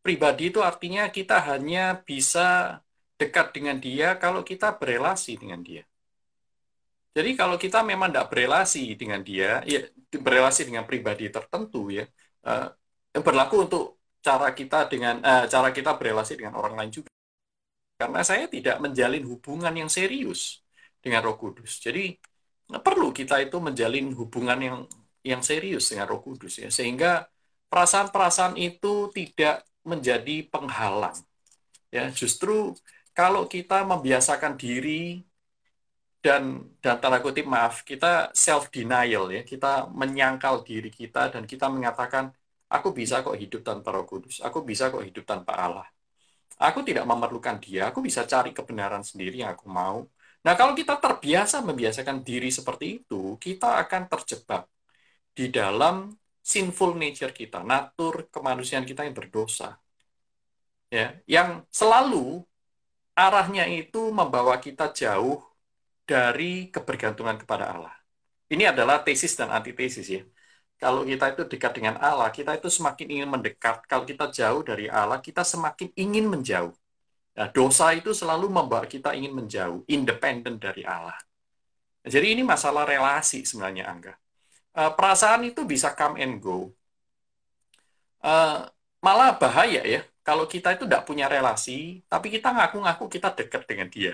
Pribadi 0.00 0.48
itu 0.48 0.64
artinya 0.64 1.10
kita 1.12 1.44
hanya 1.44 2.00
bisa 2.00 2.80
dekat 3.20 3.52
dengan 3.52 3.76
dia 3.76 4.16
kalau 4.16 4.40
kita 4.40 4.72
berelasi 4.80 5.36
dengan 5.36 5.60
dia. 5.60 5.84
Jadi 7.10 7.30
kalau 7.34 7.56
kita 7.58 7.82
memang 7.82 8.08
tidak 8.14 8.30
berelasi 8.30 8.94
dengan 8.94 9.20
dia, 9.26 9.60
ya 9.66 9.82
berelasi 10.14 10.68
dengan 10.68 10.86
pribadi 10.86 11.26
tertentu 11.26 11.90
ya, 11.90 12.06
uh, 12.46 12.70
berlaku 13.18 13.66
untuk 13.66 13.82
cara 14.22 14.54
kita 14.54 14.86
dengan 14.86 15.18
uh, 15.22 15.44
cara 15.50 15.74
kita 15.74 15.98
berelasi 15.98 16.38
dengan 16.38 16.54
orang 16.60 16.78
lain 16.78 16.92
juga. 17.02 17.10
Karena 17.98 18.22
saya 18.22 18.46
tidak 18.46 18.78
menjalin 18.80 19.24
hubungan 19.26 19.74
yang 19.74 19.90
serius 19.90 20.62
dengan 21.02 21.20
Roh 21.26 21.36
Kudus. 21.36 21.82
Jadi 21.82 22.14
perlu 22.70 23.10
kita 23.10 23.42
itu 23.42 23.58
menjalin 23.58 24.14
hubungan 24.14 24.58
yang 24.62 24.78
yang 25.26 25.42
serius 25.44 25.90
dengan 25.90 26.06
Roh 26.08 26.22
Kudus 26.22 26.62
ya, 26.62 26.70
sehingga 26.70 27.26
perasaan-perasaan 27.68 28.54
itu 28.56 29.10
tidak 29.12 29.66
menjadi 29.84 30.46
penghalang 30.48 31.16
Ya, 31.90 32.06
justru 32.14 32.78
kalau 33.18 33.50
kita 33.50 33.82
membiasakan 33.82 34.54
diri 34.54 35.26
dan 36.24 36.42
dan 36.84 36.96
tanda 37.00 37.18
kutip 37.24 37.46
maaf 37.54 37.74
kita 37.90 38.06
self 38.44 38.68
denial 38.74 39.24
ya. 39.36 39.40
Kita 39.50 39.66
menyangkal 40.00 40.54
diri 40.68 40.90
kita 40.92 41.32
dan 41.32 41.42
kita 41.52 41.66
mengatakan 41.72 42.24
aku 42.74 42.88
bisa 42.98 43.14
kok 43.24 43.36
hidup 43.42 43.60
tanpa 43.68 43.88
Roh 43.96 44.04
Kudus. 44.10 44.36
Aku 44.46 44.58
bisa 44.70 44.92
kok 44.92 45.04
hidup 45.08 45.24
tanpa 45.24 45.52
Allah. 45.64 45.86
Aku 46.60 46.84
tidak 46.88 47.04
memerlukan 47.08 47.56
dia. 47.64 47.88
Aku 47.90 48.00
bisa 48.04 48.22
cari 48.32 48.50
kebenaran 48.58 49.00
sendiri 49.00 49.40
yang 49.42 49.50
aku 49.56 49.66
mau. 49.80 49.98
Nah 50.44 50.54
kalau 50.60 50.72
kita 50.76 50.94
terbiasa 51.00 51.56
membiasakan 51.68 52.16
diri 52.28 52.48
seperti 52.52 52.84
itu 53.04 53.36
kita 53.40 53.66
akan 53.82 54.02
terjebak 54.12 54.62
di 55.36 55.48
dalam 55.52 55.94
sinful 56.52 56.92
nature 56.96 57.32
kita 57.40 57.58
natur 57.64 58.28
kemanusiaan 58.34 58.84
kita 58.88 59.04
yang 59.08 59.16
berdosa. 59.16 59.80
Ya 60.90 61.16
yang 61.24 61.48
selalu 61.70 62.44
arahnya 63.16 63.64
itu 63.68 64.10
membawa 64.18 64.56
kita 64.60 64.90
jauh 65.00 65.49
dari 66.10 66.66
kebergantungan 66.74 67.38
kepada 67.38 67.70
Allah. 67.70 67.94
Ini 68.50 68.74
adalah 68.74 69.06
tesis 69.06 69.38
dan 69.38 69.54
antitesis 69.54 70.06
ya. 70.10 70.26
Kalau 70.80 71.06
kita 71.06 71.30
itu 71.30 71.46
dekat 71.46 71.72
dengan 71.78 71.94
Allah, 72.02 72.32
kita 72.34 72.58
itu 72.58 72.66
semakin 72.66 73.06
ingin 73.20 73.28
mendekat. 73.30 73.86
Kalau 73.86 74.02
kita 74.02 74.26
jauh 74.34 74.64
dari 74.66 74.90
Allah, 74.90 75.22
kita 75.22 75.46
semakin 75.46 75.94
ingin 75.94 76.26
menjauh. 76.26 76.74
Nah, 77.38 77.46
dosa 77.52 77.94
itu 77.94 78.10
selalu 78.10 78.50
membawa 78.50 78.82
kita 78.90 79.14
ingin 79.14 79.30
menjauh, 79.38 79.86
independen 79.86 80.58
dari 80.58 80.82
Allah. 80.82 81.14
Jadi 82.02 82.32
ini 82.34 82.42
masalah 82.42 82.88
relasi 82.88 83.44
sebenarnya, 83.44 83.86
Angga. 83.86 84.14
Uh, 84.72 84.90
perasaan 84.96 85.46
itu 85.46 85.62
bisa 85.62 85.92
come 85.94 86.18
and 86.18 86.40
go. 86.40 86.72
Uh, 88.24 88.66
malah 89.04 89.36
bahaya 89.36 89.84
ya, 89.84 90.00
kalau 90.26 90.44
kita 90.52 90.68
itu 90.76 90.84
tidak 90.88 91.02
punya 91.08 91.26
relasi, 91.34 92.04
tapi 92.12 92.26
kita 92.34 92.48
ngaku-ngaku 92.56 93.04
kita 93.14 93.28
dekat 93.38 93.62
dengan 93.70 93.88
dia. 93.94 94.12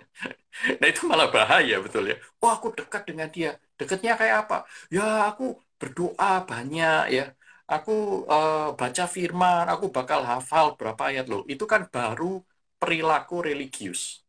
nah 0.80 0.86
itu 0.92 1.00
malah 1.10 1.28
bahaya 1.34 1.74
betul 1.84 2.04
ya. 2.10 2.16
Oh, 2.42 2.50
aku 2.56 2.66
dekat 2.78 3.02
dengan 3.10 3.28
dia. 3.36 3.50
Dekatnya 3.78 4.12
kayak 4.20 4.36
apa? 4.46 4.56
Ya 4.94 5.26
aku 5.30 5.44
berdoa 5.80 6.30
banyak 6.50 7.00
ya. 7.16 7.24
Aku 7.64 7.92
uh, 8.28 8.76
baca 8.78 9.04
firman, 9.08 9.64
aku 9.72 9.88
bakal 9.96 10.20
hafal 10.30 10.66
berapa 10.78 11.02
ayat 11.10 11.26
loh. 11.32 11.42
Itu 11.48 11.64
kan 11.72 11.88
baru 11.88 12.44
perilaku 12.80 13.34
religius. 13.48 14.22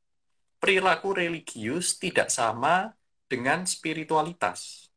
Perilaku 0.62 1.08
religius 1.22 2.00
tidak 2.00 2.28
sama 2.32 2.96
dengan 3.32 3.68
spiritualitas. 3.68 4.90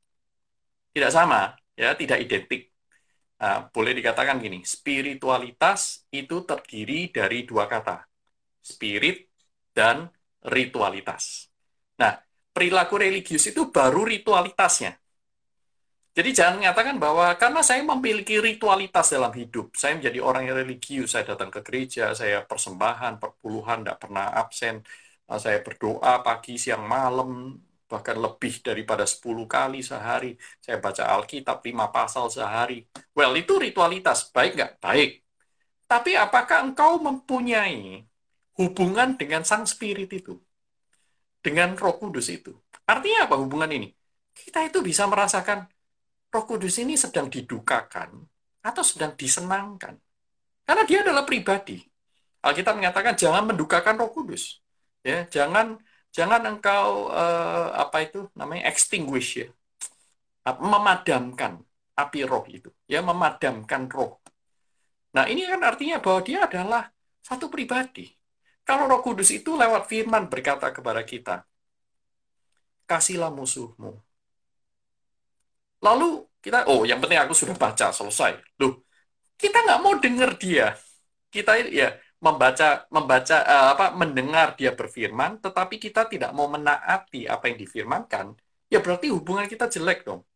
Tidak 0.95 1.11
sama, 1.13 1.55
ya, 1.77 1.93
tidak 2.01 2.19
identik. 2.25 2.63
Nah, 3.39 3.71
boleh 3.71 3.95
dikatakan 3.95 4.43
gini, 4.43 4.67
spiritualitas 4.67 6.03
itu 6.11 6.43
terdiri 6.43 7.15
dari 7.15 7.47
dua 7.47 7.71
kata, 7.71 8.03
spirit 8.59 9.31
dan 9.71 10.11
ritualitas. 10.43 11.47
Nah, 12.03 12.19
perilaku 12.51 12.99
religius 12.99 13.47
itu 13.47 13.71
baru 13.71 14.03
ritualitasnya. 14.03 14.99
Jadi 16.19 16.35
jangan 16.35 16.59
mengatakan 16.59 16.99
bahwa 16.99 17.31
karena 17.39 17.63
saya 17.63 17.79
memiliki 17.87 18.43
ritualitas 18.43 19.15
dalam 19.15 19.31
hidup, 19.31 19.71
saya 19.79 19.95
menjadi 19.95 20.19
orang 20.19 20.51
yang 20.51 20.59
religius, 20.59 21.15
saya 21.15 21.23
datang 21.31 21.47
ke 21.47 21.63
gereja, 21.63 22.11
saya 22.11 22.43
persembahan, 22.43 23.23
perpuluhan, 23.23 23.87
tidak 23.87 24.03
pernah 24.03 24.35
absen, 24.35 24.83
saya 25.31 25.63
berdoa 25.63 26.27
pagi, 26.27 26.59
siang, 26.59 26.83
malam, 26.83 27.55
bahkan 27.89 28.21
lebih 28.21 28.61
daripada 28.61 29.09
10 29.09 29.49
kali 29.49 29.81
sehari, 29.81 30.37
saya 30.61 30.77
baca 30.77 31.09
Alkitab 31.17 31.65
5 31.65 31.89
pasal 31.89 32.29
sehari. 32.29 32.85
Well, 33.17 33.33
itu 33.35 33.57
ritualitas, 33.57 34.29
baik 34.29 34.61
nggak? 34.61 34.73
Baik. 34.79 35.25
Tapi 35.89 36.13
apakah 36.21 36.69
engkau 36.69 37.01
mempunyai 37.01 38.05
hubungan 38.61 39.17
dengan 39.17 39.41
sang 39.43 39.65
spirit 39.65 40.13
itu? 40.13 40.37
Dengan 41.41 41.73
roh 41.81 41.97
kudus 41.97 42.29
itu? 42.29 42.53
Artinya 42.85 43.25
apa 43.25 43.41
hubungan 43.41 43.73
ini? 43.73 43.89
Kita 44.37 44.69
itu 44.69 44.85
bisa 44.85 45.09
merasakan 45.09 45.65
roh 46.29 46.45
kudus 46.45 46.77
ini 46.85 46.93
sedang 47.01 47.33
didukakan 47.33 48.21
atau 48.61 48.85
sedang 48.85 49.17
disenangkan. 49.17 49.97
Karena 50.69 50.85
dia 50.85 51.01
adalah 51.01 51.25
pribadi. 51.25 51.81
Alkitab 52.45 52.77
mengatakan 52.77 53.17
jangan 53.17 53.49
mendukakan 53.49 53.97
roh 53.97 54.13
kudus. 54.13 54.61
Ya, 55.01 55.25
jangan 55.25 55.81
jangan 56.15 56.43
engkau 56.45 57.13
uh, 57.13 57.75
apa 57.77 58.09
itu 58.09 58.29
namanya 58.35 58.69
extinguish 58.71 59.45
ya. 59.45 59.49
Memadamkan 60.49 61.61
api 61.93 62.25
roh 62.25 62.45
itu, 62.49 62.73
ya 62.89 63.05
memadamkan 63.05 63.85
roh. 63.91 64.17
Nah, 65.13 65.25
ini 65.29 65.45
kan 65.45 65.61
artinya 65.61 66.01
bahwa 66.01 66.21
dia 66.25 66.45
adalah 66.49 66.89
satu 67.21 67.49
pribadi. 67.53 68.09
Kalau 68.65 68.85
Roh 68.85 69.01
Kudus 69.01 69.33
itu 69.33 69.57
lewat 69.57 69.89
firman 69.89 70.29
berkata 70.29 70.69
kepada 70.69 71.01
kita, 71.01 71.45
kasihlah 72.85 73.33
musuhmu. 73.33 73.97
Lalu 75.81 76.29
kita, 76.45 76.69
oh 76.69 76.85
yang 76.85 77.01
penting 77.01 77.17
aku 77.17 77.33
sudah 77.33 77.57
baca, 77.57 77.89
selesai. 77.93 78.37
Loh, 78.61 78.85
kita 79.41 79.65
nggak 79.65 79.81
mau 79.81 79.97
dengar 79.97 80.37
dia. 80.37 80.77
Kita 81.29 81.57
ya 81.69 81.97
membaca, 82.19 82.87
membaca 82.91 83.37
uh, 83.47 83.69
apa, 83.79 83.95
mendengar 83.95 84.59
dia 84.59 84.75
berfirman, 84.75 85.39
tetapi 85.39 85.79
kita 85.79 86.11
tidak 86.11 86.35
mau 86.35 86.51
menaati 86.51 87.31
apa 87.31 87.47
yang 87.47 87.59
difirmankan, 87.63 88.35
ya 88.67 88.83
berarti 88.83 89.11
hubungan 89.15 89.47
kita 89.47 89.71
jelek 89.71 90.03
dong. 90.03 90.27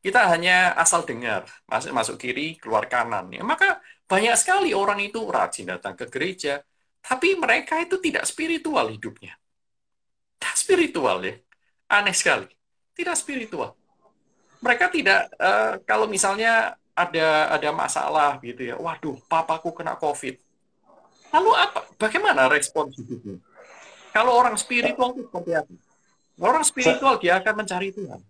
Kita 0.00 0.32
hanya 0.32 0.72
asal 0.80 1.04
dengar, 1.04 1.44
masuk 1.68 1.92
masuk 1.92 2.16
kiri, 2.16 2.56
keluar 2.56 2.88
kanan. 2.88 3.28
Ya, 3.30 3.44
maka 3.44 3.84
banyak 4.08 4.32
sekali 4.40 4.72
orang 4.72 4.96
itu 5.04 5.20
rajin 5.28 5.68
datang 5.68 5.92
ke 5.92 6.08
gereja, 6.08 6.64
tapi 7.04 7.36
mereka 7.36 7.76
itu 7.78 8.00
tidak 8.00 8.24
spiritual 8.24 8.88
hidupnya. 8.88 9.36
Tidak 10.40 10.54
spiritual 10.56 11.20
ya. 11.20 11.36
Aneh 11.92 12.16
sekali. 12.16 12.48
Tidak 12.96 13.12
spiritual. 13.12 13.76
Mereka 14.64 14.88
tidak, 14.88 15.28
uh, 15.36 15.80
kalau 15.84 16.08
misalnya 16.08 16.80
ada 16.96 17.52
ada 17.52 17.70
masalah 17.72 18.40
gitu 18.40 18.72
ya, 18.72 18.76
waduh, 18.80 19.20
papaku 19.28 19.72
kena 19.72 20.00
COVID. 20.00 20.49
Lalu 21.30 21.50
apa? 21.54 21.80
Bagaimana 21.98 22.50
respon 22.50 22.90
hidupnya? 22.94 23.38
Kalau 24.10 24.34
orang 24.34 24.58
spiritual 24.58 25.14
itu 25.14 25.22
seperti 25.30 25.50
apa? 25.54 25.72
Orang 26.40 26.64
spiritual 26.66 27.14
dia 27.22 27.38
akan 27.38 27.54
mencari 27.62 27.94
Tuhan. 27.94 28.20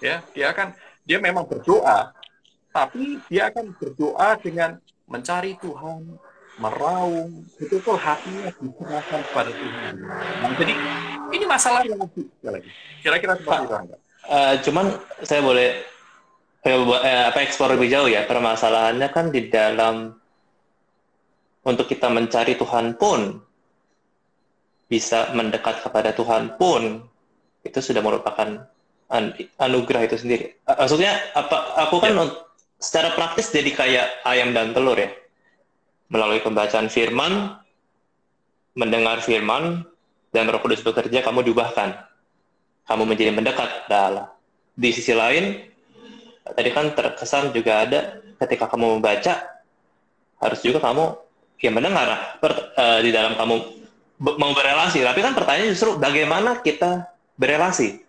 Ya, 0.00 0.22
dia 0.32 0.46
akan 0.54 0.72
dia 1.04 1.18
memang 1.18 1.44
berdoa, 1.44 2.14
tapi 2.70 3.18
dia 3.26 3.50
akan 3.50 3.74
berdoa 3.76 4.38
dengan 4.38 4.78
mencari 5.10 5.58
Tuhan, 5.58 6.16
meraung, 6.60 7.42
betul-betul 7.58 7.96
hatinya 7.98 8.52
diserahkan 8.54 9.20
kepada 9.32 9.50
Tuhan. 9.50 9.94
Nah, 10.06 10.52
jadi 10.54 10.74
ini 11.34 11.44
masalah 11.48 11.82
yang 11.82 11.98
lebih 11.98 12.30
lagi. 12.44 12.70
Kira-kira 13.02 13.34
seperti 13.40 13.64
itu. 13.66 13.76
Uh, 14.30 14.54
cuman 14.62 14.86
saya 15.24 15.40
boleh 15.40 15.68
eh, 16.68 17.24
apa 17.24 17.40
ekspor 17.40 17.72
lebih 17.72 17.88
jauh 17.88 18.06
ya. 18.06 18.28
Permasalahannya 18.28 19.08
kan 19.10 19.32
di 19.32 19.48
dalam 19.48 20.19
untuk 21.64 21.86
kita 21.88 22.08
mencari 22.08 22.56
Tuhan 22.56 22.96
pun 22.96 23.40
bisa 24.90 25.30
mendekat 25.36 25.86
kepada 25.86 26.10
Tuhan 26.16 26.58
pun 26.58 27.04
itu 27.62 27.78
sudah 27.78 28.02
merupakan 28.02 28.66
an 29.10 29.24
anugerah 29.60 30.06
itu 30.06 30.16
sendiri. 30.18 30.56
Maksudnya 30.66 31.14
apa? 31.36 31.78
Aku 31.86 32.00
kan 32.00 32.16
ya. 32.16 32.26
secara 32.80 33.12
praktis 33.14 33.52
jadi 33.52 33.70
kayak 33.70 34.06
ayam 34.24 34.56
dan 34.56 34.72
telur 34.72 34.96
ya 34.96 35.12
melalui 36.10 36.42
pembacaan 36.42 36.90
firman, 36.90 37.54
mendengar 38.74 39.22
firman, 39.22 39.86
dan 40.34 40.50
roh 40.50 40.58
kudus 40.58 40.82
bekerja, 40.82 41.22
kamu 41.22 41.46
diubahkan. 41.46 41.94
Kamu 42.90 43.06
menjadi 43.06 43.30
mendekat 43.30 43.86
Allah. 43.86 44.34
Di 44.74 44.90
sisi 44.90 45.14
lain, 45.14 45.62
tadi 46.42 46.70
kan 46.74 46.90
terkesan 46.98 47.54
juga 47.54 47.86
ada 47.86 48.18
ketika 48.42 48.66
kamu 48.66 48.98
membaca, 48.98 49.62
harus 50.42 50.60
juga 50.66 50.82
kamu 50.82 51.14
ya 51.60 51.70
mendengar 51.70 52.40
per, 52.40 52.72
uh, 52.74 52.98
di 53.04 53.12
dalam 53.12 53.36
kamu 53.36 53.54
mau 54.20 54.52
berelasi. 54.52 55.04
Tapi 55.04 55.20
kan 55.20 55.32
pertanyaan 55.36 55.72
justru 55.72 55.96
bagaimana 55.96 56.60
kita 56.60 57.08
berelasi? 57.36 58.02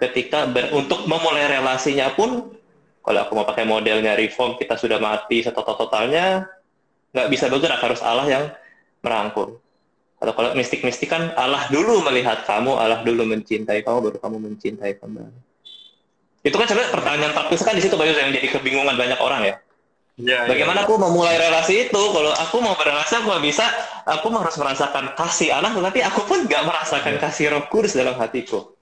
Ketika 0.00 0.48
ber, 0.48 0.72
untuk 0.72 1.04
memulai 1.04 1.44
relasinya 1.48 2.08
pun, 2.16 2.56
kalau 3.04 3.18
aku 3.20 3.32
mau 3.36 3.44
pakai 3.44 3.68
modelnya 3.68 4.16
reform, 4.16 4.56
kita 4.56 4.80
sudah 4.80 4.96
mati 4.96 5.44
setotal-totalnya, 5.44 6.48
nggak 7.12 7.28
bisa 7.28 7.52
bergerak 7.52 7.80
harus 7.84 8.00
Allah 8.00 8.26
yang 8.28 8.44
merangkul 9.04 9.60
atau 10.20 10.32
kalau 10.36 10.52
mistik-mistik 10.52 11.08
kan 11.08 11.32
Allah 11.32 11.64
dulu 11.72 12.04
melihat 12.04 12.44
kamu 12.44 12.76
Allah 12.76 13.00
dulu 13.00 13.24
mencintai 13.24 13.80
kamu 13.80 13.98
baru 14.04 14.16
kamu 14.20 14.36
mencintai 14.52 15.00
kembali 15.00 15.40
itu 16.44 16.56
kan 16.56 16.66
sebenarnya 16.68 16.92
pertanyaan 16.92 17.32
praktis 17.32 17.64
kan 17.64 17.72
di 17.72 17.80
situ 17.80 17.96
banyak 17.96 18.16
yang 18.16 18.32
jadi 18.36 18.48
kebingungan 18.52 18.96
banyak 19.00 19.16
orang 19.16 19.48
ya 19.48 19.56
Ya, 20.18 20.44
Bagaimana 20.44 20.82
ya. 20.82 20.84
aku 20.84 20.94
memulai 21.00 21.36
relasi 21.38 21.88
itu? 21.88 22.02
Kalau 22.14 22.32
aku 22.34 22.56
mau 22.60 22.74
berrelasi, 22.76 23.12
aku 23.20 23.26
nggak 23.30 23.44
bisa. 23.46 23.64
Aku 24.04 24.26
harus 24.34 24.56
merasakan 24.58 25.14
kasih 25.16 25.48
anak, 25.54 25.72
tetapi 25.78 26.00
aku 26.04 26.20
pun 26.28 26.38
nggak 26.44 26.62
merasakan 26.66 27.14
ya. 27.16 27.20
kasih 27.22 27.44
Roh 27.54 27.64
Kudus 27.70 27.96
dalam 27.96 28.16
hatiku. 28.20 28.76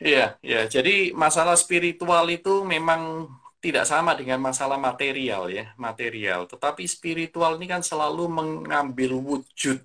Iya, 0.00 0.36
ya. 0.44 0.60
Jadi 0.74 1.12
masalah 1.16 1.56
spiritual 1.56 2.24
itu 2.28 2.50
memang 2.66 3.00
tidak 3.64 3.84
sama 3.88 4.12
dengan 4.20 4.38
masalah 4.48 4.76
material 4.88 5.42
ya, 5.48 5.64
material. 5.86 6.40
Tetapi 6.52 6.82
spiritual 6.86 7.56
ini 7.58 7.66
kan 7.72 7.82
selalu 7.90 8.28
mengambil 8.38 9.10
wujud 9.28 9.78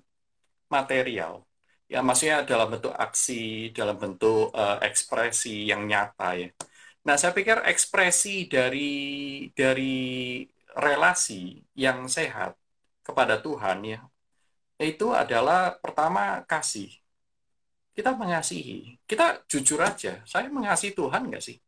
material. 0.70 1.46
Ya, 1.92 2.00
maksudnya 2.00 2.36
dalam 2.50 2.68
bentuk 2.72 2.94
aksi, 2.96 3.70
dalam 3.76 3.96
bentuk 4.02 4.48
uh, 4.56 4.80
ekspresi 4.88 5.68
yang 5.70 5.84
nyata 5.90 6.24
ya. 6.40 6.48
Nah, 7.06 7.14
saya 7.20 7.32
pikir 7.38 7.56
ekspresi 7.72 8.46
dari 8.48 8.88
dari 9.58 9.90
relasi 10.76 11.64
yang 11.76 12.08
sehat 12.08 12.56
kepada 13.02 13.40
Tuhan 13.40 13.78
ya 13.84 14.00
itu 14.82 15.14
adalah 15.14 15.78
pertama 15.78 16.42
kasih. 16.44 16.90
Kita 17.92 18.16
mengasihi. 18.16 18.98
Kita 19.04 19.44
jujur 19.46 19.78
aja, 19.78 20.24
saya 20.24 20.48
mengasihi 20.48 20.96
Tuhan 20.96 21.28
nggak 21.28 21.44
sih? 21.44 21.60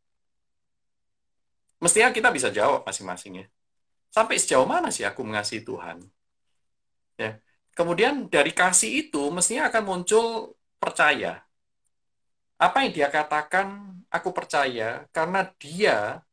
Mestinya 1.79 2.09
kita 2.09 2.33
bisa 2.33 2.49
jawab 2.49 2.81
masing-masing 2.81 3.45
ya. 3.45 3.47
Sampai 4.09 4.41
sejauh 4.41 4.65
mana 4.65 4.89
sih 4.89 5.05
aku 5.05 5.21
mengasihi 5.21 5.61
Tuhan? 5.61 6.01
Ya. 7.19 7.37
Kemudian 7.75 8.31
dari 8.31 8.55
kasih 8.55 9.05
itu 9.07 9.27
mestinya 9.29 9.67
akan 9.67 9.83
muncul 9.83 10.55
percaya. 10.79 11.43
Apa 12.55 12.87
yang 12.87 12.91
dia 12.95 13.07
katakan, 13.11 13.99
aku 14.07 14.31
percaya 14.31 15.03
karena 15.11 15.43
dia 15.59 16.23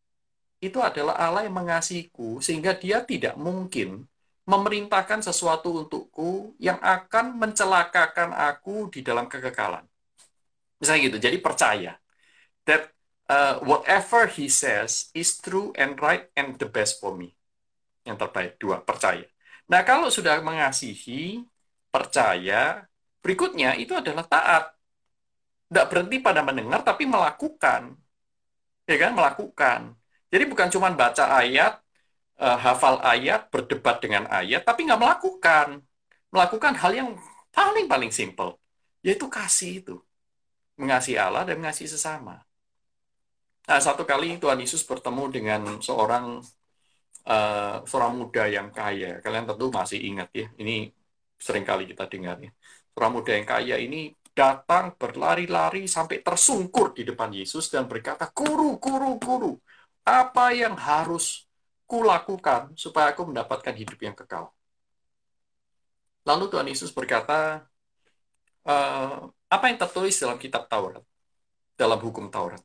itu 0.62 0.78
adalah 0.78 1.18
Allah 1.18 1.42
yang 1.42 1.58
mengasihiku 1.58 2.38
sehingga 2.38 2.78
dia 2.78 3.02
tidak 3.02 3.34
mungkin 3.34 4.06
memerintahkan 4.46 5.26
sesuatu 5.26 5.82
untukku 5.82 6.54
yang 6.62 6.78
akan 6.78 7.34
mencelakakan 7.38 8.30
aku 8.30 8.90
di 8.94 9.02
dalam 9.02 9.26
kekekalan. 9.26 9.82
Misalnya 10.78 11.00
gitu, 11.10 11.18
jadi 11.18 11.38
percaya 11.42 11.98
that 12.66 12.90
uh, 13.26 13.58
whatever 13.62 14.30
he 14.30 14.46
says 14.46 15.10
is 15.14 15.38
true 15.38 15.74
and 15.78 15.98
right 15.98 16.30
and 16.38 16.58
the 16.58 16.66
best 16.66 17.02
for 17.02 17.14
me. 17.14 17.34
Yang 18.02 18.26
terbaik, 18.26 18.52
dua, 18.58 18.82
percaya. 18.82 19.26
Nah, 19.70 19.86
kalau 19.86 20.10
sudah 20.10 20.42
mengasihi, 20.42 21.46
percaya, 21.90 22.82
berikutnya 23.22 23.78
itu 23.78 23.94
adalah 23.94 24.26
taat. 24.26 24.74
Tidak 25.70 25.86
berhenti 25.86 26.18
pada 26.18 26.42
mendengar, 26.42 26.82
tapi 26.82 27.06
melakukan. 27.06 27.94
Ya 28.90 28.96
kan, 28.98 29.14
melakukan. 29.14 29.94
Jadi 30.32 30.44
bukan 30.48 30.72
cuma 30.72 30.88
baca 30.96 31.24
ayat, 31.36 31.76
uh, 32.40 32.56
hafal 32.56 33.04
ayat, 33.04 33.52
berdebat 33.52 34.00
dengan 34.00 34.24
ayat, 34.32 34.64
tapi 34.64 34.88
nggak 34.88 35.00
melakukan. 35.00 35.84
Melakukan 36.32 36.72
hal 36.80 36.92
yang 36.96 37.08
paling-paling 37.52 38.08
simple, 38.08 38.56
yaitu 39.04 39.28
kasih 39.28 39.84
itu. 39.84 39.96
Mengasihi 40.80 41.20
Allah 41.20 41.44
dan 41.44 41.60
mengasihi 41.60 41.92
sesama. 41.92 42.40
Nah, 43.68 43.78
satu 43.78 44.08
kali 44.08 44.40
Tuhan 44.40 44.56
Yesus 44.56 44.80
bertemu 44.88 45.24
dengan 45.28 45.62
seorang 45.84 46.40
uh, 47.28 47.76
seorang 47.84 48.12
muda 48.16 48.48
yang 48.48 48.72
kaya. 48.72 49.20
Kalian 49.20 49.44
tentu 49.44 49.68
masih 49.68 50.00
ingat 50.00 50.32
ya, 50.32 50.48
ini 50.56 50.90
sering 51.36 51.62
kali 51.62 51.84
kita 51.84 52.08
dengar 52.08 52.40
ya. 52.40 52.50
Seorang 52.96 53.12
muda 53.12 53.30
yang 53.36 53.46
kaya 53.46 53.76
ini 53.76 54.16
datang 54.32 54.96
berlari-lari 54.96 55.84
sampai 55.84 56.24
tersungkur 56.24 56.96
di 56.96 57.04
depan 57.04 57.28
Yesus 57.30 57.68
dan 57.68 57.84
berkata, 57.84 58.32
Guru, 58.32 58.80
guru, 58.80 59.20
guru, 59.20 59.52
apa 60.02 60.50
yang 60.54 60.74
harus 60.74 61.46
kulakukan 61.86 62.72
supaya 62.74 63.12
aku 63.12 63.28
mendapatkan 63.28 63.74
hidup 63.76 63.98
yang 64.00 64.16
kekal. 64.16 64.50
Lalu 66.24 66.44
Tuhan 66.48 66.66
Yesus 66.70 66.90
berkata, 66.94 67.66
e, 68.64 68.74
apa 69.28 69.64
yang 69.68 69.78
tertulis 69.78 70.16
dalam 70.16 70.38
kitab 70.38 70.70
Taurat, 70.70 71.04
dalam 71.76 71.98
hukum 72.00 72.30
Taurat? 72.32 72.62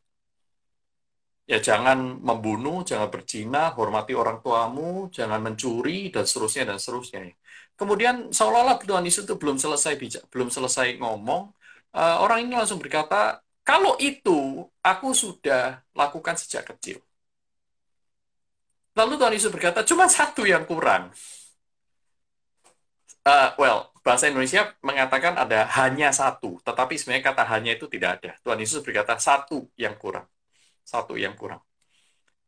Ya 1.48 1.64
jangan 1.64 2.20
membunuh, 2.20 2.84
jangan 2.84 3.08
berzina, 3.08 3.72
hormati 3.72 4.12
orang 4.12 4.44
tuamu, 4.44 5.08
jangan 5.12 5.40
mencuri, 5.40 6.12
dan 6.12 6.28
seterusnya, 6.28 6.64
dan 6.76 6.78
seterusnya. 6.80 7.32
Kemudian 7.80 8.36
seolah-olah 8.36 8.84
Tuhan 8.84 9.08
Yesus 9.08 9.24
itu 9.24 9.36
belum 9.40 9.56
selesai 9.56 9.96
bijak, 9.96 10.24
belum 10.28 10.52
selesai 10.52 11.00
ngomong, 11.00 11.56
uh, 11.96 12.18
orang 12.20 12.44
ini 12.44 12.54
langsung 12.60 12.84
berkata, 12.84 13.40
kalau 13.64 13.96
itu 14.00 14.68
aku 14.84 15.12
sudah 15.16 15.84
lakukan 15.96 16.36
sejak 16.36 16.68
kecil. 16.76 17.07
Lalu 18.98 19.14
Tuhan 19.22 19.34
Yesus 19.38 19.52
berkata, 19.54 19.86
cuma 19.86 20.10
satu 20.10 20.42
yang 20.42 20.66
kurang. 20.66 21.14
Uh, 23.22 23.54
well, 23.62 23.94
bahasa 24.02 24.26
Indonesia 24.32 24.74
mengatakan 24.82 25.38
ada 25.38 25.70
hanya 25.78 26.10
satu, 26.10 26.58
tetapi 26.66 26.98
sebenarnya 26.98 27.26
kata 27.30 27.44
hanya 27.54 27.78
itu 27.78 27.86
tidak 27.86 28.18
ada. 28.18 28.32
Tuhan 28.42 28.58
Yesus 28.58 28.82
berkata 28.82 29.20
satu 29.22 29.70
yang 29.78 29.94
kurang, 30.02 30.26
satu 30.82 31.14
yang 31.14 31.38
kurang. 31.38 31.62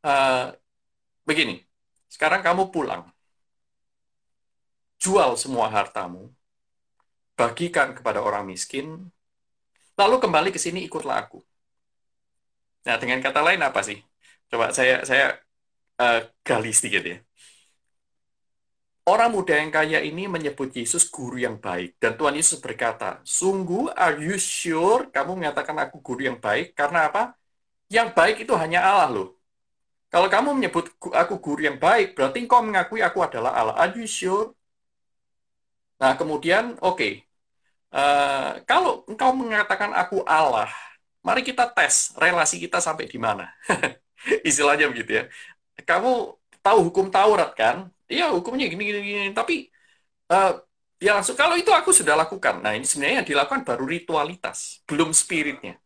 Uh, 0.01 0.55
begini, 1.27 1.61
sekarang 2.09 2.41
kamu 2.41 2.73
pulang, 2.73 3.05
jual 4.97 5.37
semua 5.37 5.69
hartamu, 5.69 6.33
bagikan 7.37 7.93
kepada 7.93 8.23
orang 8.25 8.47
miskin, 8.49 9.11
lalu 9.99 10.15
kembali 10.17 10.49
ke 10.49 10.57
sini 10.57 10.87
ikutlah 10.87 11.27
aku. 11.27 11.43
Nah, 12.87 12.95
dengan 12.97 13.19
kata 13.19 13.43
lain 13.43 13.61
apa 13.61 13.83
sih? 13.83 13.99
Coba 14.49 14.71
saya 14.73 15.03
saya 15.03 15.37
uh, 15.99 16.19
gali 16.47 16.71
sedikit 16.71 17.03
ya. 17.03 17.17
Orang 19.09 19.33
muda 19.33 19.57
yang 19.57 19.73
kaya 19.73 19.99
ini 20.05 20.29
menyebut 20.29 20.69
Yesus 20.69 21.09
guru 21.09 21.41
yang 21.41 21.57
baik. 21.57 21.97
Dan 21.97 22.13
Tuhan 22.13 22.37
Yesus 22.37 22.61
berkata, 22.61 23.25
sungguh 23.25 23.89
are 23.97 24.21
you 24.21 24.37
sure 24.37 25.09
kamu 25.09 25.41
mengatakan 25.41 25.73
aku 25.81 25.97
guru 25.97 26.29
yang 26.29 26.37
baik? 26.37 26.77
Karena 26.77 27.09
apa? 27.09 27.33
Yang 27.89 28.13
baik 28.13 28.35
itu 28.45 28.53
hanya 28.53 28.85
Allah 28.85 29.09
loh. 29.09 29.29
Kalau 30.13 30.29
kamu 30.29 30.61
menyebut 30.61 30.93
aku 31.09 31.41
guru 31.41 31.61
yang 31.65 31.81
baik, 31.81 32.13
berarti 32.13 32.37
engkau 32.45 32.61
mengakui 32.61 33.01
aku 33.01 33.25
adalah 33.25 33.57
Allah. 33.57 33.75
Are 33.81 33.93
you 33.97 34.05
sure? 34.05 34.53
Nah, 35.97 36.13
kemudian, 36.13 36.77
oke. 36.77 36.97
Okay. 36.97 37.13
Uh, 37.89 37.97
eh, 37.97 38.49
kalau 38.69 39.01
engkau 39.09 39.33
mengatakan 39.33 39.89
aku 39.97 40.21
Allah, 40.21 40.69
mari 41.25 41.41
kita 41.41 41.65
tes 41.73 42.13
relasi 42.13 42.61
kita 42.61 42.77
sampai 42.77 43.09
di 43.09 43.17
mana. 43.17 43.49
Istilahnya 44.49 44.85
begitu 44.93 45.17
ya 45.17 45.23
kamu 45.85 46.11
tahu 46.65 46.79
hukum 46.91 47.07
Taurat 47.13 47.51
kan? 47.55 47.91
Iya 48.09 48.33
hukumnya 48.35 48.65
gini 48.71 48.83
gini 48.89 48.99
gini. 49.05 49.29
Tapi 49.35 49.69
uh, 50.33 50.51
ya 50.99 51.11
langsung 51.17 51.35
kalau 51.39 51.55
itu 51.55 51.71
aku 51.71 51.91
sudah 51.95 52.15
lakukan. 52.19 52.61
Nah 52.63 52.75
ini 52.77 52.85
sebenarnya 52.87 53.23
yang 53.23 53.29
dilakukan 53.29 53.61
baru 53.67 53.85
ritualitas, 53.87 54.83
belum 54.89 55.15
spiritnya. 55.15 55.79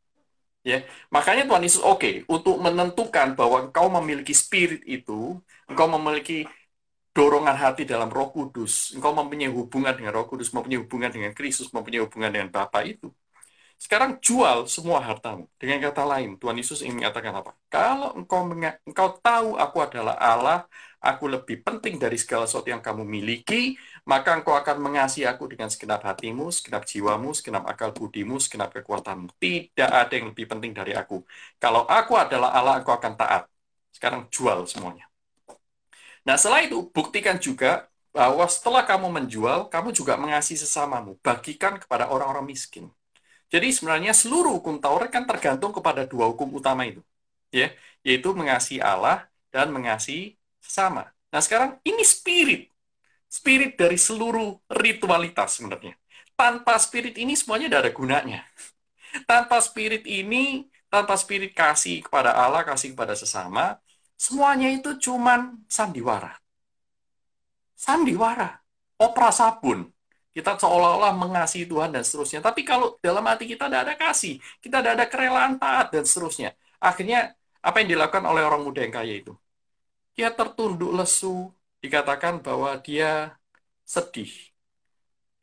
Ya, 0.63 0.87
makanya 1.11 1.43
Tuhan 1.43 1.63
Yesus 1.67 1.83
oke 1.83 1.99
okay, 1.99 2.15
untuk 2.23 2.55
menentukan 2.55 3.35
bahwa 3.35 3.67
engkau 3.67 3.91
memiliki 3.99 4.31
spirit 4.31 4.79
itu, 4.87 5.35
engkau 5.67 5.91
memiliki 5.91 6.47
dorongan 7.11 7.53
hati 7.59 7.83
dalam 7.83 8.07
Roh 8.07 8.31
Kudus, 8.31 8.95
engkau 8.95 9.11
mempunyai 9.11 9.51
hubungan 9.51 9.91
dengan 9.91 10.15
Roh 10.15 10.25
Kudus, 10.25 10.55
mempunyai 10.55 10.79
hubungan 10.79 11.11
dengan 11.11 11.31
Kristus, 11.35 11.67
mempunyai 11.75 12.01
hubungan 12.07 12.31
dengan 12.31 12.49
Bapa 12.49 12.79
itu. 12.87 13.11
Sekarang 13.77 14.15
jual 14.23 14.65
semua 14.65 15.03
hartamu. 15.03 15.45
Dengan 15.59 15.77
kata 15.91 16.03
lain, 16.07 16.39
Tuhan 16.39 16.55
Yesus 16.55 16.79
ingin 16.81 17.03
mengatakan 17.03 17.35
apa? 17.35 17.51
Kalau 17.67 18.15
engkau 18.15 18.47
engkau 18.87 19.07
tahu 19.19 19.59
aku 19.59 19.77
adalah 19.83 20.15
Allah, 20.15 20.63
aku 21.03 21.27
lebih 21.27 21.61
penting 21.67 21.99
dari 21.99 22.15
segala 22.15 22.47
sesuatu 22.47 22.71
yang 22.71 22.79
kamu 22.79 23.03
miliki, 23.03 23.75
maka 24.07 24.39
engkau 24.39 24.55
akan 24.55 24.79
mengasihi 24.79 25.27
aku 25.27 25.51
dengan 25.51 25.67
segenap 25.67 25.99
hatimu, 25.99 26.47
segenap 26.49 26.87
jiwamu, 26.87 27.35
segenap 27.35 27.63
akal 27.67 27.91
budimu, 27.91 28.39
segenap 28.39 28.71
kekuatanmu. 28.71 29.27
Tidak 29.35 29.89
ada 29.91 30.13
yang 30.15 30.31
lebih 30.31 30.47
penting 30.47 30.71
dari 30.71 30.95
aku. 30.95 31.19
Kalau 31.59 31.83
aku 31.83 32.15
adalah 32.15 32.55
Allah, 32.55 32.79
engkau 32.79 32.95
akan 32.95 33.13
taat. 33.19 33.43
Sekarang 33.91 34.31
jual 34.31 34.63
semuanya. 34.65 35.05
Nah, 36.23 36.39
setelah 36.39 36.63
itu, 36.63 36.87
buktikan 36.95 37.35
juga 37.35 37.91
bahwa 38.15 38.47
setelah 38.47 38.87
kamu 38.87 39.11
menjual, 39.11 39.67
kamu 39.67 39.91
juga 39.91 40.15
mengasihi 40.15 40.55
sesamamu. 40.55 41.19
Bagikan 41.19 41.81
kepada 41.81 42.07
orang-orang 42.07 42.47
miskin. 42.47 42.87
Jadi 43.53 43.69
sebenarnya 43.69 44.17
seluruh 44.17 44.57
hukum 44.57 44.81
Taurat 44.81 45.13
kan 45.13 45.29
tergantung 45.29 45.69
kepada 45.69 46.09
dua 46.09 46.25
hukum 46.33 46.49
utama 46.57 46.89
itu, 46.89 47.05
ya, 47.53 47.69
yaitu 48.01 48.33
mengasihi 48.33 48.81
Allah 48.81 49.29
dan 49.53 49.69
mengasihi 49.69 50.33
sesama. 50.57 51.13
Nah 51.29 51.37
sekarang 51.37 51.77
ini 51.85 52.01
spirit, 52.01 52.73
spirit 53.29 53.77
dari 53.77 54.01
seluruh 54.01 54.57
ritualitas 54.73 55.61
sebenarnya. 55.61 55.93
Tanpa 56.33 56.81
spirit 56.81 57.13
ini 57.13 57.37
semuanya 57.37 57.69
tidak 57.69 57.81
ada 57.85 57.91
gunanya. 57.93 58.41
Tanpa 59.29 59.61
spirit 59.61 60.01
ini, 60.09 60.65
tanpa 60.89 61.13
spirit 61.13 61.53
kasih 61.53 62.01
kepada 62.01 62.33
Allah, 62.33 62.65
kasih 62.65 62.97
kepada 62.97 63.13
sesama, 63.13 63.77
semuanya 64.17 64.73
itu 64.73 64.97
cuman 64.97 65.61
sandiwara. 65.69 66.41
Sandiwara, 67.77 68.65
opera 68.97 69.29
sabun, 69.29 69.92
kita 70.33 70.57
seolah-olah 70.57 71.13
mengasihi 71.13 71.69
Tuhan 71.69 71.93
dan 71.93 72.01
seterusnya. 72.01 72.41
Tapi 72.41 72.65
kalau 72.65 72.97
dalam 72.99 73.21
hati 73.29 73.45
kita 73.45 73.69
tidak 73.69 73.81
ada 73.85 73.93
kasih, 73.93 74.41
kita 74.57 74.81
tidak 74.81 74.93
ada 74.97 75.05
kerelaan 75.05 75.53
taat 75.61 75.93
dan 75.93 76.03
seterusnya. 76.03 76.57
Akhirnya 76.81 77.37
apa 77.61 77.79
yang 77.79 77.89
dilakukan 77.95 78.25
oleh 78.25 78.43
orang 78.43 78.65
muda 78.65 78.81
yang 78.81 78.91
kaya 78.91 79.13
itu? 79.21 79.33
Dia 80.17 80.33
tertunduk 80.33 80.91
lesu, 80.93 81.53
dikatakan 81.79 82.41
bahwa 82.41 82.73
dia 82.81 83.37
sedih. 83.85 84.29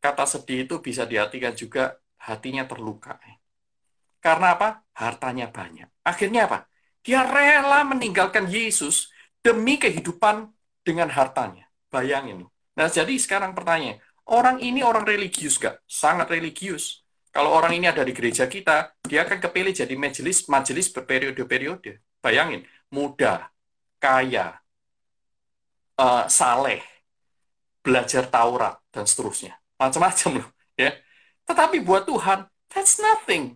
Kata 0.02 0.26
sedih 0.26 0.66
itu 0.66 0.74
bisa 0.82 1.06
diartikan 1.06 1.54
juga 1.54 1.96
hatinya 2.18 2.66
terluka. 2.66 3.16
Karena 4.20 4.58
apa? 4.58 4.84
Hartanya 4.92 5.48
banyak. 5.48 5.88
Akhirnya 6.04 6.44
apa? 6.50 6.58
Dia 7.00 7.24
rela 7.24 7.86
meninggalkan 7.88 8.44
Yesus 8.48 9.08
demi 9.40 9.80
kehidupan 9.80 10.52
dengan 10.84 11.08
hartanya. 11.08 11.68
Bayangin. 11.88 12.44
Nah, 12.76 12.88
jadi 12.88 13.12
sekarang 13.16 13.56
pertanyaan, 13.56 14.00
orang 14.30 14.62
ini 14.62 14.80
orang 14.80 15.04
religius 15.04 15.58
gak? 15.58 15.82
Sangat 15.86 16.30
religius. 16.30 17.02
Kalau 17.30 17.54
orang 17.54 17.78
ini 17.78 17.86
ada 17.86 18.02
di 18.02 18.10
gereja 18.10 18.50
kita, 18.50 18.90
dia 19.06 19.22
akan 19.22 19.38
kepilih 19.38 19.70
jadi 19.70 19.94
majelis 19.94 20.50
majelis 20.50 20.90
berperiode-periode. 20.90 22.02
Bayangin, 22.18 22.66
muda, 22.90 23.50
kaya, 24.02 24.58
uh, 25.94 26.26
saleh, 26.26 26.82
belajar 27.86 28.26
Taurat 28.26 28.82
dan 28.90 29.06
seterusnya. 29.06 29.54
Macam-macam 29.78 30.42
loh, 30.42 30.48
ya. 30.74 30.90
Tetapi 31.46 31.78
buat 31.86 32.02
Tuhan, 32.10 32.50
that's 32.66 32.98
nothing. 32.98 33.54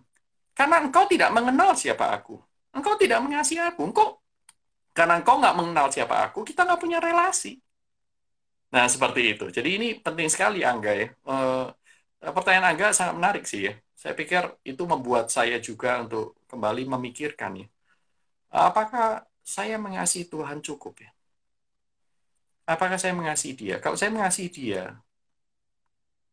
Karena 0.55 0.79
engkau 0.79 1.03
tidak 1.11 1.35
mengenal 1.35 1.75
siapa 1.75 2.15
aku. 2.15 2.39
Engkau 2.71 2.95
tidak 2.95 3.19
mengasihi 3.19 3.59
aku. 3.59 3.91
Engkau 3.91 4.23
karena 4.95 5.19
engkau 5.19 5.35
nggak 5.43 5.55
mengenal 5.59 5.91
siapa 5.91 6.31
aku, 6.31 6.47
kita 6.47 6.63
nggak 6.63 6.79
punya 6.79 7.03
relasi. 7.03 7.59
Nah, 8.75 8.87
seperti 8.91 9.21
itu. 9.31 9.45
Jadi 9.57 9.69
ini 9.79 9.87
penting 10.05 10.27
sekali, 10.27 10.59
Angga 10.67 10.91
ya. 10.91 11.07
Uh, 11.23 11.71
pertanyaan 12.19 12.75
Angga 12.75 12.91
sangat 12.91 13.13
menarik 13.15 13.43
sih 13.47 13.71
ya. 13.71 13.73
Saya 13.95 14.13
pikir 14.19 14.43
itu 14.67 14.83
membuat 14.83 15.31
saya 15.31 15.57
juga 15.63 16.03
untuk 16.03 16.35
kembali 16.51 16.83
memikirkan 16.93 17.51
ya. 17.63 17.67
Apakah 18.51 19.23
saya 19.55 19.79
mengasihi 19.79 20.27
Tuhan 20.27 20.59
cukup 20.59 20.93
ya? 20.99 21.09
Apakah 22.67 22.97
saya 22.99 23.13
mengasihi 23.15 23.53
dia? 23.55 23.75
Kalau 23.79 23.95
saya 23.95 24.11
mengasihi 24.11 24.49
dia, 24.51 24.99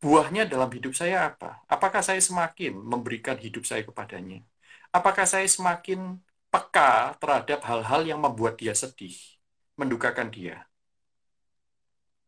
buahnya 0.03 0.43
dalam 0.51 0.71
hidup 0.75 0.93
saya 0.99 1.31
apa? 1.31 1.63
Apakah 1.71 2.03
saya 2.03 2.19
semakin 2.19 2.75
memberikan 2.75 3.39
hidup 3.39 3.63
saya 3.71 3.87
kepadanya? 3.87 4.43
Apakah 4.91 5.25
saya 5.31 5.47
semakin 5.47 6.19
peka 6.51 7.15
terhadap 7.23 7.61
hal-hal 7.69 8.03
yang 8.03 8.19
membuat 8.19 8.59
dia 8.59 8.75
sedih, 8.75 9.15
mendukakan 9.79 10.29
dia? 10.35 10.72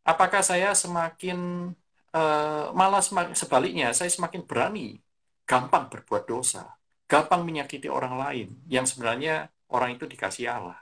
Apakah 0.04 0.44
saya 0.44 0.76
semakin 0.76 1.72
uh, 2.12 2.64
malah 2.76 3.00
semakin, 3.00 3.32
sebaliknya 3.32 3.90
saya 3.96 4.12
semakin 4.12 4.44
berani 4.44 5.00
gampang 5.48 5.88
berbuat 5.88 6.28
dosa, 6.28 6.76
gampang 7.08 7.42
menyakiti 7.42 7.88
orang 7.88 8.20
lain 8.20 8.48
yang 8.68 8.84
sebenarnya 8.84 9.48
orang 9.72 9.96
itu 9.96 10.04
dikasih 10.04 10.52
Allah 10.52 10.78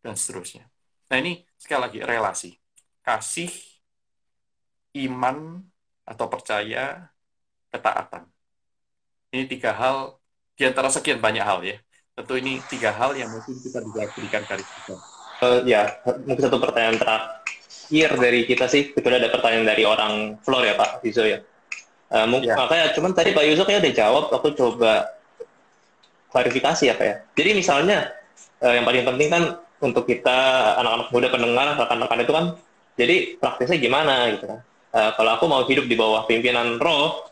dan 0.00 0.16
seterusnya. 0.16 0.64
Nah 1.12 1.16
ini 1.20 1.44
sekali 1.60 1.80
lagi 1.84 2.00
relasi 2.00 2.50
kasih, 3.04 3.52
iman 5.04 5.60
atau 6.08 6.26
percaya, 6.32 7.12
ketaatan. 7.68 8.24
Ini 9.28 9.44
tiga 9.44 9.76
hal 9.76 10.16
di 10.56 10.64
antara 10.64 10.88
sekian 10.88 11.20
banyak 11.20 11.44
hal 11.44 11.60
ya. 11.60 11.76
Tentu 12.16 12.38
ini 12.40 12.62
tiga 12.70 12.94
hal 12.96 13.12
yang 13.18 13.28
mungkin 13.28 13.60
kita 13.60 13.84
bisa 13.84 14.08
berikan 14.16 14.42
kali 14.48 14.64
kita. 14.64 14.94
Uh, 15.42 15.60
ya, 15.66 16.00
mungkin 16.06 16.40
satu 16.40 16.56
pertanyaan 16.62 16.96
terakhir 16.96 17.43
akhir 17.84 18.16
dari 18.16 18.48
kita 18.48 18.64
sih 18.64 18.96
kecuali 18.96 19.20
ada 19.20 19.28
pertanyaan 19.28 19.68
dari 19.68 19.84
orang 19.84 20.40
Flor 20.40 20.64
ya 20.64 20.72
Pak 20.72 21.04
Yuzo 21.04 21.28
ya. 21.28 21.44
Uh, 22.08 22.24
ya. 22.40 22.56
Makanya 22.56 22.96
cuman 22.96 23.12
tadi 23.12 23.36
Pak 23.36 23.44
Yuzo 23.44 23.68
kayak 23.68 23.84
udah 23.84 23.92
jawab, 23.92 24.24
aku 24.32 24.56
coba 24.56 25.12
klarifikasi 26.32 26.88
ya 26.88 26.94
Pak 26.96 27.06
ya. 27.06 27.16
Jadi 27.36 27.50
misalnya 27.52 28.08
uh, 28.64 28.72
yang 28.72 28.88
paling 28.88 29.04
penting 29.04 29.28
kan 29.28 29.42
untuk 29.84 30.08
kita 30.08 30.38
anak-anak 30.80 31.08
muda 31.12 31.28
pendengar, 31.28 31.66
rekan-rekan 31.76 32.20
itu 32.24 32.32
kan, 32.32 32.44
jadi 32.96 33.16
praktisnya 33.36 33.76
gimana 33.76 34.32
gitu 34.32 34.48
kan. 34.48 34.64
Uh, 34.94 35.10
kalau 35.20 35.30
aku 35.36 35.44
mau 35.44 35.60
hidup 35.68 35.84
di 35.84 35.92
bawah 35.98 36.24
pimpinan 36.24 36.80
roh, 36.80 37.28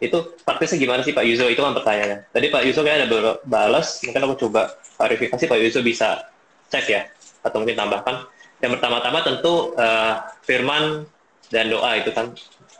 itu 0.00 0.16
praktisnya 0.48 0.80
gimana 0.80 1.04
sih 1.04 1.12
Pak 1.12 1.28
Yuzo? 1.28 1.44
Itu 1.52 1.60
kan 1.60 1.76
pertanyaannya. 1.76 2.32
Tadi 2.32 2.46
Pak 2.48 2.62
Yuzo 2.64 2.80
kayak 2.80 3.04
ada 3.04 3.36
balas, 3.44 4.00
mungkin 4.00 4.22
aku 4.24 4.48
coba 4.48 4.80
klarifikasi 4.96 5.44
Pak 5.44 5.58
Yuzo 5.60 5.84
bisa 5.84 6.24
cek 6.72 6.86
ya, 6.88 7.04
atau 7.44 7.60
mungkin 7.60 7.76
tambahkan 7.76 8.24
yang 8.60 8.76
pertama-tama 8.76 9.18
tentu 9.24 9.72
uh, 9.76 10.20
firman 10.44 11.08
dan 11.48 11.72
doa 11.72 11.96
itu 11.96 12.12
kan 12.12 12.32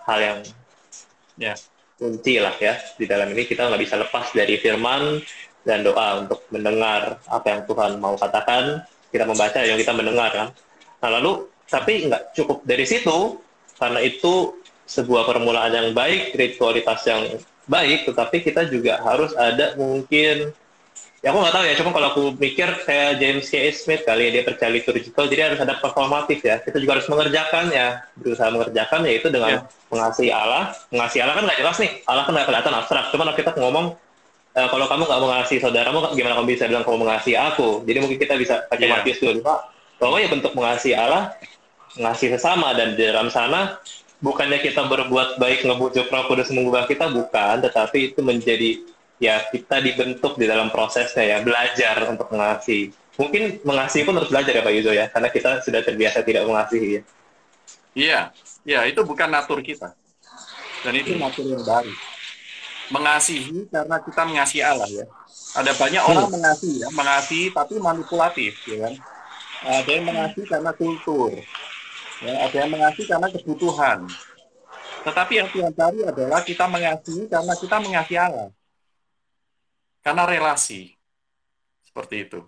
hal 0.06 0.18
yang 0.20 0.38
ya 1.40 1.56
kunci 1.96 2.40
lah 2.40 2.54
ya. 2.60 2.76
Di 2.96 3.08
dalam 3.08 3.32
ini 3.32 3.48
kita 3.48 3.68
nggak 3.68 3.82
bisa 3.82 3.96
lepas 3.96 4.32
dari 4.32 4.60
firman 4.60 5.20
dan 5.64 5.84
doa 5.84 6.24
untuk 6.24 6.44
mendengar 6.52 7.20
apa 7.28 7.46
yang 7.48 7.60
Tuhan 7.64 7.90
mau 8.00 8.16
katakan. 8.16 8.84
Kita 9.10 9.26
membaca 9.26 9.58
yang 9.64 9.80
kita 9.80 9.92
mendengar 9.96 10.30
kan. 10.30 10.48
Nah 11.02 11.10
lalu 11.18 11.50
tapi 11.66 12.06
nggak 12.06 12.36
cukup 12.36 12.62
dari 12.62 12.84
situ 12.84 13.40
karena 13.78 14.00
itu 14.04 14.54
sebuah 14.90 15.22
permulaan 15.24 15.70
yang 15.70 15.88
baik 15.94 16.34
ritualitas 16.34 17.06
yang 17.06 17.38
baik 17.70 18.10
tetapi 18.10 18.42
kita 18.42 18.66
juga 18.66 18.98
harus 18.98 19.30
ada 19.38 19.78
mungkin 19.78 20.50
ya 21.20 21.28
aku 21.32 21.38
nggak 21.40 21.54
tahu 21.54 21.64
ya. 21.68 21.74
Cuma 21.76 21.90
kalau 21.92 22.08
aku 22.12 22.22
mikir 22.40 22.68
kayak 22.88 23.20
James 23.20 23.46
K. 23.48 23.68
Smith 23.76 24.02
kali 24.08 24.28
ya 24.28 24.40
dia 24.40 24.42
percaya 24.44 24.72
liturgical 24.72 25.28
jadi 25.28 25.52
harus 25.52 25.60
ada 25.60 25.76
performatif 25.76 26.40
ya. 26.40 26.60
Kita 26.60 26.80
juga 26.80 27.00
harus 27.00 27.06
mengerjakan 27.08 27.64
ya. 27.72 28.04
Berusaha 28.16 28.48
mengerjakan 28.48 29.00
yaitu 29.04 29.28
dengan 29.28 29.60
yeah. 29.60 29.92
mengasihi 29.92 30.32
Allah. 30.32 30.72
Mengasihi 30.88 31.20
Allah 31.20 31.34
kan 31.36 31.44
nggak 31.44 31.58
jelas 31.60 31.76
nih. 31.80 31.90
Allah 32.08 32.22
kan 32.24 32.32
nggak 32.32 32.48
kelihatan 32.48 32.72
abstrak. 32.72 33.04
Cuma 33.12 33.22
kalau 33.28 33.36
kita 33.36 33.50
ngomong 33.60 33.86
e, 34.56 34.60
kalau 34.64 34.86
kamu 34.88 35.02
nggak 35.04 35.20
mengasihi 35.20 35.60
saudaramu 35.60 35.98
gimana 36.16 36.34
kamu 36.40 36.46
bisa 36.56 36.64
bilang 36.66 36.84
kamu 36.88 36.98
mengasihi 37.04 37.36
aku? 37.36 37.68
Jadi 37.84 37.98
mungkin 38.00 38.18
kita 38.18 38.34
bisa 38.40 38.54
pakai 38.72 38.88
yeah. 38.88 38.96
Matius 38.96 39.20
dulu 39.20 39.40
pak 39.44 39.60
bahwa 40.00 40.16
ya 40.16 40.28
bentuk 40.32 40.52
mengasihi 40.56 40.96
Allah 40.96 41.36
mengasihi 42.00 42.32
sesama 42.32 42.72
dan 42.72 42.96
di 42.96 43.04
dalam 43.04 43.28
sana 43.28 43.76
bukannya 44.24 44.64
kita 44.64 44.88
berbuat 44.88 45.36
baik 45.36 45.68
ngebujuk 45.68 46.08
roh 46.08 46.24
kudus 46.32 46.48
mengubah 46.48 46.88
kita 46.88 47.12
bukan. 47.12 47.60
Tetapi 47.60 48.16
itu 48.16 48.20
menjadi 48.24 48.80
ya 49.20 49.44
kita 49.52 49.84
dibentuk 49.84 50.40
di 50.40 50.48
dalam 50.48 50.72
prosesnya 50.72 51.22
ya 51.22 51.36
belajar 51.44 52.08
untuk 52.08 52.32
mengasihi. 52.32 52.90
Mungkin 53.20 53.60
mengasihi 53.68 54.08
pun 54.08 54.16
harus 54.16 54.32
belajar 54.32 54.56
ya 54.56 54.64
Pak 54.64 54.72
Yuzo 54.72 54.92
ya 54.96 55.06
karena 55.12 55.28
kita 55.28 55.60
sudah 55.60 55.84
terbiasa 55.84 56.24
tidak 56.24 56.48
mengasihi 56.48 56.88
ya. 56.88 57.02
Iya 57.92 58.20
ya 58.64 58.80
itu 58.88 59.04
bukan 59.04 59.28
natur 59.28 59.60
kita. 59.60 59.92
Dan 60.80 60.96
itu 60.96 61.12
natur 61.20 61.44
yang 61.44 61.60
baru. 61.60 61.92
Mengasihi 62.90 63.68
karena 63.68 63.96
kita 64.00 64.22
mengasihi 64.24 64.62
Allah 64.64 64.88
ya. 64.88 65.06
Ada 65.52 65.76
banyak 65.76 66.02
orang 66.02 66.26
hmm. 66.26 66.34
mengasihi 66.40 66.76
ya 66.80 66.88
mengasihi 66.96 67.46
tapi 67.52 67.74
manipulatif 67.76 68.56
ya 68.64 68.88
kan? 68.88 68.94
Ada 69.60 69.90
yang 70.00 70.04
mengasihi 70.08 70.46
karena 70.48 70.72
kultur 70.72 71.28
ya. 72.24 72.34
Ada 72.48 72.56
yang 72.56 72.70
mengasihi 72.72 73.04
karena 73.04 73.28
kebutuhan. 73.28 74.08
Tetapi 75.00 75.32
yang 75.32 75.48
Tuhan 75.52 75.72
cari 75.76 76.00
adalah 76.08 76.40
kita 76.40 76.64
mengasihi 76.64 77.28
karena 77.28 77.52
kita 77.56 77.76
mengasihi 77.84 78.16
Allah 78.16 78.48
karena 80.00 80.24
relasi. 80.28 80.94
Seperti 81.84 82.28
itu. 82.28 82.40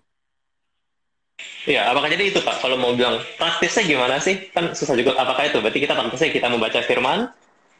Iya, 1.67 1.91
apakah 1.91 2.07
jadi 2.11 2.31
itu 2.31 2.39
Pak? 2.43 2.63
Kalau 2.63 2.79
mau 2.79 2.95
bilang 2.95 3.19
praktisnya 3.39 3.83
gimana 3.87 4.23
sih? 4.23 4.51
Kan 4.55 4.75
susah 4.75 4.95
juga. 4.95 5.19
Apakah 5.19 5.51
itu? 5.51 5.59
Berarti 5.59 5.81
kita 5.83 5.95
praktisnya 5.95 6.31
kita 6.31 6.47
membaca 6.47 6.79
firman, 6.87 7.31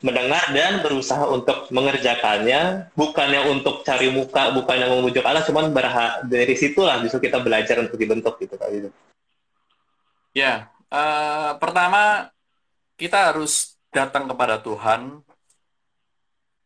mendengar 0.03 0.51
dan 0.51 0.83
berusaha 0.83 1.23
untuk 1.31 1.71
mengerjakannya, 1.71 2.91
bukannya 2.99 3.41
untuk 3.55 3.87
cari 3.87 4.11
muka, 4.11 4.51
bukannya 4.51 4.91
memujuk 4.91 5.23
Allah, 5.23 5.47
cuman 5.47 5.71
berha 5.71 6.27
dari 6.27 6.59
situlah 6.59 6.99
justru 7.07 7.31
kita 7.31 7.39
belajar 7.39 7.79
untuk 7.79 7.95
dibentuk 7.95 8.35
gitu 8.43 8.59
Pak. 8.59 8.69
Gitu. 8.75 8.89
Ya, 10.35 10.71
uh, 10.91 11.55
pertama 11.63 12.35
kita 12.99 13.31
harus 13.31 13.79
datang 13.95 14.27
kepada 14.27 14.59
Tuhan 14.59 15.23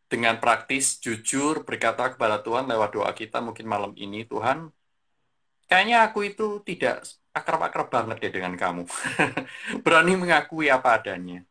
dengan 0.07 0.39
praktis, 0.39 0.99
jujur, 1.03 1.67
berkata 1.67 2.15
kepada 2.15 2.39
Tuhan 2.39 2.65
lewat 2.71 2.89
doa 2.95 3.11
kita 3.11 3.43
mungkin 3.43 3.67
malam 3.67 3.91
ini, 3.99 4.23
Tuhan, 4.23 4.71
kayaknya 5.67 6.07
aku 6.07 6.19
itu 6.31 6.63
tidak 6.63 7.03
akrab-akrab 7.35 7.87
banget 7.91 8.17
ya 8.23 8.29
dengan 8.31 8.55
kamu. 8.55 8.83
Berani 9.83 10.13
mengakui 10.15 10.71
apa 10.71 10.97
adanya. 10.97 11.43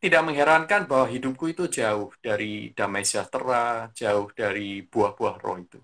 Tidak 0.00 0.22
mengherankan 0.24 0.88
bahwa 0.88 1.06
hidupku 1.12 1.52
itu 1.52 1.68
jauh 1.68 2.08
dari 2.24 2.72
damai 2.72 3.04
sejahtera, 3.04 3.92
jauh 3.92 4.32
dari 4.32 4.80
buah-buah 4.88 5.36
roh 5.44 5.60
itu. 5.60 5.80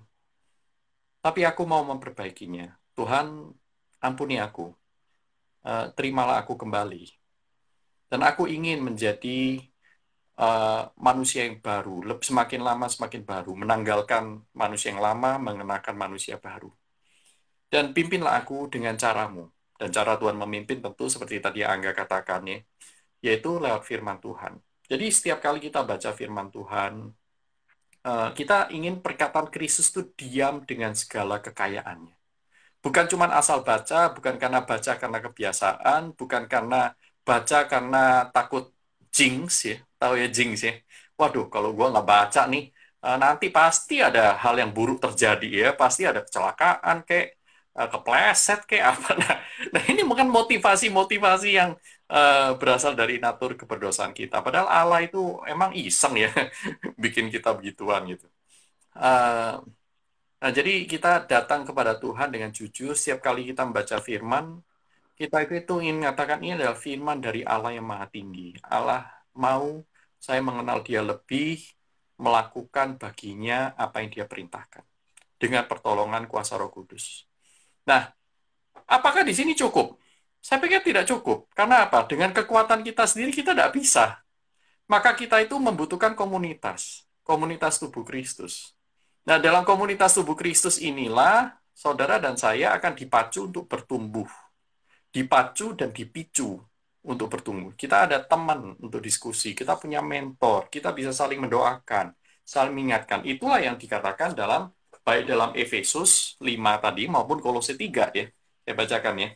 Tapi 1.20 1.44
aku 1.44 1.62
mau 1.68 1.84
memperbaikinya. 1.84 2.72
Tuhan, 2.96 3.52
ampuni 4.00 4.40
aku. 4.40 4.72
Uh, 5.60 5.92
terimalah 5.92 6.40
aku 6.40 6.56
kembali. 6.56 7.12
Dan 8.08 8.24
aku 8.24 8.48
ingin 8.48 8.80
menjadi 8.80 9.60
uh, 10.36 10.92
manusia 11.00 11.48
yang 11.48 11.58
baru, 11.60 12.04
semakin 12.20 12.60
lama 12.62 12.86
semakin 12.86 13.22
baru, 13.24 13.52
menanggalkan 13.56 14.44
manusia 14.52 14.92
yang 14.92 15.02
lama, 15.02 15.40
mengenakan 15.40 15.96
manusia 15.96 16.36
baru. 16.36 16.70
Dan 17.66 17.90
pimpinlah 17.96 18.38
aku 18.40 18.70
dengan 18.70 18.94
caramu. 18.94 19.50
Dan 19.76 19.92
cara 19.92 20.16
Tuhan 20.16 20.40
memimpin 20.40 20.80
tentu 20.80 21.04
seperti 21.12 21.36
tadi 21.36 21.60
Angga 21.60 21.92
katakan 21.92 22.48
ya, 22.48 22.58
yaitu 23.20 23.60
lewat 23.60 23.84
firman 23.84 24.16
Tuhan. 24.24 24.56
Jadi 24.88 25.06
setiap 25.12 25.44
kali 25.44 25.60
kita 25.60 25.84
baca 25.84 26.16
firman 26.16 26.48
Tuhan, 26.48 27.12
uh, 28.06 28.30
kita 28.32 28.72
ingin 28.72 29.04
perkataan 29.04 29.52
Kristus 29.52 29.92
itu 29.92 30.08
diam 30.16 30.64
dengan 30.64 30.96
segala 30.96 31.42
kekayaannya. 31.44 32.14
Bukan 32.80 33.04
cuma 33.10 33.26
asal 33.34 33.66
baca, 33.66 34.14
bukan 34.14 34.38
karena 34.38 34.62
baca 34.62 34.92
karena 34.94 35.18
kebiasaan, 35.18 36.14
bukan 36.14 36.46
karena 36.46 36.94
baca 37.26 37.66
karena 37.66 38.30
takut 38.30 38.70
jinx 39.16 39.48
ya, 39.70 39.76
tahu 40.00 40.14
ya 40.22 40.26
jinx 40.36 40.54
ya. 40.68 40.72
Waduh, 41.20 41.44
kalau 41.54 41.70
gue 41.76 41.86
nggak 41.92 42.06
baca 42.12 42.40
nih, 42.52 42.62
uh, 43.04 43.16
nanti 43.24 43.46
pasti 43.58 43.94
ada 44.08 44.36
hal 44.42 44.54
yang 44.62 44.70
buruk 44.76 44.98
terjadi 45.04 45.48
ya, 45.62 45.68
pasti 45.80 46.02
ada 46.10 46.20
kecelakaan 46.26 46.96
kayak 47.08 47.26
uh, 47.78 47.88
kepleset 47.92 48.60
kayak 48.68 48.84
apa. 48.92 49.08
Nah, 49.22 49.34
nah 49.74 49.82
ini 49.90 50.00
bukan 50.10 50.28
motivasi-motivasi 50.38 51.48
yang 51.60 51.70
uh, 52.12 52.50
berasal 52.60 52.92
dari 53.00 53.16
natur 53.26 53.50
keberdosaan 53.60 54.12
kita. 54.20 54.36
Padahal 54.44 54.68
Allah 54.68 55.00
itu 55.08 55.40
emang 55.48 55.70
iseng 55.72 56.14
ya 56.24 56.30
bikin 57.02 57.26
kita 57.34 57.48
begituan 57.56 58.02
gitu. 58.12 58.26
Nah, 60.46 60.52
jadi 60.52 60.84
kita 60.84 61.24
datang 61.26 61.64
kepada 61.64 61.96
Tuhan 61.96 62.28
dengan 62.28 62.52
jujur. 62.52 62.92
Setiap 62.92 63.24
kali 63.24 63.48
kita 63.50 63.64
membaca 63.64 63.96
firman, 63.98 64.60
kita 65.16 65.48
itu 65.48 65.80
ingin 65.80 66.04
mengatakan 66.04 66.44
ini 66.44 66.60
adalah 66.60 66.76
firman 66.76 67.18
dari 67.24 67.40
Allah 67.40 67.72
yang 67.72 67.88
maha 67.88 68.04
tinggi. 68.12 68.52
Allah 68.68 69.08
mau 69.32 69.80
saya 70.20 70.44
mengenal 70.44 70.84
dia 70.84 71.00
lebih, 71.00 71.64
melakukan 72.20 73.00
baginya 73.00 73.72
apa 73.80 74.04
yang 74.04 74.12
dia 74.12 74.24
perintahkan. 74.28 74.84
Dengan 75.40 75.64
pertolongan 75.64 76.28
kuasa 76.28 76.60
roh 76.60 76.68
kudus. 76.68 77.24
Nah, 77.88 78.12
apakah 78.88 79.24
di 79.24 79.32
sini 79.32 79.56
cukup? 79.56 79.96
Saya 80.40 80.60
pikir 80.60 80.84
tidak 80.84 81.08
cukup. 81.08 81.48
Karena 81.56 81.88
apa? 81.88 82.04
Dengan 82.04 82.32
kekuatan 82.36 82.84
kita 82.84 83.08
sendiri 83.08 83.32
kita 83.32 83.56
tidak 83.56 83.72
bisa. 83.72 84.20
Maka 84.86 85.16
kita 85.16 85.40
itu 85.40 85.56
membutuhkan 85.56 86.12
komunitas. 86.12 87.08
Komunitas 87.24 87.80
tubuh 87.80 88.04
Kristus. 88.04 88.76
Nah, 89.26 89.40
dalam 89.42 89.66
komunitas 89.66 90.14
tubuh 90.14 90.38
Kristus 90.38 90.78
inilah 90.78 91.56
saudara 91.74 92.16
dan 92.22 92.38
saya 92.38 92.72
akan 92.78 92.94
dipacu 92.94 93.50
untuk 93.50 93.66
bertumbuh. 93.66 94.45
Dipacu 95.16 95.72
dan 95.72 95.96
dipicu 95.96 96.60
untuk 97.08 97.32
bertumbuh. 97.32 97.72
Kita 97.72 98.04
ada 98.04 98.20
teman 98.20 98.76
untuk 98.76 99.00
diskusi, 99.00 99.56
kita 99.56 99.80
punya 99.80 100.04
mentor, 100.04 100.68
kita 100.68 100.92
bisa 100.92 101.14
saling 101.14 101.40
mendoakan, 101.40 102.12
saling 102.44 102.74
mengingatkan. 102.76 103.24
Itulah 103.24 103.64
yang 103.64 103.80
dikatakan 103.80 104.36
dalam 104.36 104.68
baik 105.06 105.24
dalam 105.30 105.54
Efesus 105.54 106.34
5 106.42 106.84
tadi 106.84 107.08
maupun 107.08 107.38
Kolose 107.40 107.78
3 107.78 108.12
ya. 108.12 108.26
Saya 108.66 108.74
bacakan 108.74 109.14
ya. 109.24 109.28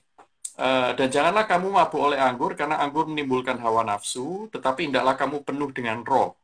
Uh, 0.61 0.93
dan 0.99 1.09
janganlah 1.09 1.49
kamu 1.49 1.73
mabuk 1.73 2.03
oleh 2.03 2.21
anggur 2.21 2.53
karena 2.59 2.77
anggur 2.85 3.09
menimbulkan 3.09 3.57
hawa 3.65 3.81
nafsu, 3.87 4.51
tetapi 4.53 4.91
hendaklah 4.93 5.17
kamu 5.17 5.41
penuh 5.47 5.71
dengan 5.73 6.05
roh. 6.05 6.37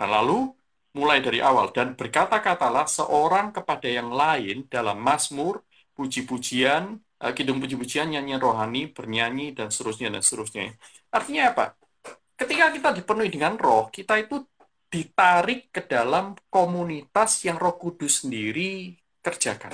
Nah, 0.00 0.08
lalu 0.10 0.50
mulai 0.96 1.20
dari 1.20 1.38
awal 1.44 1.70
dan 1.76 1.94
berkata-katalah 1.94 2.88
seorang 2.88 3.52
kepada 3.52 3.86
yang 3.86 4.10
lain 4.10 4.64
dalam 4.66 4.98
Mazmur, 4.98 5.62
puji-pujian, 5.94 6.96
uh, 7.22 7.32
kidung 7.32 7.62
puji-pujian, 7.62 8.12
nyanyian 8.12 8.40
rohani, 8.40 8.92
bernyanyi, 8.92 9.56
dan 9.56 9.72
seterusnya, 9.72 10.12
dan 10.12 10.22
seterusnya. 10.22 10.76
Artinya 11.12 11.52
apa? 11.52 11.64
Ketika 12.36 12.68
kita 12.72 12.88
dipenuhi 12.92 13.32
dengan 13.32 13.56
roh, 13.56 13.88
kita 13.88 14.20
itu 14.20 14.44
ditarik 14.86 15.72
ke 15.72 15.82
dalam 15.88 16.36
komunitas 16.52 17.42
yang 17.48 17.56
roh 17.56 17.74
kudus 17.80 18.24
sendiri 18.24 18.94
kerjakan. 19.24 19.72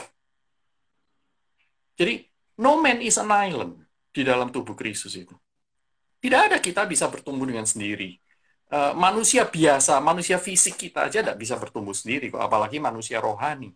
Jadi, 1.98 2.24
no 2.62 2.80
man 2.80 3.02
is 3.04 3.20
an 3.20 3.28
island 3.28 3.82
di 4.08 4.22
dalam 4.24 4.48
tubuh 4.48 4.72
Kristus 4.72 5.18
itu. 5.18 5.34
Tidak 6.22 6.40
ada 6.48 6.58
kita 6.62 6.86
bisa 6.86 7.10
bertumbuh 7.10 7.44
dengan 7.44 7.66
sendiri. 7.66 8.14
Uh, 8.72 8.96
manusia 8.96 9.44
biasa, 9.44 10.00
manusia 10.00 10.40
fisik 10.40 10.80
kita 10.80 11.10
aja 11.10 11.20
tidak 11.20 11.36
bisa 11.36 11.60
bertumbuh 11.60 11.92
sendiri, 11.92 12.32
apalagi 12.32 12.80
manusia 12.80 13.20
rohani. 13.20 13.68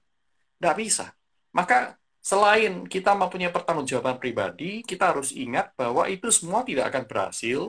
Tidak 0.56 0.74
bisa. 0.78 1.12
Maka 1.52 2.00
selain 2.26 2.90
kita 2.90 3.14
mempunyai 3.14 3.54
pertanggungjawaban 3.54 4.18
pribadi, 4.18 4.82
kita 4.82 5.14
harus 5.14 5.30
ingat 5.30 5.70
bahwa 5.78 6.10
itu 6.10 6.26
semua 6.34 6.66
tidak 6.66 6.90
akan 6.90 7.04
berhasil 7.06 7.60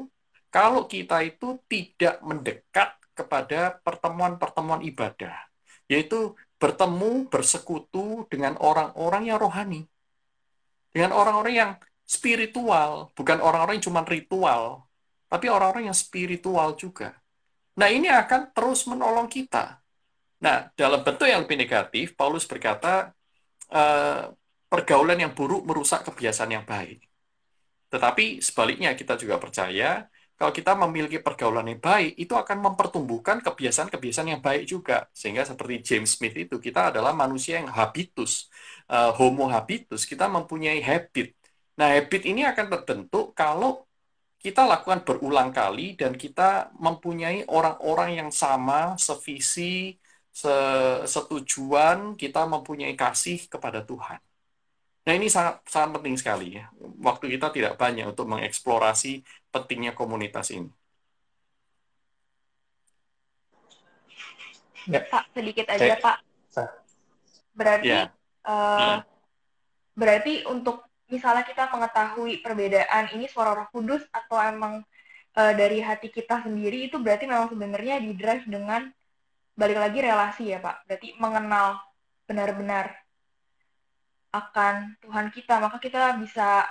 kalau 0.50 0.90
kita 0.90 1.22
itu 1.22 1.62
tidak 1.70 2.18
mendekat 2.26 2.98
kepada 3.14 3.78
pertemuan-pertemuan 3.86 4.82
ibadah, 4.82 5.38
yaitu 5.86 6.34
bertemu, 6.58 7.30
bersekutu 7.30 8.26
dengan 8.34 8.58
orang-orang 8.58 9.30
yang 9.30 9.38
rohani, 9.38 9.86
dengan 10.90 11.14
orang-orang 11.14 11.54
yang 11.54 11.72
spiritual, 12.02 13.14
bukan 13.14 13.38
orang-orang 13.38 13.78
yang 13.78 13.86
cuma 13.94 14.02
ritual, 14.10 14.90
tapi 15.30 15.54
orang-orang 15.54 15.94
yang 15.94 15.98
spiritual 15.98 16.74
juga. 16.74 17.14
Nah, 17.78 17.94
ini 17.94 18.10
akan 18.10 18.58
terus 18.58 18.90
menolong 18.90 19.30
kita. 19.30 19.78
Nah, 20.42 20.74
dalam 20.74 21.06
bentuk 21.06 21.30
yang 21.30 21.46
lebih 21.46 21.62
negatif, 21.62 22.18
Paulus 22.18 22.50
berkata, 22.50 23.14
uh, 23.70 24.34
pergaulan 24.72 25.20
yang 25.20 25.32
buruk 25.38 25.64
merusak 25.68 26.04
kebiasaan 26.08 26.52
yang 26.52 26.66
baik. 26.68 27.04
Tetapi 27.88 28.44
sebaliknya 28.44 28.92
kita 29.00 29.16
juga 29.16 29.40
percaya 29.40 30.12
kalau 30.38 30.54
kita 30.54 30.78
memiliki 30.78 31.18
pergaulan 31.18 31.66
yang 31.66 31.82
baik, 31.82 32.14
itu 32.14 32.38
akan 32.38 32.62
mempertumbuhkan 32.62 33.42
kebiasaan-kebiasaan 33.42 34.38
yang 34.38 34.42
baik 34.48 34.70
juga. 34.70 35.10
Sehingga 35.10 35.42
seperti 35.42 35.82
James 35.82 36.14
Smith 36.14 36.38
itu, 36.38 36.62
kita 36.62 36.94
adalah 36.94 37.10
manusia 37.10 37.58
yang 37.58 37.74
habitus, 37.74 38.46
uh, 38.86 39.10
homo 39.18 39.50
habitus, 39.50 40.06
kita 40.06 40.30
mempunyai 40.30 40.78
habit. 40.86 41.34
Nah, 41.82 41.90
habit 41.90 42.22
ini 42.30 42.46
akan 42.46 42.70
terbentuk 42.70 43.34
kalau 43.34 43.90
kita 44.38 44.62
lakukan 44.70 45.02
berulang 45.02 45.50
kali 45.50 45.98
dan 45.98 46.14
kita 46.14 46.70
mempunyai 46.78 47.42
orang-orang 47.50 48.22
yang 48.22 48.30
sama, 48.30 48.94
sevisi, 49.02 49.98
setujuan, 51.10 52.14
kita 52.14 52.46
mempunyai 52.46 52.94
kasih 52.94 53.50
kepada 53.50 53.82
Tuhan. 53.82 54.27
Nah 55.08 55.16
ini 55.16 55.32
sangat 55.32 55.64
sangat 55.72 56.04
penting 56.04 56.20
sekali 56.20 56.60
ya. 56.60 56.68
Waktu 57.00 57.32
kita 57.32 57.48
tidak 57.56 57.80
banyak 57.80 58.12
untuk 58.12 58.28
mengeksplorasi 58.28 59.24
pentingnya 59.56 59.96
komunitas 59.96 60.52
ini. 60.52 60.68
Ya. 64.92 65.08
Pak 65.08 65.32
sedikit 65.32 65.72
aja 65.72 65.80
Saya, 65.80 65.96
Pak. 65.96 66.18
Berarti 67.56 67.88
ya. 67.88 68.12
Uh, 68.44 68.80
ya. 68.80 68.96
berarti 69.96 70.44
untuk 70.48 70.84
misalnya 71.08 71.48
kita 71.48 71.72
mengetahui 71.72 72.44
perbedaan 72.44 73.08
ini 73.16 73.32
suara 73.32 73.56
Roh 73.56 73.68
Kudus 73.72 74.04
atau 74.12 74.36
emang 74.44 74.84
uh, 75.40 75.54
dari 75.56 75.80
hati 75.80 76.12
kita 76.12 76.44
sendiri 76.44 76.92
itu 76.92 77.00
berarti 77.00 77.28
memang 77.28 77.48
sebenarnya 77.48 78.04
di 78.04 78.12
drive 78.12 78.44
dengan 78.44 78.92
balik 79.56 79.80
lagi 79.80 80.00
relasi 80.04 80.52
ya 80.52 80.60
Pak. 80.60 80.84
Berarti 80.84 81.16
mengenal 81.16 81.80
benar-benar 82.28 83.07
akan 84.32 85.00
Tuhan 85.00 85.28
kita, 85.32 85.60
maka 85.64 85.78
kita 85.80 86.20
bisa 86.20 86.68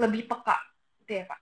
lebih 0.00 0.28
peka, 0.28 0.56
gitu 1.04 1.20
ya 1.20 1.24
Pak? 1.28 1.40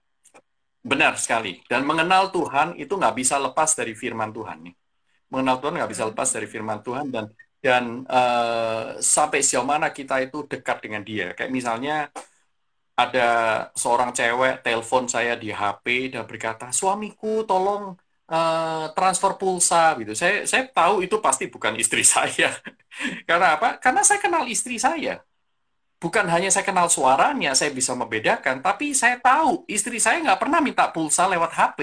Benar 0.83 1.19
sekali. 1.19 1.61
Dan 1.67 1.85
mengenal 1.85 2.31
Tuhan 2.31 2.79
itu 2.79 2.95
nggak 2.95 3.15
bisa 3.19 3.37
lepas 3.37 3.75
dari 3.75 3.93
firman 3.95 4.31
Tuhan 4.31 4.71
nih. 4.71 4.75
Mengenal 5.29 5.61
Tuhan 5.61 5.75
nggak 5.77 5.91
bisa 5.93 6.05
lepas 6.09 6.29
dari 6.33 6.47
firman 6.49 6.81
Tuhan 6.81 7.13
dan 7.13 7.27
dan 7.59 8.07
uh, 8.07 8.97
sampai 9.03 9.43
sejauh 9.43 9.67
mana 9.67 9.91
kita 9.91 10.23
itu 10.23 10.47
dekat 10.47 10.79
dengan 10.79 11.03
Dia. 11.03 11.35
Kayak 11.35 11.53
misalnya 11.53 11.97
ada 12.99 13.29
seorang 13.75 14.11
cewek 14.15 14.63
telepon 14.63 15.07
saya 15.07 15.39
di 15.39 15.55
HP 15.55 16.15
dan 16.15 16.27
berkata, 16.27 16.71
suamiku 16.75 17.47
tolong 17.47 17.95
uh, 18.31 18.87
transfer 18.95 19.35
pulsa 19.39 19.95
gitu. 19.99 20.15
Saya 20.15 20.47
saya 20.47 20.67
tahu 20.71 21.05
itu 21.05 21.19
pasti 21.19 21.51
bukan 21.51 21.77
istri 21.77 22.07
saya. 22.15 22.55
Karena 23.29 23.59
apa? 23.59 23.77
Karena 23.83 24.01
saya 24.07 24.23
kenal 24.23 24.47
istri 24.49 24.79
saya 24.81 25.21
bukan 26.03 26.27
hanya 26.31 26.49
saya 26.55 26.65
kenal 26.67 26.87
suaranya, 26.91 27.53
saya 27.59 27.71
bisa 27.75 27.93
membedakan, 27.95 28.63
tapi 28.63 28.95
saya 28.95 29.19
tahu 29.19 29.67
istri 29.67 29.99
saya 29.99 30.23
nggak 30.23 30.41
pernah 30.41 30.63
minta 30.63 30.87
pulsa 30.95 31.27
lewat 31.27 31.51
HP. 31.55 31.79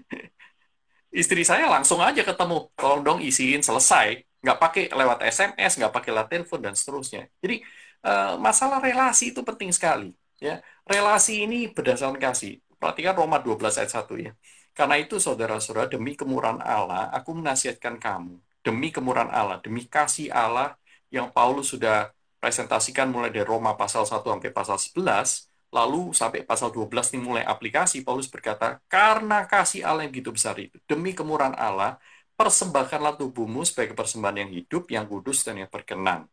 istri 1.20 1.42
saya 1.42 1.66
langsung 1.66 1.98
aja 2.00 2.22
ketemu, 2.22 2.70
tolong 2.78 3.02
dong 3.02 3.18
isiin 3.20 3.62
selesai, 3.62 4.22
nggak 4.42 4.58
pakai 4.62 4.84
lewat 4.94 5.18
SMS, 5.26 5.72
nggak 5.78 5.92
pakai 5.92 6.10
lewat 6.14 6.28
telepon 6.30 6.60
dan 6.62 6.74
seterusnya. 6.78 7.26
Jadi 7.42 7.66
uh, 8.06 8.38
masalah 8.38 8.78
relasi 8.78 9.34
itu 9.34 9.42
penting 9.42 9.70
sekali. 9.74 10.14
Ya, 10.40 10.64
relasi 10.88 11.44
ini 11.44 11.68
berdasarkan 11.68 12.16
kasih. 12.16 12.64
Perhatikan 12.80 13.12
Roma 13.12 13.36
12 13.44 13.76
ayat 13.76 13.92
1 13.92 14.16
ya. 14.24 14.32
Karena 14.72 14.96
itu 14.96 15.20
saudara-saudara 15.20 15.90
demi 15.92 16.16
kemurahan 16.16 16.62
Allah, 16.64 17.12
aku 17.12 17.36
menasihatkan 17.36 18.00
kamu 18.00 18.40
demi 18.64 18.88
kemurahan 18.92 19.28
Allah, 19.32 19.58
demi 19.60 19.84
kasih 19.88 20.32
Allah 20.32 20.76
yang 21.12 21.28
Paulus 21.32 21.72
sudah 21.72 22.12
presentasikan 22.40 23.12
mulai 23.12 23.30
dari 23.30 23.44
Roma 23.46 23.76
pasal 23.76 24.08
1 24.08 24.24
sampai 24.24 24.50
pasal 24.50 24.78
11, 24.80 25.46
lalu 25.70 26.10
sampai 26.16 26.42
pasal 26.42 26.74
12 26.74 27.14
ini 27.14 27.22
mulai 27.22 27.44
aplikasi, 27.46 28.02
Paulus 28.02 28.26
berkata, 28.26 28.82
karena 28.90 29.46
kasih 29.46 29.86
Allah 29.86 30.02
yang 30.08 30.12
begitu 30.12 30.32
besar 30.34 30.56
itu, 30.58 30.76
demi 30.88 31.14
kemurahan 31.14 31.54
Allah, 31.54 32.00
persembahkanlah 32.34 33.20
tubuhmu 33.20 33.62
sebagai 33.68 33.94
persembahan 33.94 34.48
yang 34.48 34.50
hidup, 34.50 34.88
yang 34.90 35.04
kudus, 35.06 35.44
dan 35.44 35.60
yang 35.60 35.70
berkenan. 35.70 36.26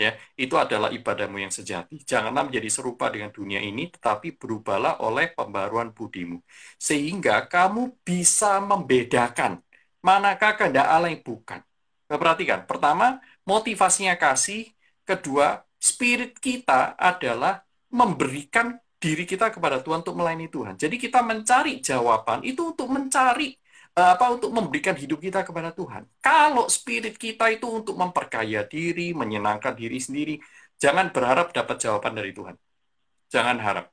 Ya, 0.00 0.16
itu 0.40 0.56
adalah 0.56 0.88
ibadahmu 0.88 1.36
yang 1.36 1.52
sejati. 1.52 2.00
Janganlah 2.02 2.48
menjadi 2.48 2.68
serupa 2.72 3.12
dengan 3.12 3.28
dunia 3.28 3.60
ini, 3.60 3.92
tetapi 3.92 4.40
berubahlah 4.40 5.04
oleh 5.04 5.30
pembaruan 5.36 5.92
budimu. 5.92 6.40
Sehingga 6.80 7.44
kamu 7.46 8.00
bisa 8.00 8.56
membedakan 8.64 9.60
manakah 10.00 10.56
kehendak 10.56 10.88
Allah 10.88 11.12
yang 11.12 11.22
bukan. 11.22 11.60
Nah, 12.08 12.18
perhatikan, 12.18 12.64
pertama, 12.64 13.20
motivasinya 13.44 14.16
kasih, 14.16 14.72
Kedua, 15.12 15.60
spirit 15.76 16.40
kita 16.40 16.96
adalah 16.96 17.60
memberikan 17.92 18.72
diri 18.96 19.28
kita 19.28 19.52
kepada 19.52 19.82
Tuhan 19.82 20.00
untuk 20.00 20.16
melayani 20.16 20.48
Tuhan. 20.48 20.78
Jadi 20.78 20.96
kita 20.96 21.20
mencari 21.20 21.82
jawaban 21.84 22.40
itu 22.46 22.72
untuk 22.72 22.88
mencari 22.88 23.52
eh, 23.98 24.08
apa 24.14 24.30
untuk 24.32 24.54
memberikan 24.54 24.96
hidup 24.96 25.20
kita 25.20 25.44
kepada 25.44 25.74
Tuhan. 25.74 26.08
Kalau 26.22 26.70
spirit 26.72 27.18
kita 27.18 27.50
itu 27.52 27.66
untuk 27.68 27.98
memperkaya 27.98 28.64
diri, 28.64 29.12
menyenangkan 29.12 29.74
diri 29.76 29.98
sendiri, 30.00 30.38
Jangan 30.82 31.14
berharap 31.14 31.54
dapat 31.54 31.78
jawaban 31.78 32.18
dari 32.18 32.34
Tuhan. 32.34 32.58
Jangan 33.30 33.62
harap. 33.62 33.86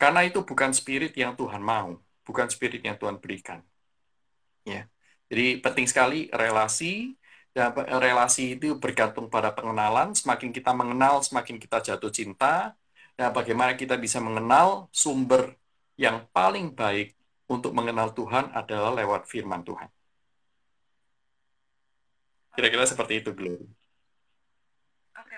Karena 0.00 0.24
itu 0.24 0.40
bukan 0.40 0.72
spirit 0.72 1.12
yang 1.20 1.36
Tuhan 1.36 1.60
mau, 1.60 2.00
bukan 2.24 2.48
spirit 2.48 2.80
yang 2.80 2.96
Tuhan 2.96 3.20
berikan. 3.20 3.60
Ya. 4.64 4.88
Jadi 5.28 5.60
penting 5.60 5.84
sekali 5.84 6.32
relasi 6.32 7.12
relasi 7.54 8.58
itu 8.58 8.74
bergantung 8.74 9.30
pada 9.30 9.54
pengenalan. 9.54 10.10
Semakin 10.12 10.50
kita 10.50 10.74
mengenal, 10.74 11.22
semakin 11.22 11.56
kita 11.62 11.78
jatuh 11.78 12.10
cinta. 12.10 12.74
Dan 13.14 13.30
bagaimana 13.30 13.78
kita 13.78 13.94
bisa 13.94 14.18
mengenal 14.18 14.90
sumber 14.90 15.54
yang 15.94 16.26
paling 16.34 16.74
baik 16.74 17.14
untuk 17.46 17.70
mengenal 17.70 18.10
Tuhan 18.10 18.50
adalah 18.50 18.90
lewat 18.90 19.30
firman 19.30 19.62
Tuhan. 19.62 19.86
Kira-kira 22.58 22.86
seperti 22.86 23.22
itu, 23.22 23.30
Glory. 23.30 23.66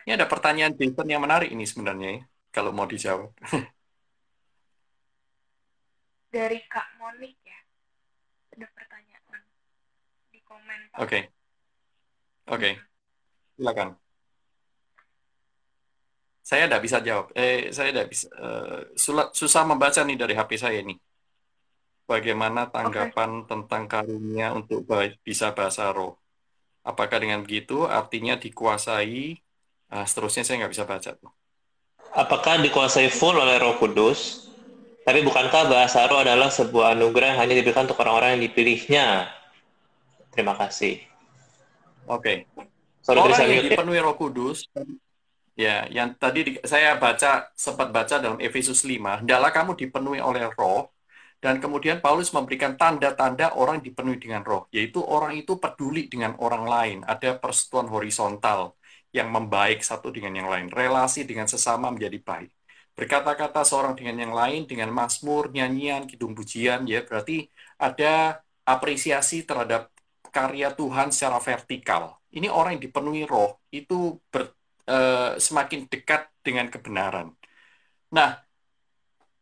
Ini 0.09 0.17
ada 0.17 0.31
pertanyaan 0.31 0.73
Jason 0.73 1.09
yang 1.11 1.21
menarik 1.21 1.51
ini 1.51 1.67
sebenarnya, 1.67 2.09
ya, 2.17 2.21
kalau 2.55 2.73
mau 2.73 2.87
dijawab. 2.87 3.35
Dari 6.37 6.61
Kak 6.69 7.01
Monik 7.01 7.37
ya, 7.43 7.59
ada 8.55 8.67
pertanyaan 8.71 9.41
di 10.31 10.41
komen. 10.45 10.81
Oke. 11.01 11.09
Okay. 11.09 11.36
Oke, 12.47 12.59
okay. 12.63 12.75
silakan. 13.59 13.89
Saya 16.47 16.71
tidak 16.71 16.83
bisa 16.87 17.03
jawab. 17.03 17.35
Eh, 17.35 17.75
saya 17.75 17.91
tidak 17.91 18.07
bisa. 18.15 18.31
Uh, 18.39 19.27
susah 19.35 19.67
membaca 19.67 19.99
nih 20.07 20.15
dari 20.15 20.39
HP 20.39 20.51
saya 20.55 20.79
ini. 20.79 20.95
Bagaimana 22.07 22.71
tanggapan 22.71 23.43
okay. 23.43 23.47
tentang 23.51 23.83
karunia 23.91 24.55
untuk 24.55 24.87
bisa 25.27 25.51
bahasa 25.51 25.91
roh? 25.91 26.15
Apakah 26.87 27.19
dengan 27.19 27.43
begitu 27.43 27.83
artinya 27.91 28.39
dikuasai? 28.39 29.43
Uh, 29.91 30.07
seterusnya 30.07 30.47
saya 30.47 30.63
nggak 30.63 30.73
bisa 30.79 30.87
baca 30.87 31.11
tuh. 31.19 31.35
Apakah 32.15 32.63
dikuasai 32.63 33.11
full 33.11 33.35
oleh 33.35 33.59
Roh 33.59 33.75
Kudus? 33.83 34.47
Tapi 35.03 35.23
bukankah 35.27 35.67
bahasa 35.71 36.03
roh 36.07 36.23
adalah 36.23 36.51
sebuah 36.51 36.95
anugerah 36.95 37.35
yang 37.35 37.41
hanya 37.43 37.55
diberikan 37.59 37.87
untuk 37.87 38.03
orang-orang 38.03 38.39
yang 38.39 38.43
dipilihnya? 38.51 39.07
Terima 40.35 40.55
kasih. 40.59 41.16
Oke. 42.07 42.47
Okay. 42.55 42.67
Orang 43.15 43.39
yang 43.47 43.67
dipenuhi 43.71 44.03
Roh 44.03 44.19
Kudus, 44.19 44.67
ya, 45.55 45.87
yang 45.87 46.19
tadi 46.19 46.41
di, 46.43 46.53
saya 46.67 46.99
baca 46.99 47.51
sempat 47.55 47.95
baca 47.95 48.19
dalam 48.19 48.39
Efesus 48.43 48.83
5, 48.83 49.23
hendaklah 49.23 49.51
kamu 49.55 49.79
dipenuhi 49.79 50.19
oleh 50.19 50.51
Roh, 50.59 50.91
dan 51.39 51.63
kemudian 51.63 52.03
Paulus 52.03 52.35
memberikan 52.35 52.75
tanda-tanda 52.75 53.55
orang 53.55 53.79
dipenuhi 53.79 54.19
dengan 54.19 54.43
Roh, 54.43 54.67
yaitu 54.75 54.99
orang 54.99 55.39
itu 55.39 55.55
peduli 55.63 56.11
dengan 56.11 56.35
orang 56.43 56.65
lain, 56.67 56.99
ada 57.07 57.39
persetujuan 57.39 57.87
horizontal 57.95 58.75
yang 59.15 59.31
membaik 59.31 59.87
satu 59.87 60.11
dengan 60.11 60.35
yang 60.35 60.49
lain, 60.51 60.67
relasi 60.67 61.23
dengan 61.23 61.47
sesama 61.47 61.95
menjadi 61.95 62.19
baik. 62.19 62.51
Berkata-kata 62.97 63.63
seorang 63.63 63.95
dengan 63.95 64.17
yang 64.19 64.35
lain, 64.35 64.65
dengan 64.65 64.89
masmur, 64.91 65.53
nyanyian, 65.53 66.09
kidung 66.09 66.33
pujian, 66.33 66.89
ya 66.89 67.05
berarti 67.05 67.47
ada 67.77 68.41
apresiasi 68.65 69.45
terhadap 69.45 69.93
karya 70.37 70.69
Tuhan 70.77 71.09
secara 71.09 71.41
vertikal. 71.41 72.21
Ini 72.37 72.53
orang 72.53 72.77
yang 72.77 72.85
dipenuhi 72.93 73.25
roh, 73.25 73.65
itu 73.73 74.21
ber, 74.29 74.53
uh, 74.85 75.41
semakin 75.41 75.89
dekat 75.89 76.29
dengan 76.45 76.69
kebenaran. 76.69 77.33
Nah, 78.13 78.37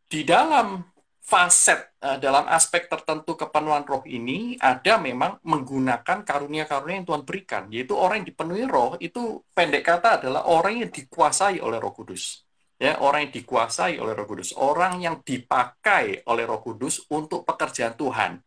di 0.07 0.23
dalam 0.23 0.87
faset, 1.19 1.99
uh, 1.99 2.15
dalam 2.23 2.47
aspek 2.47 2.87
tertentu 2.87 3.35
kepenuhan 3.35 3.83
roh 3.83 4.07
ini, 4.07 4.55
ada 4.63 5.03
memang 5.03 5.43
menggunakan 5.43 6.23
karunia-karunia 6.23 7.03
yang 7.03 7.09
Tuhan 7.11 7.25
berikan, 7.27 7.63
yaitu 7.75 7.99
orang 7.99 8.23
yang 8.23 8.29
dipenuhi 8.31 8.65
roh, 8.71 8.95
itu 9.03 9.43
pendek 9.51 9.83
kata 9.83 10.23
adalah 10.23 10.47
orang 10.47 10.87
yang 10.87 10.91
dikuasai 10.95 11.59
oleh 11.59 11.83
roh 11.83 11.91
kudus. 11.91 12.47
Ya, 12.79 12.99
orang 13.03 13.27
yang 13.27 13.35
dikuasai 13.43 13.99
oleh 13.99 14.15
roh 14.15 14.27
kudus, 14.31 14.55
orang 14.55 15.03
yang 15.03 15.19
dipakai 15.23 16.23
oleh 16.31 16.45
roh 16.47 16.63
kudus 16.63 17.03
untuk 17.11 17.43
pekerjaan 17.43 17.99
Tuhan 17.99 18.39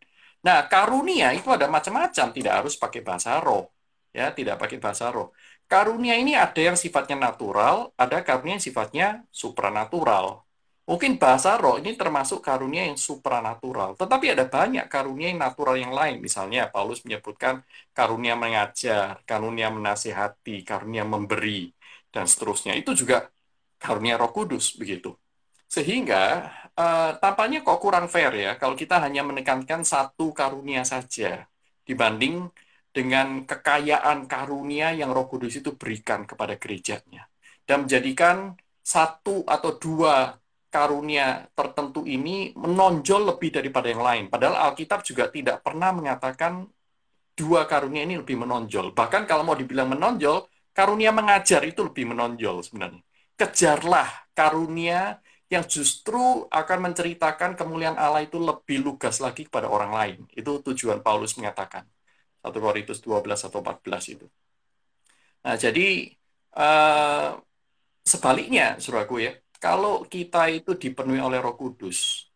Nah, 0.47 0.59
karunia 0.71 1.27
itu 1.37 1.49
ada 1.57 1.67
macam-macam, 1.75 2.25
tidak 2.37 2.53
harus 2.57 2.73
pakai 2.83 3.01
bahasa 3.07 3.31
roh. 3.45 3.63
Ya, 4.17 4.25
tidak 4.37 4.55
pakai 4.61 4.77
bahasa 4.83 5.05
roh. 5.15 5.27
Karunia 5.71 6.15
ini 6.15 6.31
ada 6.45 6.61
yang 6.67 6.77
sifatnya 6.83 7.17
natural, 7.27 7.75
ada 8.03 8.17
karunia 8.27 8.55
yang 8.55 8.65
sifatnya 8.67 9.07
supranatural. 9.41 10.25
Mungkin 10.87 11.19
bahasa 11.19 11.59
roh 11.59 11.75
ini 11.81 11.91
termasuk 11.99 12.39
karunia 12.39 12.87
yang 12.87 12.95
supranatural, 12.95 13.99
tetapi 13.99 14.25
ada 14.31 14.45
banyak 14.47 14.87
karunia 14.87 15.27
yang 15.35 15.41
natural 15.45 15.75
yang 15.75 15.91
lain. 15.91 16.23
Misalnya 16.23 16.71
Paulus 16.71 17.03
menyebutkan 17.03 17.59
karunia 17.91 18.39
mengajar, 18.39 19.19
karunia 19.27 19.67
menasihati, 19.67 20.63
karunia 20.63 21.03
memberi, 21.03 21.75
dan 22.13 22.23
seterusnya. 22.31 22.71
Itu 22.79 22.95
juga 22.95 23.27
karunia 23.83 24.15
Roh 24.15 24.31
Kudus 24.31 24.79
begitu. 24.79 25.11
Sehingga 25.67 26.47
uh, 26.77 27.11
tampaknya 27.17 27.65
kok 27.65 27.81
kurang 27.81 28.05
fair 28.07 28.31
ya 28.37 28.55
kalau 28.61 28.77
kita 28.77 29.01
hanya 29.01 29.25
menekankan 29.25 29.81
satu 29.81 30.31
karunia 30.31 30.85
saja 30.85 31.49
dibanding 31.83 32.47
dengan 32.93 33.45
kekayaan 33.45 34.25
karunia 34.25 34.93
yang 34.93 35.13
Roh 35.13 35.29
Kudus 35.29 35.61
itu 35.61 35.73
berikan 35.77 36.25
kepada 36.25 36.57
gerejanya 36.57 37.29
dan 37.67 37.85
menjadikan 37.85 38.55
satu 38.81 39.43
atau 39.43 39.75
dua 39.75 40.39
karunia 40.71 41.47
tertentu 41.51 42.03
ini 42.07 42.55
menonjol 42.55 43.35
lebih 43.35 43.49
daripada 43.59 43.87
yang 43.91 44.03
lain. 44.03 44.23
Padahal 44.31 44.71
Alkitab 44.71 45.03
juga 45.03 45.27
tidak 45.31 45.63
pernah 45.63 45.91
mengatakan 45.95 46.67
dua 47.37 47.69
karunia 47.69 48.03
ini 48.07 48.19
lebih 48.19 48.39
menonjol. 48.39 48.91
Bahkan 48.95 49.29
kalau 49.29 49.43
mau 49.47 49.55
dibilang 49.55 49.91
menonjol, 49.91 50.47
karunia 50.71 51.11
mengajar 51.13 51.63
itu 51.67 51.81
lebih 51.85 52.11
menonjol 52.11 52.63
sebenarnya. 52.65 53.03
Kejarlah 53.37 54.09
karunia 54.33 55.21
yang 55.47 55.63
justru 55.63 56.43
akan 56.51 56.91
menceritakan 56.91 57.55
kemuliaan 57.55 57.95
Allah 57.95 58.27
itu 58.27 58.35
lebih 58.35 58.83
lugas 58.83 59.23
lagi 59.23 59.47
kepada 59.47 59.71
orang 59.71 59.91
lain. 59.95 60.19
Itu 60.35 60.59
tujuan 60.59 60.99
Paulus 60.99 61.39
mengatakan. 61.39 61.87
1 62.43 62.63
Korintus 62.63 62.99
12 63.03 63.47
atau 63.47 63.59
14 63.59 64.13
itu. 64.15 64.25
Nah, 65.43 65.55
jadi 65.59 66.11
uh, 66.55 67.39
sebaliknya, 68.07 68.79
suraku 68.79 69.19
ya, 69.23 69.31
kalau 69.59 70.07
kita 70.07 70.47
itu 70.51 70.75
dipenuhi 70.75 71.19
oleh 71.19 71.39
roh 71.43 71.55
kudus, 71.59 72.27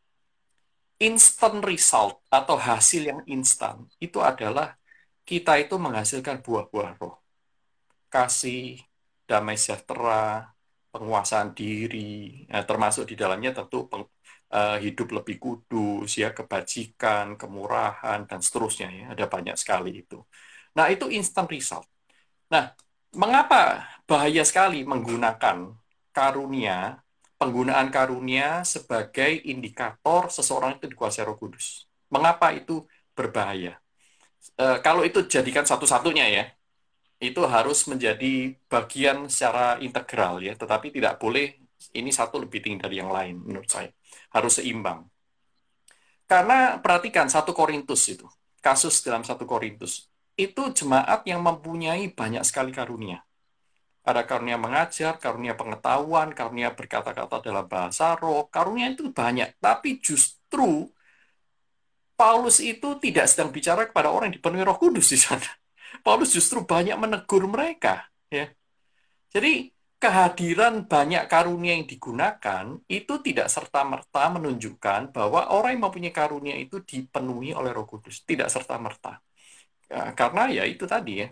instant 0.99 1.64
result 1.64 2.22
atau 2.28 2.55
hasil 2.59 3.07
yang 3.07 3.22
instan, 3.28 3.88
itu 4.03 4.20
adalah 4.20 4.76
kita 5.24 5.57
itu 5.64 5.76
menghasilkan 5.80 6.43
buah-buah 6.43 6.99
roh. 6.99 7.16
Kasih, 8.12 8.84
damai 9.24 9.55
sejahtera, 9.55 10.51
penguasaan 10.94 11.50
diri, 11.60 12.46
ya, 12.52 12.62
termasuk 12.70 13.04
di 13.10 13.16
dalamnya 13.22 13.52
tentu 13.58 13.88
peng, 13.92 14.04
uh, 14.52 14.78
hidup 14.84 15.08
lebih 15.18 15.36
kudus, 15.39 16.10
ya 16.20 16.30
kebajikan, 16.38 17.39
kemurahan 17.39 18.20
dan 18.30 18.39
seterusnya 18.46 18.88
ya 18.92 19.06
ada 19.16 19.26
banyak 19.34 19.56
sekali 19.56 20.04
itu. 20.04 20.20
Nah 20.78 20.86
itu 20.94 21.08
instant 21.18 21.48
result. 21.48 21.88
Nah 22.54 22.76
mengapa 23.16 23.88
bahaya 24.10 24.44
sekali 24.44 24.84
menggunakan 24.84 25.58
karunia, 26.12 27.00
penggunaan 27.39 27.88
karunia 27.89 28.64
sebagai 28.68 29.32
indikator 29.48 30.28
seseorang 30.28 30.78
itu 30.78 30.86
dikuasai 30.92 31.24
Roh 31.28 31.39
Kudus? 31.39 31.88
Mengapa 32.12 32.52
itu 32.52 32.84
berbahaya? 33.16 33.80
Uh, 34.60 34.78
kalau 34.84 35.08
itu 35.08 35.24
jadikan 35.32 35.64
satu-satunya 35.64 36.26
ya, 36.28 36.44
itu 37.22 37.41
harus 37.45 37.86
menjadi 37.86 38.57
bagian 38.65 39.30
secara 39.30 39.78
integral 39.78 40.41
ya, 40.41 40.57
tetapi 40.57 40.89
tidak 40.89 41.22
boleh 41.22 41.53
ini 41.93 42.09
satu 42.09 42.41
lebih 42.41 42.65
tinggi 42.65 42.82
dari 42.82 42.97
yang 42.97 43.13
lain 43.13 43.45
menurut 43.45 43.69
saya. 43.69 43.93
Harus 44.34 44.57
seimbang. 44.57 45.05
Karena 46.26 46.82
perhatikan 46.82 47.30
satu 47.30 47.53
Korintus 47.53 48.09
itu, 48.09 48.26
kasus 48.57 49.05
dalam 49.05 49.22
satu 49.22 49.45
Korintus, 49.45 50.09
itu 50.34 50.74
jemaat 50.74 51.22
yang 51.30 51.45
mempunyai 51.45 52.09
banyak 52.09 52.41
sekali 52.41 52.74
karunia. 52.74 53.22
Ada 54.01 54.26
karunia 54.26 54.57
mengajar, 54.57 55.22
karunia 55.22 55.53
pengetahuan, 55.53 56.34
karunia 56.34 56.74
berkata-kata 56.74 57.45
dalam 57.45 57.69
bahasa 57.69 58.17
roh, 58.17 58.49
karunia 58.49 58.89
itu 58.89 59.13
banyak. 59.13 59.61
Tapi 59.61 60.01
justru 60.01 60.89
Paulus 62.17 62.57
itu 62.57 62.97
tidak 62.97 63.30
sedang 63.30 63.53
bicara 63.53 63.86
kepada 63.86 64.09
orang 64.09 64.34
yang 64.34 64.41
dipenuhi 64.41 64.65
roh 64.65 64.78
kudus 64.82 65.13
di 65.13 65.22
sana 65.22 65.61
Paulus 66.02 66.34
justru 66.34 66.66
banyak 66.66 66.97
menegur 66.97 67.45
mereka. 67.45 68.10
Ya. 68.28 68.49
Jadi 69.32 69.72
kehadiran 70.02 70.89
banyak 70.89 71.30
karunia 71.30 71.78
yang 71.78 71.86
digunakan 71.86 72.66
itu 72.89 73.14
tidak 73.22 73.47
serta-merta 73.54 74.34
menunjukkan 74.34 75.14
bahwa 75.14 75.54
orang 75.54 75.78
yang 75.78 75.84
mempunyai 75.86 76.10
karunia 76.10 76.58
itu 76.58 76.82
dipenuhi 76.82 77.54
oleh 77.54 77.70
Roh 77.70 77.86
Kudus, 77.86 78.26
tidak 78.26 78.49
serta-merta. 78.49 79.22
Ya, 79.86 80.10
karena 80.18 80.49
ya 80.49 80.64
itu 80.66 80.89
tadi 80.89 81.22
ya, 81.22 81.28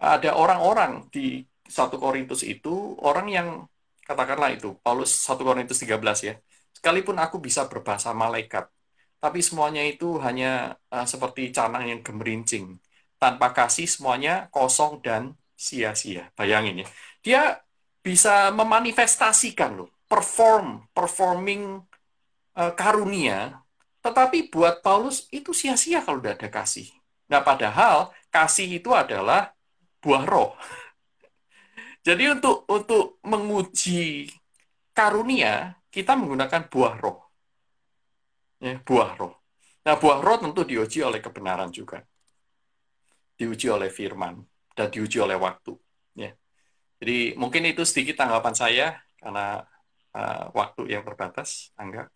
ada 0.00 0.30
orang-orang 0.40 1.04
di 1.12 1.44
satu 1.68 2.00
Korintus 2.00 2.40
itu 2.44 2.96
orang 3.04 3.26
yang 3.28 3.48
katakanlah 4.08 4.56
itu 4.56 4.76
Paulus 4.80 5.12
1 5.28 5.44
Korintus 5.44 5.78
13 5.84 6.28
ya. 6.28 6.34
Sekalipun 6.72 7.16
aku 7.20 7.36
bisa 7.44 7.68
berbahasa 7.68 8.16
malaikat, 8.16 8.68
tapi 9.20 9.40
semuanya 9.44 9.84
itu 9.84 10.16
hanya 10.20 10.76
uh, 10.92 11.06
seperti 11.08 11.52
canang 11.52 11.84
yang 11.88 12.00
gemerincing 12.00 12.80
tanpa 13.24 13.56
kasih 13.56 13.88
semuanya 13.88 14.52
kosong 14.52 15.00
dan 15.00 15.32
sia-sia. 15.56 16.28
Bayangin 16.36 16.84
ya. 16.84 16.86
Dia 17.24 17.42
bisa 18.04 18.52
memanifestasikan 18.52 19.80
loh, 19.80 19.88
perform, 20.04 20.84
performing 20.92 21.80
uh, 22.60 22.72
karunia, 22.76 23.64
tetapi 24.04 24.52
buat 24.52 24.84
Paulus 24.84 25.24
itu 25.32 25.56
sia-sia 25.56 26.04
kalau 26.04 26.20
tidak 26.20 26.36
ada 26.36 26.48
kasih. 26.52 26.92
Nah, 27.32 27.40
padahal 27.40 28.12
kasih 28.28 28.68
itu 28.76 28.92
adalah 28.92 29.56
buah 30.04 30.28
roh. 30.28 30.52
Jadi 32.06 32.28
untuk 32.28 32.68
untuk 32.68 33.24
menguji 33.24 34.28
karunia, 34.92 35.80
kita 35.88 36.12
menggunakan 36.12 36.68
buah 36.68 36.94
roh. 37.00 37.24
Ya, 38.60 38.76
buah 38.84 39.16
roh. 39.16 39.32
Nah, 39.88 39.96
buah 39.96 40.20
roh 40.20 40.36
tentu 40.44 40.60
diuji 40.68 41.00
oleh 41.00 41.24
kebenaran 41.24 41.72
juga. 41.72 42.04
Diuji 43.34 43.66
oleh 43.66 43.90
firman 43.90 44.38
dan 44.74 44.90
diuji 44.90 45.18
oleh 45.18 45.38
waktu. 45.38 45.74
Ya. 46.14 46.34
Jadi 47.02 47.34
mungkin 47.34 47.66
itu 47.66 47.82
sedikit 47.82 48.22
tanggapan 48.22 48.54
saya 48.54 48.86
karena 49.18 49.66
uh, 50.14 50.50
waktu 50.54 50.94
yang 50.94 51.02
terbatas. 51.02 51.74
Angga. 51.74 52.10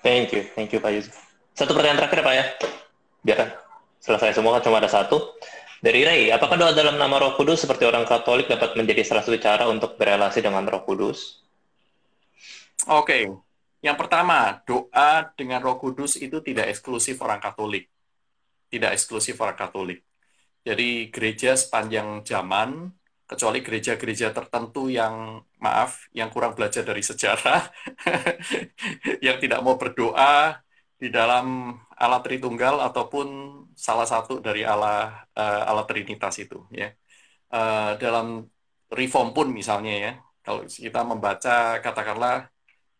Thank 0.00 0.32
you, 0.32 0.42
thank 0.56 0.72
you 0.72 0.80
Pak 0.80 0.92
Yusuf. 0.96 1.16
Satu 1.52 1.76
pertanyaan 1.76 2.00
terakhir 2.00 2.24
Pak 2.24 2.34
ya, 2.34 2.44
biar 3.20 3.38
selesai 4.00 4.32
semua 4.32 4.56
kan 4.56 4.64
cuma 4.64 4.80
ada 4.80 4.88
satu. 4.88 5.36
Dari 5.80 6.04
Ray, 6.04 6.22
apakah 6.28 6.60
doa 6.60 6.72
dalam 6.76 7.00
nama 7.00 7.16
Roh 7.16 7.36
Kudus 7.40 7.64
seperti 7.64 7.88
orang 7.88 8.04
Katolik 8.04 8.48
dapat 8.48 8.76
menjadi 8.76 9.00
salah 9.00 9.24
satu 9.24 9.40
cara 9.40 9.64
untuk 9.64 9.96
berelasi 9.96 10.44
dengan 10.44 10.68
Roh 10.68 10.84
Kudus? 10.84 11.40
Oke, 12.84 13.04
okay. 13.04 13.22
yang 13.80 13.96
pertama, 13.96 14.60
doa 14.68 15.32
dengan 15.36 15.60
Roh 15.64 15.80
Kudus 15.80 16.20
itu 16.20 16.40
tidak 16.44 16.68
eksklusif 16.68 17.16
orang 17.24 17.40
Katolik. 17.40 17.88
Tidak 18.70 18.90
eksklusif 18.94 19.36
orang 19.42 19.58
Katolik. 19.58 20.06
Jadi 20.62 21.08
gereja 21.10 21.56
sepanjang 21.58 22.22
zaman, 22.22 22.94
kecuali 23.26 23.58
gereja-gereja 23.62 24.30
tertentu 24.30 24.90
yang, 24.90 25.40
maaf, 25.58 26.06
yang 26.14 26.28
kurang 26.34 26.52
belajar 26.54 26.82
dari 26.86 27.02
sejarah, 27.02 27.70
yang 29.26 29.36
tidak 29.42 29.60
mau 29.64 29.74
berdoa 29.80 30.60
di 31.00 31.08
dalam 31.08 31.74
Allah 31.96 32.20
Tritunggal 32.20 32.76
ataupun 32.92 33.26
salah 33.72 34.04
satu 34.04 34.44
dari 34.44 34.62
Allah 34.68 35.24
uh, 35.32 35.62
Allah 35.64 35.84
Trinitas 35.88 36.36
itu 36.40 36.68
ya. 36.68 36.92
Uh, 37.50 37.98
dalam 37.98 38.46
reform 38.92 39.32
pun 39.32 39.48
misalnya 39.50 39.92
ya, 39.96 40.12
kalau 40.44 40.66
kita 40.68 41.00
membaca 41.06 41.80
katakanlah 41.80 42.50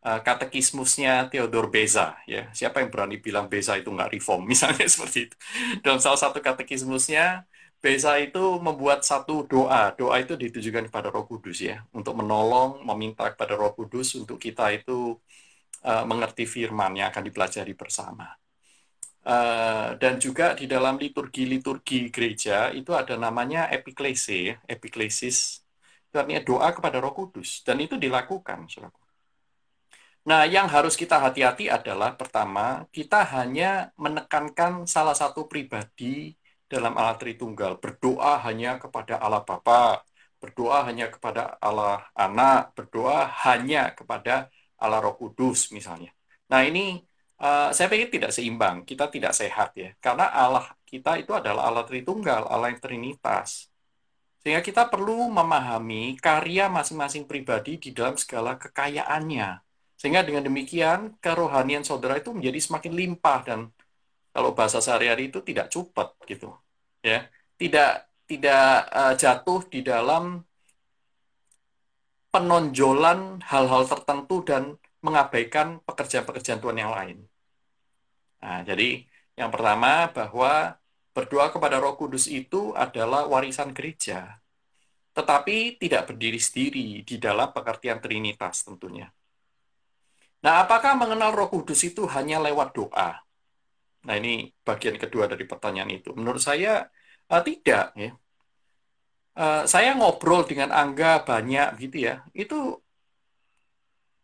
uh, 0.06 0.20
katekismusnya 0.26 1.28
Theodor 1.30 1.68
Beza 1.72 2.16
ya. 2.24 2.48
Siapa 2.52 2.80
yang 2.82 2.90
berani 2.92 3.16
bilang 3.20 3.46
Beza 3.52 3.76
itu 3.76 3.88
nggak 3.92 4.10
reform 4.16 4.48
misalnya 4.52 4.86
seperti 4.88 5.18
itu. 5.30 5.36
Dalam 5.84 6.00
salah 6.02 6.20
satu 6.20 6.38
katekismusnya 6.40 7.44
Beza 7.80 8.12
itu 8.20 8.60
membuat 8.60 9.00
satu 9.08 9.48
doa. 9.48 9.96
Doa 9.96 10.20
itu 10.20 10.36
ditujukan 10.36 10.92
kepada 10.92 11.08
Roh 11.08 11.24
Kudus 11.24 11.64
ya, 11.64 11.80
untuk 11.96 12.12
menolong, 12.12 12.84
meminta 12.84 13.32
kepada 13.32 13.56
Roh 13.56 13.72
Kudus 13.72 14.12
untuk 14.20 14.36
kita 14.36 14.68
itu 14.76 15.16
uh, 15.88 16.04
mengerti 16.04 16.44
firman 16.44 16.92
yang 17.00 17.08
akan 17.08 17.24
dipelajari 17.24 17.72
bersama. 17.72 18.28
Uh, 19.20 19.96
dan 20.00 20.16
juga 20.20 20.52
di 20.56 20.64
dalam 20.68 20.96
liturgi-liturgi 21.00 22.08
gereja 22.12 22.68
itu 22.72 22.92
ada 22.92 23.16
namanya 23.16 23.68
epiklese, 23.72 24.60
epiklesis, 24.68 25.64
itu 26.08 26.16
artinya 26.20 26.42
doa 26.44 26.68
kepada 26.76 27.00
Roh 27.00 27.16
Kudus, 27.16 27.64
dan 27.64 27.80
itu 27.80 27.96
dilakukan, 27.96 28.68
saudara. 28.68 28.99
Nah, 30.28 30.44
yang 30.44 30.68
harus 30.68 30.94
kita 31.00 31.16
hati-hati 31.16 31.72
adalah 31.72 32.12
pertama, 32.20 32.84
kita 32.92 33.24
hanya 33.34 33.94
menekankan 33.96 34.84
salah 34.84 35.16
satu 35.16 35.48
pribadi 35.48 36.36
dalam 36.68 36.92
Allah 36.98 37.16
Tritunggal, 37.16 37.80
berdoa 37.80 38.38
hanya 38.46 38.76
kepada 38.82 39.16
Allah 39.24 39.42
Bapa, 39.42 40.04
berdoa 40.40 40.84
hanya 40.88 41.08
kepada 41.08 41.56
Allah 41.60 42.04
Anak, 42.12 42.76
berdoa 42.76 43.26
hanya 43.48 43.90
kepada 43.96 44.52
Allah 44.76 45.00
Roh 45.04 45.16
Kudus 45.20 45.72
misalnya. 45.72 46.12
Nah, 46.52 46.62
ini 46.68 47.04
Uh, 47.40 47.72
saya 47.72 47.88
pikir 47.88 48.12
tidak 48.20 48.36
seimbang, 48.36 48.84
kita 48.84 49.08
tidak 49.08 49.32
sehat 49.32 49.72
ya. 49.72 49.96
Karena 49.96 50.28
Allah 50.28 50.76
kita 50.84 51.16
itu 51.16 51.32
adalah 51.32 51.72
Allah 51.72 51.88
Tritunggal, 51.88 52.44
Allah 52.44 52.68
yang 52.68 52.80
Trinitas. 52.84 53.72
Sehingga 54.44 54.60
kita 54.60 54.92
perlu 54.92 55.24
memahami 55.32 56.20
karya 56.20 56.68
masing-masing 56.68 57.24
pribadi 57.24 57.80
di 57.80 57.96
dalam 57.96 58.20
segala 58.20 58.60
kekayaannya. 58.60 59.56
Sehingga 60.00 60.24
dengan 60.24 60.48
demikian 60.48 61.20
kerohanian 61.20 61.84
saudara 61.84 62.16
itu 62.16 62.32
menjadi 62.32 62.56
semakin 62.56 62.92
limpah 62.96 63.40
dan 63.44 63.68
kalau 64.32 64.56
bahasa 64.56 64.80
sehari-hari 64.80 65.28
itu 65.28 65.44
tidak 65.44 65.68
cepat 65.68 66.16
gitu. 66.24 66.56
Ya. 67.04 67.28
Tidak 67.60 68.24
tidak 68.24 68.88
uh, 68.88 69.12
jatuh 69.12 69.60
di 69.68 69.84
dalam 69.84 70.40
penonjolan 72.32 73.44
hal-hal 73.44 73.84
tertentu 73.84 74.40
dan 74.40 74.80
mengabaikan 75.04 75.84
pekerjaan-pekerjaan 75.84 76.64
Tuhan 76.64 76.78
yang 76.80 76.92
lain. 76.96 77.18
Nah, 78.40 78.64
jadi 78.64 79.04
yang 79.36 79.52
pertama 79.52 80.08
bahwa 80.08 80.80
berdoa 81.12 81.52
kepada 81.52 81.76
Roh 81.76 81.98
Kudus 82.00 82.24
itu 82.30 82.72
adalah 82.72 83.28
warisan 83.28 83.76
gereja, 83.76 84.40
tetapi 85.12 85.76
tidak 85.76 86.08
berdiri 86.08 86.40
sendiri 86.40 86.88
di 87.04 87.16
dalam 87.20 87.52
pengertian 87.52 88.00
Trinitas 88.00 88.64
tentunya. 88.64 89.10
Nah, 90.44 90.54
apakah 90.64 90.92
mengenal 91.00 91.30
Roh 91.36 91.48
Kudus 91.52 91.80
itu 91.88 92.02
hanya 92.14 92.36
lewat 92.46 92.68
doa? 92.76 93.08
Nah, 94.06 94.14
ini 94.20 94.48
bagian 94.66 94.96
kedua 95.02 95.24
dari 95.32 95.44
pertanyaan 95.44 95.90
itu. 95.92 96.08
Menurut 96.18 96.42
saya 96.48 96.88
uh, 97.32 97.42
tidak 97.48 97.84
ya. 97.96 98.10
Uh, 99.40 99.62
saya 99.72 99.94
ngobrol 99.98 100.42
dengan 100.50 100.70
Angga 100.80 101.22
banyak 101.28 101.66
gitu 101.82 101.96
ya. 102.08 102.14
Itu 102.42 102.56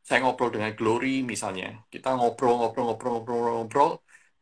saya 0.06 0.18
ngobrol 0.24 0.50
dengan 0.54 0.72
Glory 0.78 1.20
misalnya. 1.32 1.66
Kita 1.92 2.08
ngobrol 2.18 2.52
ngobrol 2.60 2.84
ngobrol 2.88 3.12
ngobrol 3.14 3.40
ngobrol 3.60 3.90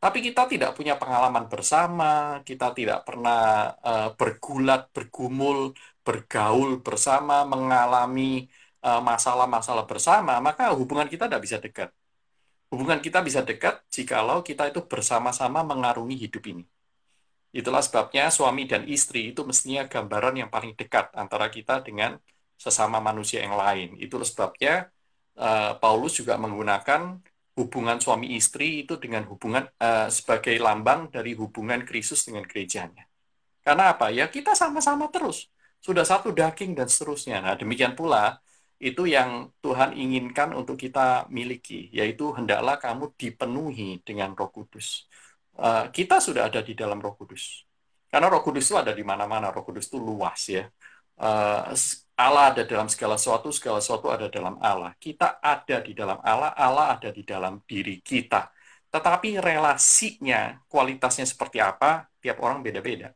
tapi 0.05 0.19
kita 0.27 0.43
tidak 0.53 0.71
punya 0.77 0.95
pengalaman 1.01 1.45
bersama, 1.53 2.05
kita 2.49 2.77
tidak 2.79 2.99
pernah 3.09 3.73
uh, 3.89 4.13
bergulat, 4.19 4.81
bergumul, 4.95 5.73
bergaul 6.05 6.71
bersama, 6.87 7.35
mengalami 7.53 8.45
masalah-masalah 8.85 9.85
uh, 9.85 9.89
bersama, 9.89 10.37
maka 10.45 10.69
hubungan 10.77 11.09
kita 11.09 11.25
tidak 11.25 11.43
bisa 11.43 11.57
dekat. 11.57 11.91
Hubungan 12.69 13.01
kita 13.01 13.25
bisa 13.25 13.41
dekat 13.41 13.81
jikalau 13.89 14.45
kita 14.45 14.69
itu 14.69 14.85
bersama-sama 14.85 15.65
mengarungi 15.65 16.17
hidup 16.19 16.45
ini. 16.53 16.65
Itulah 17.55 17.81
sebabnya 17.81 18.35
suami 18.35 18.67
dan 18.67 18.83
istri 18.91 19.31
itu 19.31 19.47
mestinya 19.47 19.87
gambaran 19.87 20.43
yang 20.43 20.51
paling 20.51 20.75
dekat 20.75 21.15
antara 21.15 21.47
kita 21.49 21.87
dengan 21.87 22.19
sesama 22.59 22.99
manusia 22.99 23.47
yang 23.47 23.55
lain. 23.55 23.95
Itulah 24.03 24.27
sebabnya 24.27 24.91
uh, 25.39 25.79
Paulus 25.79 26.19
juga 26.19 26.35
menggunakan 26.35 27.23
hubungan 27.55 28.03
suami 28.03 28.35
istri 28.35 28.83
itu 28.83 28.99
dengan 28.99 29.23
hubungan 29.31 29.71
uh, 29.79 30.11
sebagai 30.11 30.59
lambang 30.59 31.07
dari 31.15 31.39
hubungan 31.39 31.87
Kristus 31.87 32.27
dengan 32.27 32.43
gerejanya. 32.43 33.07
Karena 33.63 33.95
apa? 33.95 34.11
Ya 34.11 34.27
kita 34.27 34.59
sama-sama 34.59 35.09
terus. 35.09 35.49
Sudah 35.79 36.03
satu 36.03 36.35
daging 36.35 36.75
dan 36.75 36.91
seterusnya. 36.91 37.39
Nah, 37.39 37.55
demikian 37.55 37.95
pula 37.95 38.43
itu 38.81 39.07
yang 39.07 39.51
Tuhan 39.63 39.95
inginkan 39.95 40.53
untuk 40.53 40.77
kita 40.77 41.31
miliki, 41.31 41.89
yaitu 41.95 42.35
hendaklah 42.35 42.77
kamu 42.77 43.15
dipenuhi 43.15 44.03
dengan 44.03 44.35
Roh 44.35 44.51
Kudus. 44.51 45.07
Uh, 45.55 45.87
kita 45.95 46.19
sudah 46.19 46.51
ada 46.51 46.61
di 46.61 46.75
dalam 46.75 46.99
Roh 46.99 47.15
Kudus. 47.15 47.63
Karena 48.11 48.27
Roh 48.31 48.43
Kudus 48.43 48.67
itu 48.67 48.77
ada 48.79 48.91
di 48.91 49.07
mana-mana. 49.07 49.55
Roh 49.55 49.63
Kudus 49.63 49.87
itu 49.87 49.99
luas 50.03 50.41
ya. 50.51 50.67
Uh, 51.15 51.71
Allah 52.15 52.55
ada 52.55 52.63
dalam 52.63 52.87
segala 52.91 53.19
sesuatu, 53.19 53.51
segala 53.51 53.79
sesuatu 53.83 54.11
ada 54.11 54.27
dalam 54.31 54.59
Allah. 54.63 54.95
Kita 54.99 55.39
ada 55.43 55.83
di 55.83 55.93
dalam 55.95 56.19
Allah, 56.23 56.55
Allah 56.55 56.95
ada 56.99 57.11
di 57.11 57.23
dalam 57.27 57.63
diri 57.67 57.99
kita. 58.03 58.51
Tetapi 58.91 59.43
relasinya, 59.43 60.63
kualitasnya 60.71 61.27
seperti 61.27 61.59
apa, 61.59 62.07
tiap 62.23 62.39
orang 62.39 62.63
beda-beda. 62.63 63.11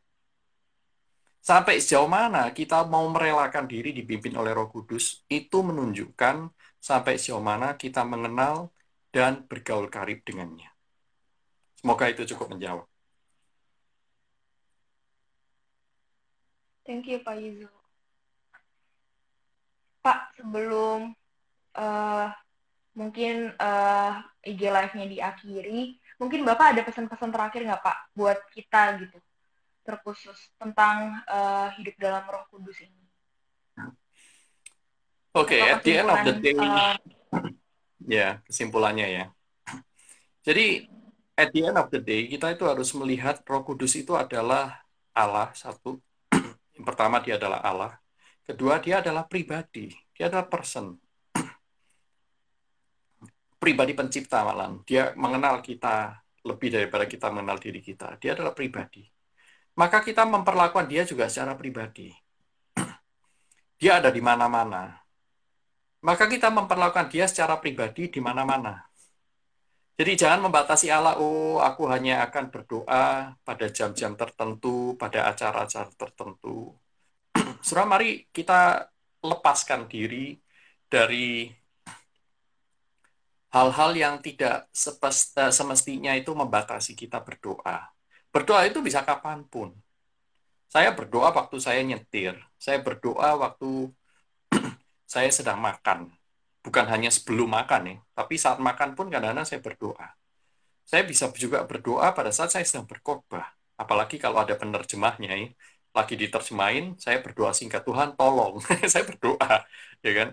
Sampai 1.39 1.79
sejauh 1.79 2.07
mana 2.07 2.51
kita 2.51 2.83
mau 2.83 3.07
merelakan 3.07 3.65
diri 3.65 3.95
dipimpin 3.95 4.35
oleh 4.35 4.51
Roh 4.51 4.67
Kudus, 4.67 5.23
itu 5.31 5.63
menunjukkan 5.63 6.51
sampai 6.79 7.15
sejauh 7.15 7.43
mana 7.43 7.75
kita 7.79 8.03
mengenal 8.03 8.71
dan 9.09 9.47
bergaul 9.47 9.87
karib 9.87 10.21
dengannya. 10.27 10.69
Semoga 11.79 12.11
itu 12.11 12.27
cukup 12.35 12.53
menjawab. 12.53 12.85
Thank 16.83 17.07
you, 17.07 17.21
Pak 17.21 17.37
Yuzo. 17.37 17.69
Pak, 20.01 20.33
sebelum 20.35 21.13
uh, 21.77 22.27
mungkin 22.97 23.53
uh, 23.55 24.19
eh, 24.43 24.51
IG 24.51 24.61
live-nya 24.67 25.05
diakhiri, 25.05 26.01
mungkin 26.17 26.41
Bapak 26.43 26.73
ada 26.75 26.81
pesan-pesan 26.83 27.31
terakhir 27.31 27.61
nggak 27.63 27.83
Pak 27.83 27.97
buat 28.17 28.39
kita 28.51 29.05
gitu, 29.05 29.21
terkhusus 29.83 30.37
tentang 30.59 31.23
uh, 31.25 31.71
hidup 31.79 31.95
dalam 31.97 32.23
Roh 32.27 32.45
Kudus 32.51 32.77
ini? 32.83 33.03
Oke, 35.35 35.55
okay, 35.55 35.61
at 35.69 35.85
the 35.85 35.93
end 35.93 36.09
of 36.09 36.19
the 36.25 36.33
day, 36.41 36.57
uh, 36.57 36.97
ya 38.03 38.41
kesimpulannya 38.43 39.07
ya. 39.07 39.25
Jadi 40.41 40.89
at 41.37 41.53
the 41.53 41.69
end 41.69 41.77
of 41.77 41.87
the 41.93 42.01
day 42.01 42.25
kita 42.25 42.57
itu 42.57 42.65
harus 42.65 42.89
melihat 42.97 43.39
Roh 43.45 43.61
Kudus 43.61 43.93
itu 43.95 44.17
adalah 44.17 44.81
Allah 45.13 45.53
satu. 45.53 46.01
Yang 46.75 46.85
pertama 46.85 47.21
dia 47.21 47.37
adalah 47.37 47.61
Allah 47.61 47.93
Kedua, 48.49 48.81
dia 48.81 48.97
adalah 48.97 49.29
pribadi. 49.29 49.93
Dia 50.09 50.25
adalah 50.25 50.49
person. 50.49 50.97
pribadi 53.61 53.93
pencipta 53.93 54.41
malam. 54.41 54.81
Dia 54.89 55.13
mengenal 55.13 55.61
kita 55.61 56.17
lebih 56.41 56.73
daripada 56.73 57.05
kita 57.05 57.29
mengenal 57.29 57.61
diri 57.61 57.77
kita. 57.77 58.17
Dia 58.17 58.33
adalah 58.33 58.57
pribadi. 58.57 59.05
Maka 59.79 60.03
kita 60.03 60.27
memperlakukan 60.27 60.91
dia 60.91 61.07
juga 61.07 61.31
secara 61.31 61.55
pribadi. 61.55 62.11
dia 63.79 64.03
ada 64.03 64.11
di 64.11 64.19
mana-mana. 64.19 64.99
Maka 66.03 66.27
kita 66.27 66.51
memperlakukan 66.51 67.07
dia 67.07 67.31
secara 67.31 67.55
pribadi 67.63 68.11
di 68.11 68.19
mana-mana. 68.19 68.83
Jadi 69.99 70.15
jangan 70.15 70.47
membatasi 70.47 70.87
Allah, 70.91 71.19
oh 71.19 71.59
aku 71.63 71.87
hanya 71.91 72.23
akan 72.27 72.51
berdoa 72.51 73.35
pada 73.43 73.67
jam-jam 73.71 74.15
tertentu, 74.15 74.95
pada 74.99 75.31
acara-acara 75.31 75.91
tertentu. 75.95 76.75
Surah 77.67 77.87
mari 77.87 78.27
kita 78.35 78.83
lepaskan 79.23 79.87
diri 79.87 80.39
dari 80.87 81.51
hal-hal 83.51 83.91
yang 83.95 84.15
tidak 84.23 84.71
eh, 84.71 85.51
semestinya 85.51 86.15
itu 86.15 86.31
membatasi 86.35 86.95
kita 86.95 87.23
berdoa. 87.23 87.98
Berdoa 88.29 88.61
itu 88.69 88.79
bisa 88.85 89.01
kapan 89.01 89.41
pun. 89.45 89.73
Saya 90.69 90.93
berdoa 90.93 91.33
waktu 91.33 91.57
saya 91.57 91.81
nyetir, 91.81 92.37
saya 92.61 92.77
berdoa 92.77 93.33
waktu 93.41 93.89
saya 95.13 95.29
sedang 95.33 95.57
makan. 95.57 96.13
Bukan 96.61 96.85
hanya 96.91 97.09
sebelum 97.09 97.49
makan 97.49 97.81
ya, 97.89 97.95
tapi 98.13 98.37
saat 98.37 98.61
makan 98.61 98.93
pun 98.93 99.09
kadang-kadang 99.09 99.47
saya 99.49 99.61
berdoa. 99.63 100.13
Saya 100.85 101.01
bisa 101.05 101.25
juga 101.33 101.65
berdoa 101.65 102.13
pada 102.13 102.29
saat 102.29 102.53
saya 102.53 102.65
sedang 102.65 102.85
berkhotbah. 102.85 103.49
Apalagi 103.79 104.21
kalau 104.21 104.41
ada 104.45 104.53
penerjemahnya 104.53 105.33
ya. 105.33 105.49
Lagi 105.89 106.13
diterjemahin, 106.13 107.01
saya 107.01 107.17
berdoa 107.25 107.49
singkat, 107.49 107.81
Tuhan 107.81 108.13
tolong. 108.13 108.61
saya 108.91 109.03
berdoa, 109.09 109.65
ya 110.05 110.13
kan 110.13 110.29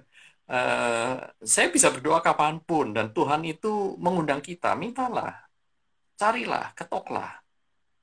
Uh, 0.46 1.26
saya 1.42 1.74
bisa 1.74 1.90
berdoa 1.90 2.22
kapan 2.22 2.62
pun 2.62 2.94
dan 2.94 3.10
Tuhan 3.10 3.42
itu 3.42 3.98
mengundang 3.98 4.38
kita, 4.38 4.78
mintalah, 4.78 5.42
carilah, 6.14 6.70
ketoklah, 6.78 7.42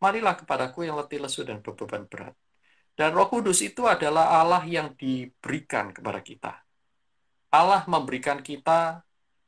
marilah 0.03 0.35
kepadaku 0.35 0.83
yang 0.83 0.99
letih 0.99 1.23
lesu 1.23 1.47
dan 1.47 1.63
beban 1.63 2.03
berat. 2.11 2.35
Dan 2.93 3.09
Roh 3.15 3.31
Kudus 3.31 3.63
itu 3.63 3.87
adalah 3.87 4.43
Allah 4.43 4.63
yang 4.67 4.93
diberikan 4.93 5.95
kepada 5.95 6.19
kita. 6.19 6.53
Allah 7.49 7.81
memberikan 7.87 8.43
kita 8.43 9.01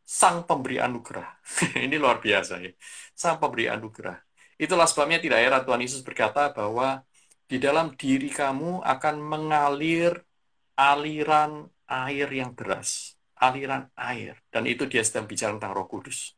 sang 0.06 0.46
pemberi 0.48 0.78
anugerah. 0.78 1.30
Ini 1.86 1.98
luar 1.98 2.22
biasa 2.22 2.62
ya. 2.62 2.72
Sang 3.14 3.38
pemberi 3.42 3.66
anugerah. 3.70 4.18
Itulah 4.56 4.88
sebabnya 4.88 5.20
tidak 5.20 5.42
heran 5.44 5.62
Tuhan 5.68 5.82
Yesus 5.84 6.02
berkata 6.06 6.54
bahwa 6.54 7.04
di 7.46 7.58
dalam 7.60 7.94
diri 7.94 8.32
kamu 8.32 8.82
akan 8.82 9.16
mengalir 9.20 10.16
aliran 10.80 11.68
air 11.86 12.30
yang 12.32 12.56
deras, 12.56 13.20
aliran 13.38 13.90
air. 13.98 14.40
Dan 14.50 14.70
itu 14.70 14.88
dia 14.88 15.04
sedang 15.04 15.28
bicara 15.28 15.54
tentang 15.58 15.76
roh 15.76 15.90
kudus. 15.90 16.35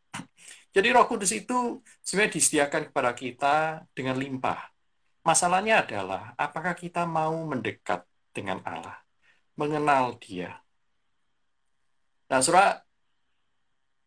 Jadi 0.78 0.94
roh 0.94 1.10
kudus 1.10 1.34
itu 1.34 1.82
sebenarnya 2.06 2.38
disediakan 2.38 2.94
kepada 2.94 3.12
kita 3.18 3.56
dengan 3.98 4.14
limpah. 4.22 4.70
Masalahnya 5.26 5.82
adalah 5.82 6.38
apakah 6.38 6.78
kita 6.78 7.02
mau 7.10 7.34
mendekat 7.50 8.06
dengan 8.30 8.62
Allah, 8.62 9.02
mengenal 9.58 10.22
dia. 10.22 10.62
Nah, 12.30 12.46
surah 12.46 12.78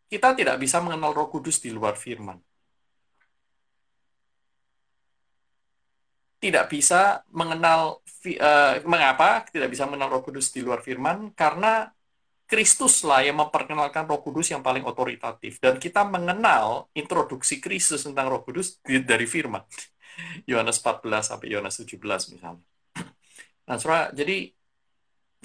kita 0.06 0.38
tidak 0.38 0.62
bisa 0.62 0.78
mengenal 0.78 1.10
roh 1.10 1.26
kudus 1.26 1.58
di 1.58 1.74
luar 1.74 1.98
firman. 1.98 2.38
tidak 6.40 6.72
bisa 6.72 7.20
mengenal 7.28 8.00
uh, 8.40 8.74
mengapa 8.88 9.44
tidak 9.52 9.68
bisa 9.68 9.84
mengenal 9.84 10.18
Roh 10.18 10.24
Kudus 10.24 10.48
di 10.48 10.64
luar 10.64 10.80
firman 10.80 11.36
karena 11.36 11.92
Kristuslah 12.50 13.22
yang 13.22 13.38
memperkenalkan 13.38 14.10
Roh 14.10 14.18
Kudus 14.18 14.50
yang 14.50 14.58
paling 14.58 14.82
otoritatif 14.82 15.62
dan 15.62 15.78
kita 15.78 16.02
mengenal 16.02 16.90
introduksi 16.98 17.62
Kristus 17.62 18.02
tentang 18.02 18.26
Roh 18.26 18.42
Kudus 18.42 18.82
dari 18.82 19.30
firman. 19.30 19.62
Yohanes 20.50 20.82
14 20.82 21.30
sampai 21.30 21.46
Yohanes 21.54 21.78
17 21.78 21.96
misalnya. 22.34 22.66
Nah, 23.70 23.76
Saudara, 23.78 24.10
jadi 24.10 24.50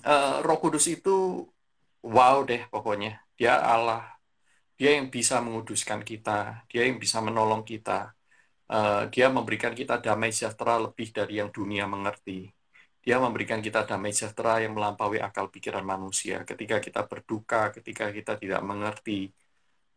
uh, 0.01 0.41
Roh 0.41 0.57
Kudus 0.57 0.89
itu 0.89 1.45
wow 2.01 2.41
deh 2.41 2.65
pokoknya. 2.73 3.21
Dia 3.37 3.61
Allah. 3.61 4.01
Dia 4.75 4.97
yang 4.99 5.07
bisa 5.07 5.39
menguduskan 5.39 6.03
kita, 6.03 6.67
dia 6.67 6.83
yang 6.89 6.99
bisa 6.99 7.23
menolong 7.23 7.63
kita, 7.63 8.11
Uh, 8.65 9.05
dia 9.13 9.29
memberikan 9.29 9.77
kita 9.77 10.01
damai 10.01 10.33
sejahtera 10.33 10.81
lebih 10.81 11.13
dari 11.13 11.37
yang 11.37 11.53
dunia 11.53 11.85
mengerti. 11.85 12.49
Dia 13.05 13.21
memberikan 13.21 13.61
kita 13.61 13.85
damai 13.85 14.11
sejahtera 14.17 14.65
yang 14.65 14.73
melampaui 14.73 15.21
akal 15.21 15.53
pikiran 15.53 15.85
manusia. 15.85 16.41
Ketika 16.41 16.81
kita 16.81 17.05
berduka, 17.05 17.69
ketika 17.69 18.09
kita 18.09 18.33
tidak 18.41 18.61
mengerti, 18.65 19.29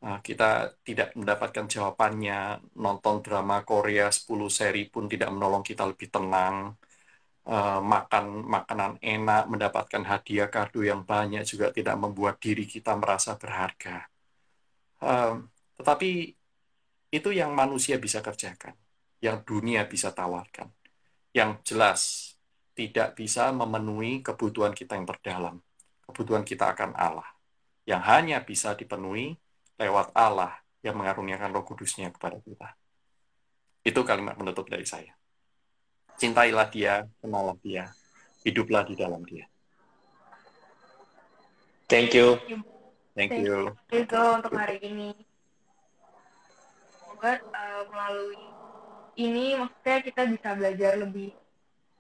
uh, 0.05 0.21
kita 0.21 0.77
tidak 0.85 1.17
mendapatkan 1.17 1.65
jawabannya, 1.65 2.61
nonton 2.77 3.25
drama 3.25 3.65
Korea 3.65 4.13
10 4.13 4.53
seri 4.53 4.93
pun 4.93 5.09
tidak 5.09 5.33
menolong 5.33 5.65
kita 5.65 5.89
lebih 5.89 6.09
tenang, 6.13 6.77
uh, 7.49 7.81
makan 7.81 8.25
makanan 8.45 8.93
enak, 9.01 9.43
mendapatkan 9.49 10.05
hadiah 10.05 10.53
kado 10.53 10.85
yang 10.85 11.01
banyak 11.09 11.49
juga 11.49 11.73
tidak 11.73 11.97
membuat 11.97 12.37
diri 12.45 12.69
kita 12.69 12.93
merasa 13.01 13.41
berharga. 13.41 14.05
Uh, 15.01 15.49
tetapi 15.81 16.37
itu 17.09 17.29
yang 17.33 17.57
manusia 17.57 17.97
bisa 17.97 18.21
kerjakan, 18.21 18.77
yang 19.25 19.41
dunia 19.49 19.89
bisa 19.89 20.13
tawarkan, 20.13 20.69
yang 21.33 21.57
jelas 21.65 22.28
tidak 22.79 23.19
bisa 23.19 23.51
memenuhi 23.51 24.23
kebutuhan 24.23 24.71
kita 24.71 24.95
yang 24.95 25.03
terdalam, 25.11 25.57
kebutuhan 26.07 26.47
kita 26.47 26.71
akan 26.71 26.95
Allah, 26.95 27.27
yang 27.83 27.99
hanya 28.07 28.39
bisa 28.39 28.79
dipenuhi 28.79 29.35
lewat 29.83 30.15
Allah 30.15 30.55
yang 30.87 30.95
mengaruniakan 30.95 31.51
roh 31.51 31.67
kudusnya 31.67 32.15
kepada 32.15 32.39
kita. 32.39 32.79
Itu 33.83 34.07
kalimat 34.07 34.39
menutup 34.39 34.71
dari 34.71 34.87
saya. 34.87 35.11
Cintailah 36.23 36.71
dia, 36.71 37.03
kenalah 37.19 37.59
dia, 37.59 37.91
hiduplah 38.47 38.87
di 38.87 38.95
dalam 38.95 39.27
dia. 39.27 39.51
Thank 41.91 42.15
you. 42.15 42.39
Thank 43.19 43.35
you. 43.43 43.75
Thank 43.91 44.15
you 44.15 44.23
untuk 44.39 44.55
hari 44.55 44.79
ini 44.79 45.11
semoga 46.95 47.43
uh, 47.51 47.83
melalui 47.91 48.39
ini 49.19 49.59
maksudnya 49.59 49.99
kita 50.07 50.23
bisa 50.31 50.49
belajar 50.55 50.93
lebih 50.95 51.35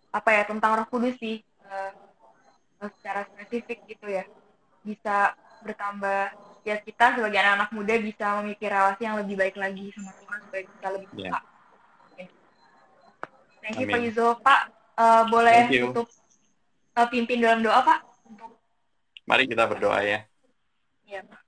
apa 0.08 0.30
ya 0.32 0.42
tentang 0.48 0.72
Roh 0.78 0.88
Kudus 0.88 1.16
sih 1.20 1.44
uh, 1.68 1.92
secara 2.88 3.26
spesifik 3.28 3.84
gitu 3.90 4.06
ya 4.08 4.24
bisa 4.86 5.36
bertambah 5.60 6.32
ya 6.62 6.76
kita 6.80 7.18
sebagai 7.18 7.38
anak-anak 7.42 7.70
muda 7.74 7.94
bisa 7.98 8.38
memiliki 8.40 8.66
relasi 8.70 9.02
yang 9.04 9.16
lebih 9.18 9.34
baik 9.36 9.56
lagi 9.58 9.90
sama 9.92 10.12
Tuhan 10.14 10.38
supaya 10.46 10.62
kita 10.64 10.88
lebih 10.94 11.08
yeah. 11.16 11.18
Iya. 11.18 11.40
Okay. 12.14 12.26
Thank 13.60 13.76
you 13.82 13.86
Pak 13.90 14.00
Yuzo 14.06 14.26
Pak 14.40 14.60
uh, 14.96 15.22
boleh 15.26 15.62
untuk 15.84 16.06
uh, 16.94 17.08
pimpin 17.10 17.42
dalam 17.42 17.60
doa 17.60 17.80
Pak 17.82 18.00
untuk 18.30 18.50
Mari 19.28 19.44
kita 19.44 19.68
berdoa 19.68 20.00
ya. 20.00 20.24
Iya 21.04 21.20
Pak. 21.20 21.40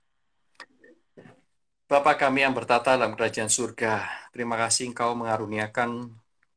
Bapa 1.91 2.15
kami 2.15 2.47
yang 2.47 2.55
bertata 2.55 2.95
dalam 2.95 3.19
kerajaan 3.19 3.51
surga, 3.51 4.07
terima 4.31 4.55
kasih 4.55 4.95
Engkau 4.95 5.11
mengaruniakan 5.11 6.07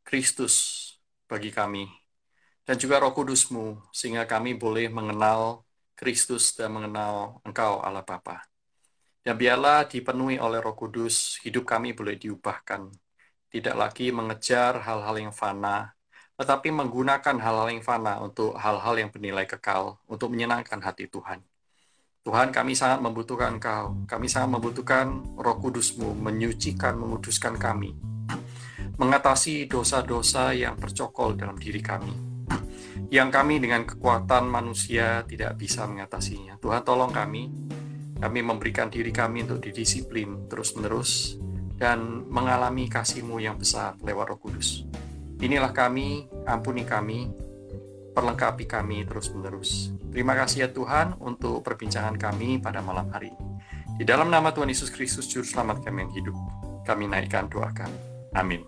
Kristus 0.07 0.94
bagi 1.35 1.51
kami, 1.51 1.91
dan 2.63 2.79
juga 2.79 3.03
roh 3.03 3.11
kudusmu, 3.11 3.91
sehingga 3.91 4.23
kami 4.23 4.55
boleh 4.55 4.87
mengenal 4.87 5.67
Kristus 5.99 6.55
dan 6.55 6.71
mengenal 6.71 7.43
Engkau 7.43 7.83
Allah 7.83 8.07
Bapa. 8.07 8.47
Dan 9.27 9.35
biarlah 9.35 9.91
dipenuhi 9.91 10.39
oleh 10.39 10.63
roh 10.63 10.79
kudus, 10.79 11.43
hidup 11.43 11.67
kami 11.67 11.91
boleh 11.91 12.15
diubahkan, 12.15 12.87
tidak 13.51 13.75
lagi 13.75 14.15
mengejar 14.15 14.79
hal-hal 14.87 15.19
yang 15.19 15.35
fana, 15.35 15.91
tetapi 16.39 16.71
menggunakan 16.71 17.35
hal-hal 17.43 17.67
yang 17.67 17.83
fana 17.83 18.23
untuk 18.23 18.55
hal-hal 18.55 18.95
yang 18.95 19.11
bernilai 19.11 19.51
kekal, 19.51 19.99
untuk 20.07 20.31
menyenangkan 20.31 20.79
hati 20.79 21.11
Tuhan. 21.11 21.43
Tuhan 22.25 22.57
kami 22.57 22.73
sangat 22.73 23.05
membutuhkan 23.05 23.61
Engkau. 23.61 24.01
Kami 24.09 24.33
sangat 24.33 24.57
membutuhkan 24.57 25.37
roh 25.37 25.61
kudusmu 25.61 26.17
menyucikan, 26.17 26.97
menguduskan 26.97 27.61
kami. 27.61 27.93
Mengatasi 28.95 29.67
dosa-dosa 29.67 30.55
yang 30.55 30.79
tercokol 30.79 31.35
dalam 31.35 31.59
diri 31.59 31.83
kami. 31.83 32.15
Yang 33.11 33.29
kami 33.35 33.59
dengan 33.59 33.83
kekuatan 33.83 34.47
manusia 34.47 35.27
tidak 35.27 35.59
bisa 35.59 35.83
mengatasinya. 35.87 36.55
Tuhan 36.63 36.87
tolong 36.87 37.11
kami. 37.11 37.51
Kami 38.15 38.41
memberikan 38.41 38.87
diri 38.87 39.11
kami 39.11 39.43
untuk 39.43 39.67
didisiplin 39.67 40.47
terus-menerus 40.47 41.37
dan 41.75 42.23
mengalami 42.31 42.87
kasih-Mu 42.87 43.43
yang 43.43 43.59
besar 43.59 43.99
lewat 44.01 44.31
roh 44.31 44.39
kudus. 44.39 44.87
Inilah 45.43 45.75
kami, 45.75 46.31
ampuni 46.47 46.87
kami, 46.87 47.29
perlengkapi 48.15 48.65
kami 48.71 49.03
terus-menerus. 49.05 49.91
Terima 50.15 50.39
kasih 50.39 50.65
ya 50.65 50.69
Tuhan 50.71 51.19
untuk 51.19 51.67
perbincangan 51.67 52.15
kami 52.15 52.63
pada 52.63 52.79
malam 52.79 53.11
hari. 53.11 53.35
Di 53.99 54.07
dalam 54.07 54.31
nama 54.31 54.55
Tuhan 54.55 54.71
Yesus 54.71 54.95
Kristus, 54.95 55.27
Juru 55.27 55.43
Selamat 55.43 55.83
kami 55.83 56.07
yang 56.07 56.13
hidup, 56.15 56.37
kami 56.87 57.11
naikkan 57.11 57.51
doa 57.51 57.75
kami. 57.75 58.14
Amin. 58.35 58.67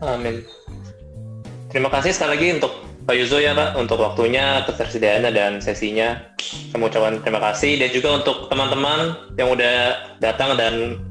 Amin. 0.00 0.44
Terima 1.70 1.90
kasih 1.92 2.12
sekali 2.14 2.30
lagi 2.36 2.48
untuk 2.60 2.72
Pak 3.04 3.14
Yuzo 3.20 3.36
ya 3.36 3.52
Pak 3.52 3.76
untuk 3.76 4.00
waktunya, 4.00 4.64
ketersediaannya 4.64 5.30
dan 5.36 5.52
sesinya. 5.60 6.32
Saya 6.40 6.80
ucapkan 6.80 7.20
terima 7.20 7.40
kasih 7.52 7.76
dan 7.76 7.92
juga 7.92 8.24
untuk 8.24 8.48
teman-teman 8.48 9.16
yang 9.36 9.52
udah 9.52 9.76
datang 10.24 10.56
dan 10.56 11.04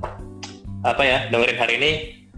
apa 0.81 1.03
ya 1.05 1.17
dengerin 1.29 1.59
hari 1.61 1.73
ini. 1.77 1.91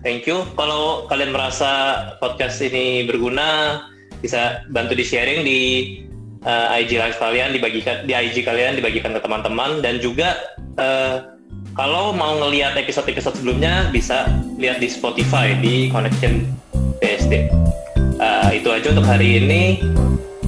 Thank 0.03 0.27
you. 0.27 0.43
Kalau 0.59 1.07
kalian 1.07 1.33
merasa 1.33 2.03
podcast 2.19 2.61
ini 2.61 3.07
berguna, 3.07 3.81
bisa 4.19 4.61
bantu 4.69 4.93
di 4.93 5.05
sharing 5.07 5.41
di 5.41 5.59
uh, 6.45 6.75
eh, 6.75 6.83
IG 6.85 6.99
live 6.99 7.17
kalian, 7.17 7.55
dibagikan 7.55 8.05
di 8.05 8.13
IG 8.13 8.45
kalian, 8.45 8.77
dibagikan 8.77 9.15
ke 9.17 9.21
teman-teman 9.23 9.81
dan 9.81 9.97
juga 10.03 10.35
uh, 10.77 11.34
kalau 11.75 12.15
mau 12.15 12.39
ngelihat 12.39 12.79
episode-episode 12.79 13.35
sebelumnya 13.35 13.91
bisa 13.91 14.31
lihat 14.55 14.79
di 14.79 14.87
Spotify 14.87 15.53
di 15.59 15.91
Connection 15.91 16.47
PSD. 17.03 17.51
Uh, 18.15 18.49
itu 18.55 18.71
aja 18.71 18.95
untuk 18.95 19.03
hari 19.03 19.43
ini. 19.43 19.83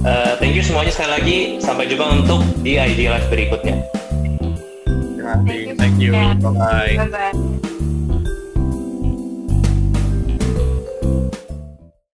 Uh, 0.07 0.39
thank 0.39 0.55
you 0.55 0.63
semuanya 0.63 0.95
sekali 0.95 1.11
lagi. 1.11 1.39
Sampai 1.59 1.91
jumpa 1.91 2.23
untuk 2.23 2.39
di 2.63 2.79
IG 2.79 3.11
live 3.11 3.27
berikutnya. 3.27 3.75
Terima 4.87 5.43
kasih. 5.43 5.75
Thank 5.75 5.99
you. 5.99 6.15
Bye 6.15 6.39
bye. 6.39 6.95
Bye 6.95 7.11
bye. 7.11 7.66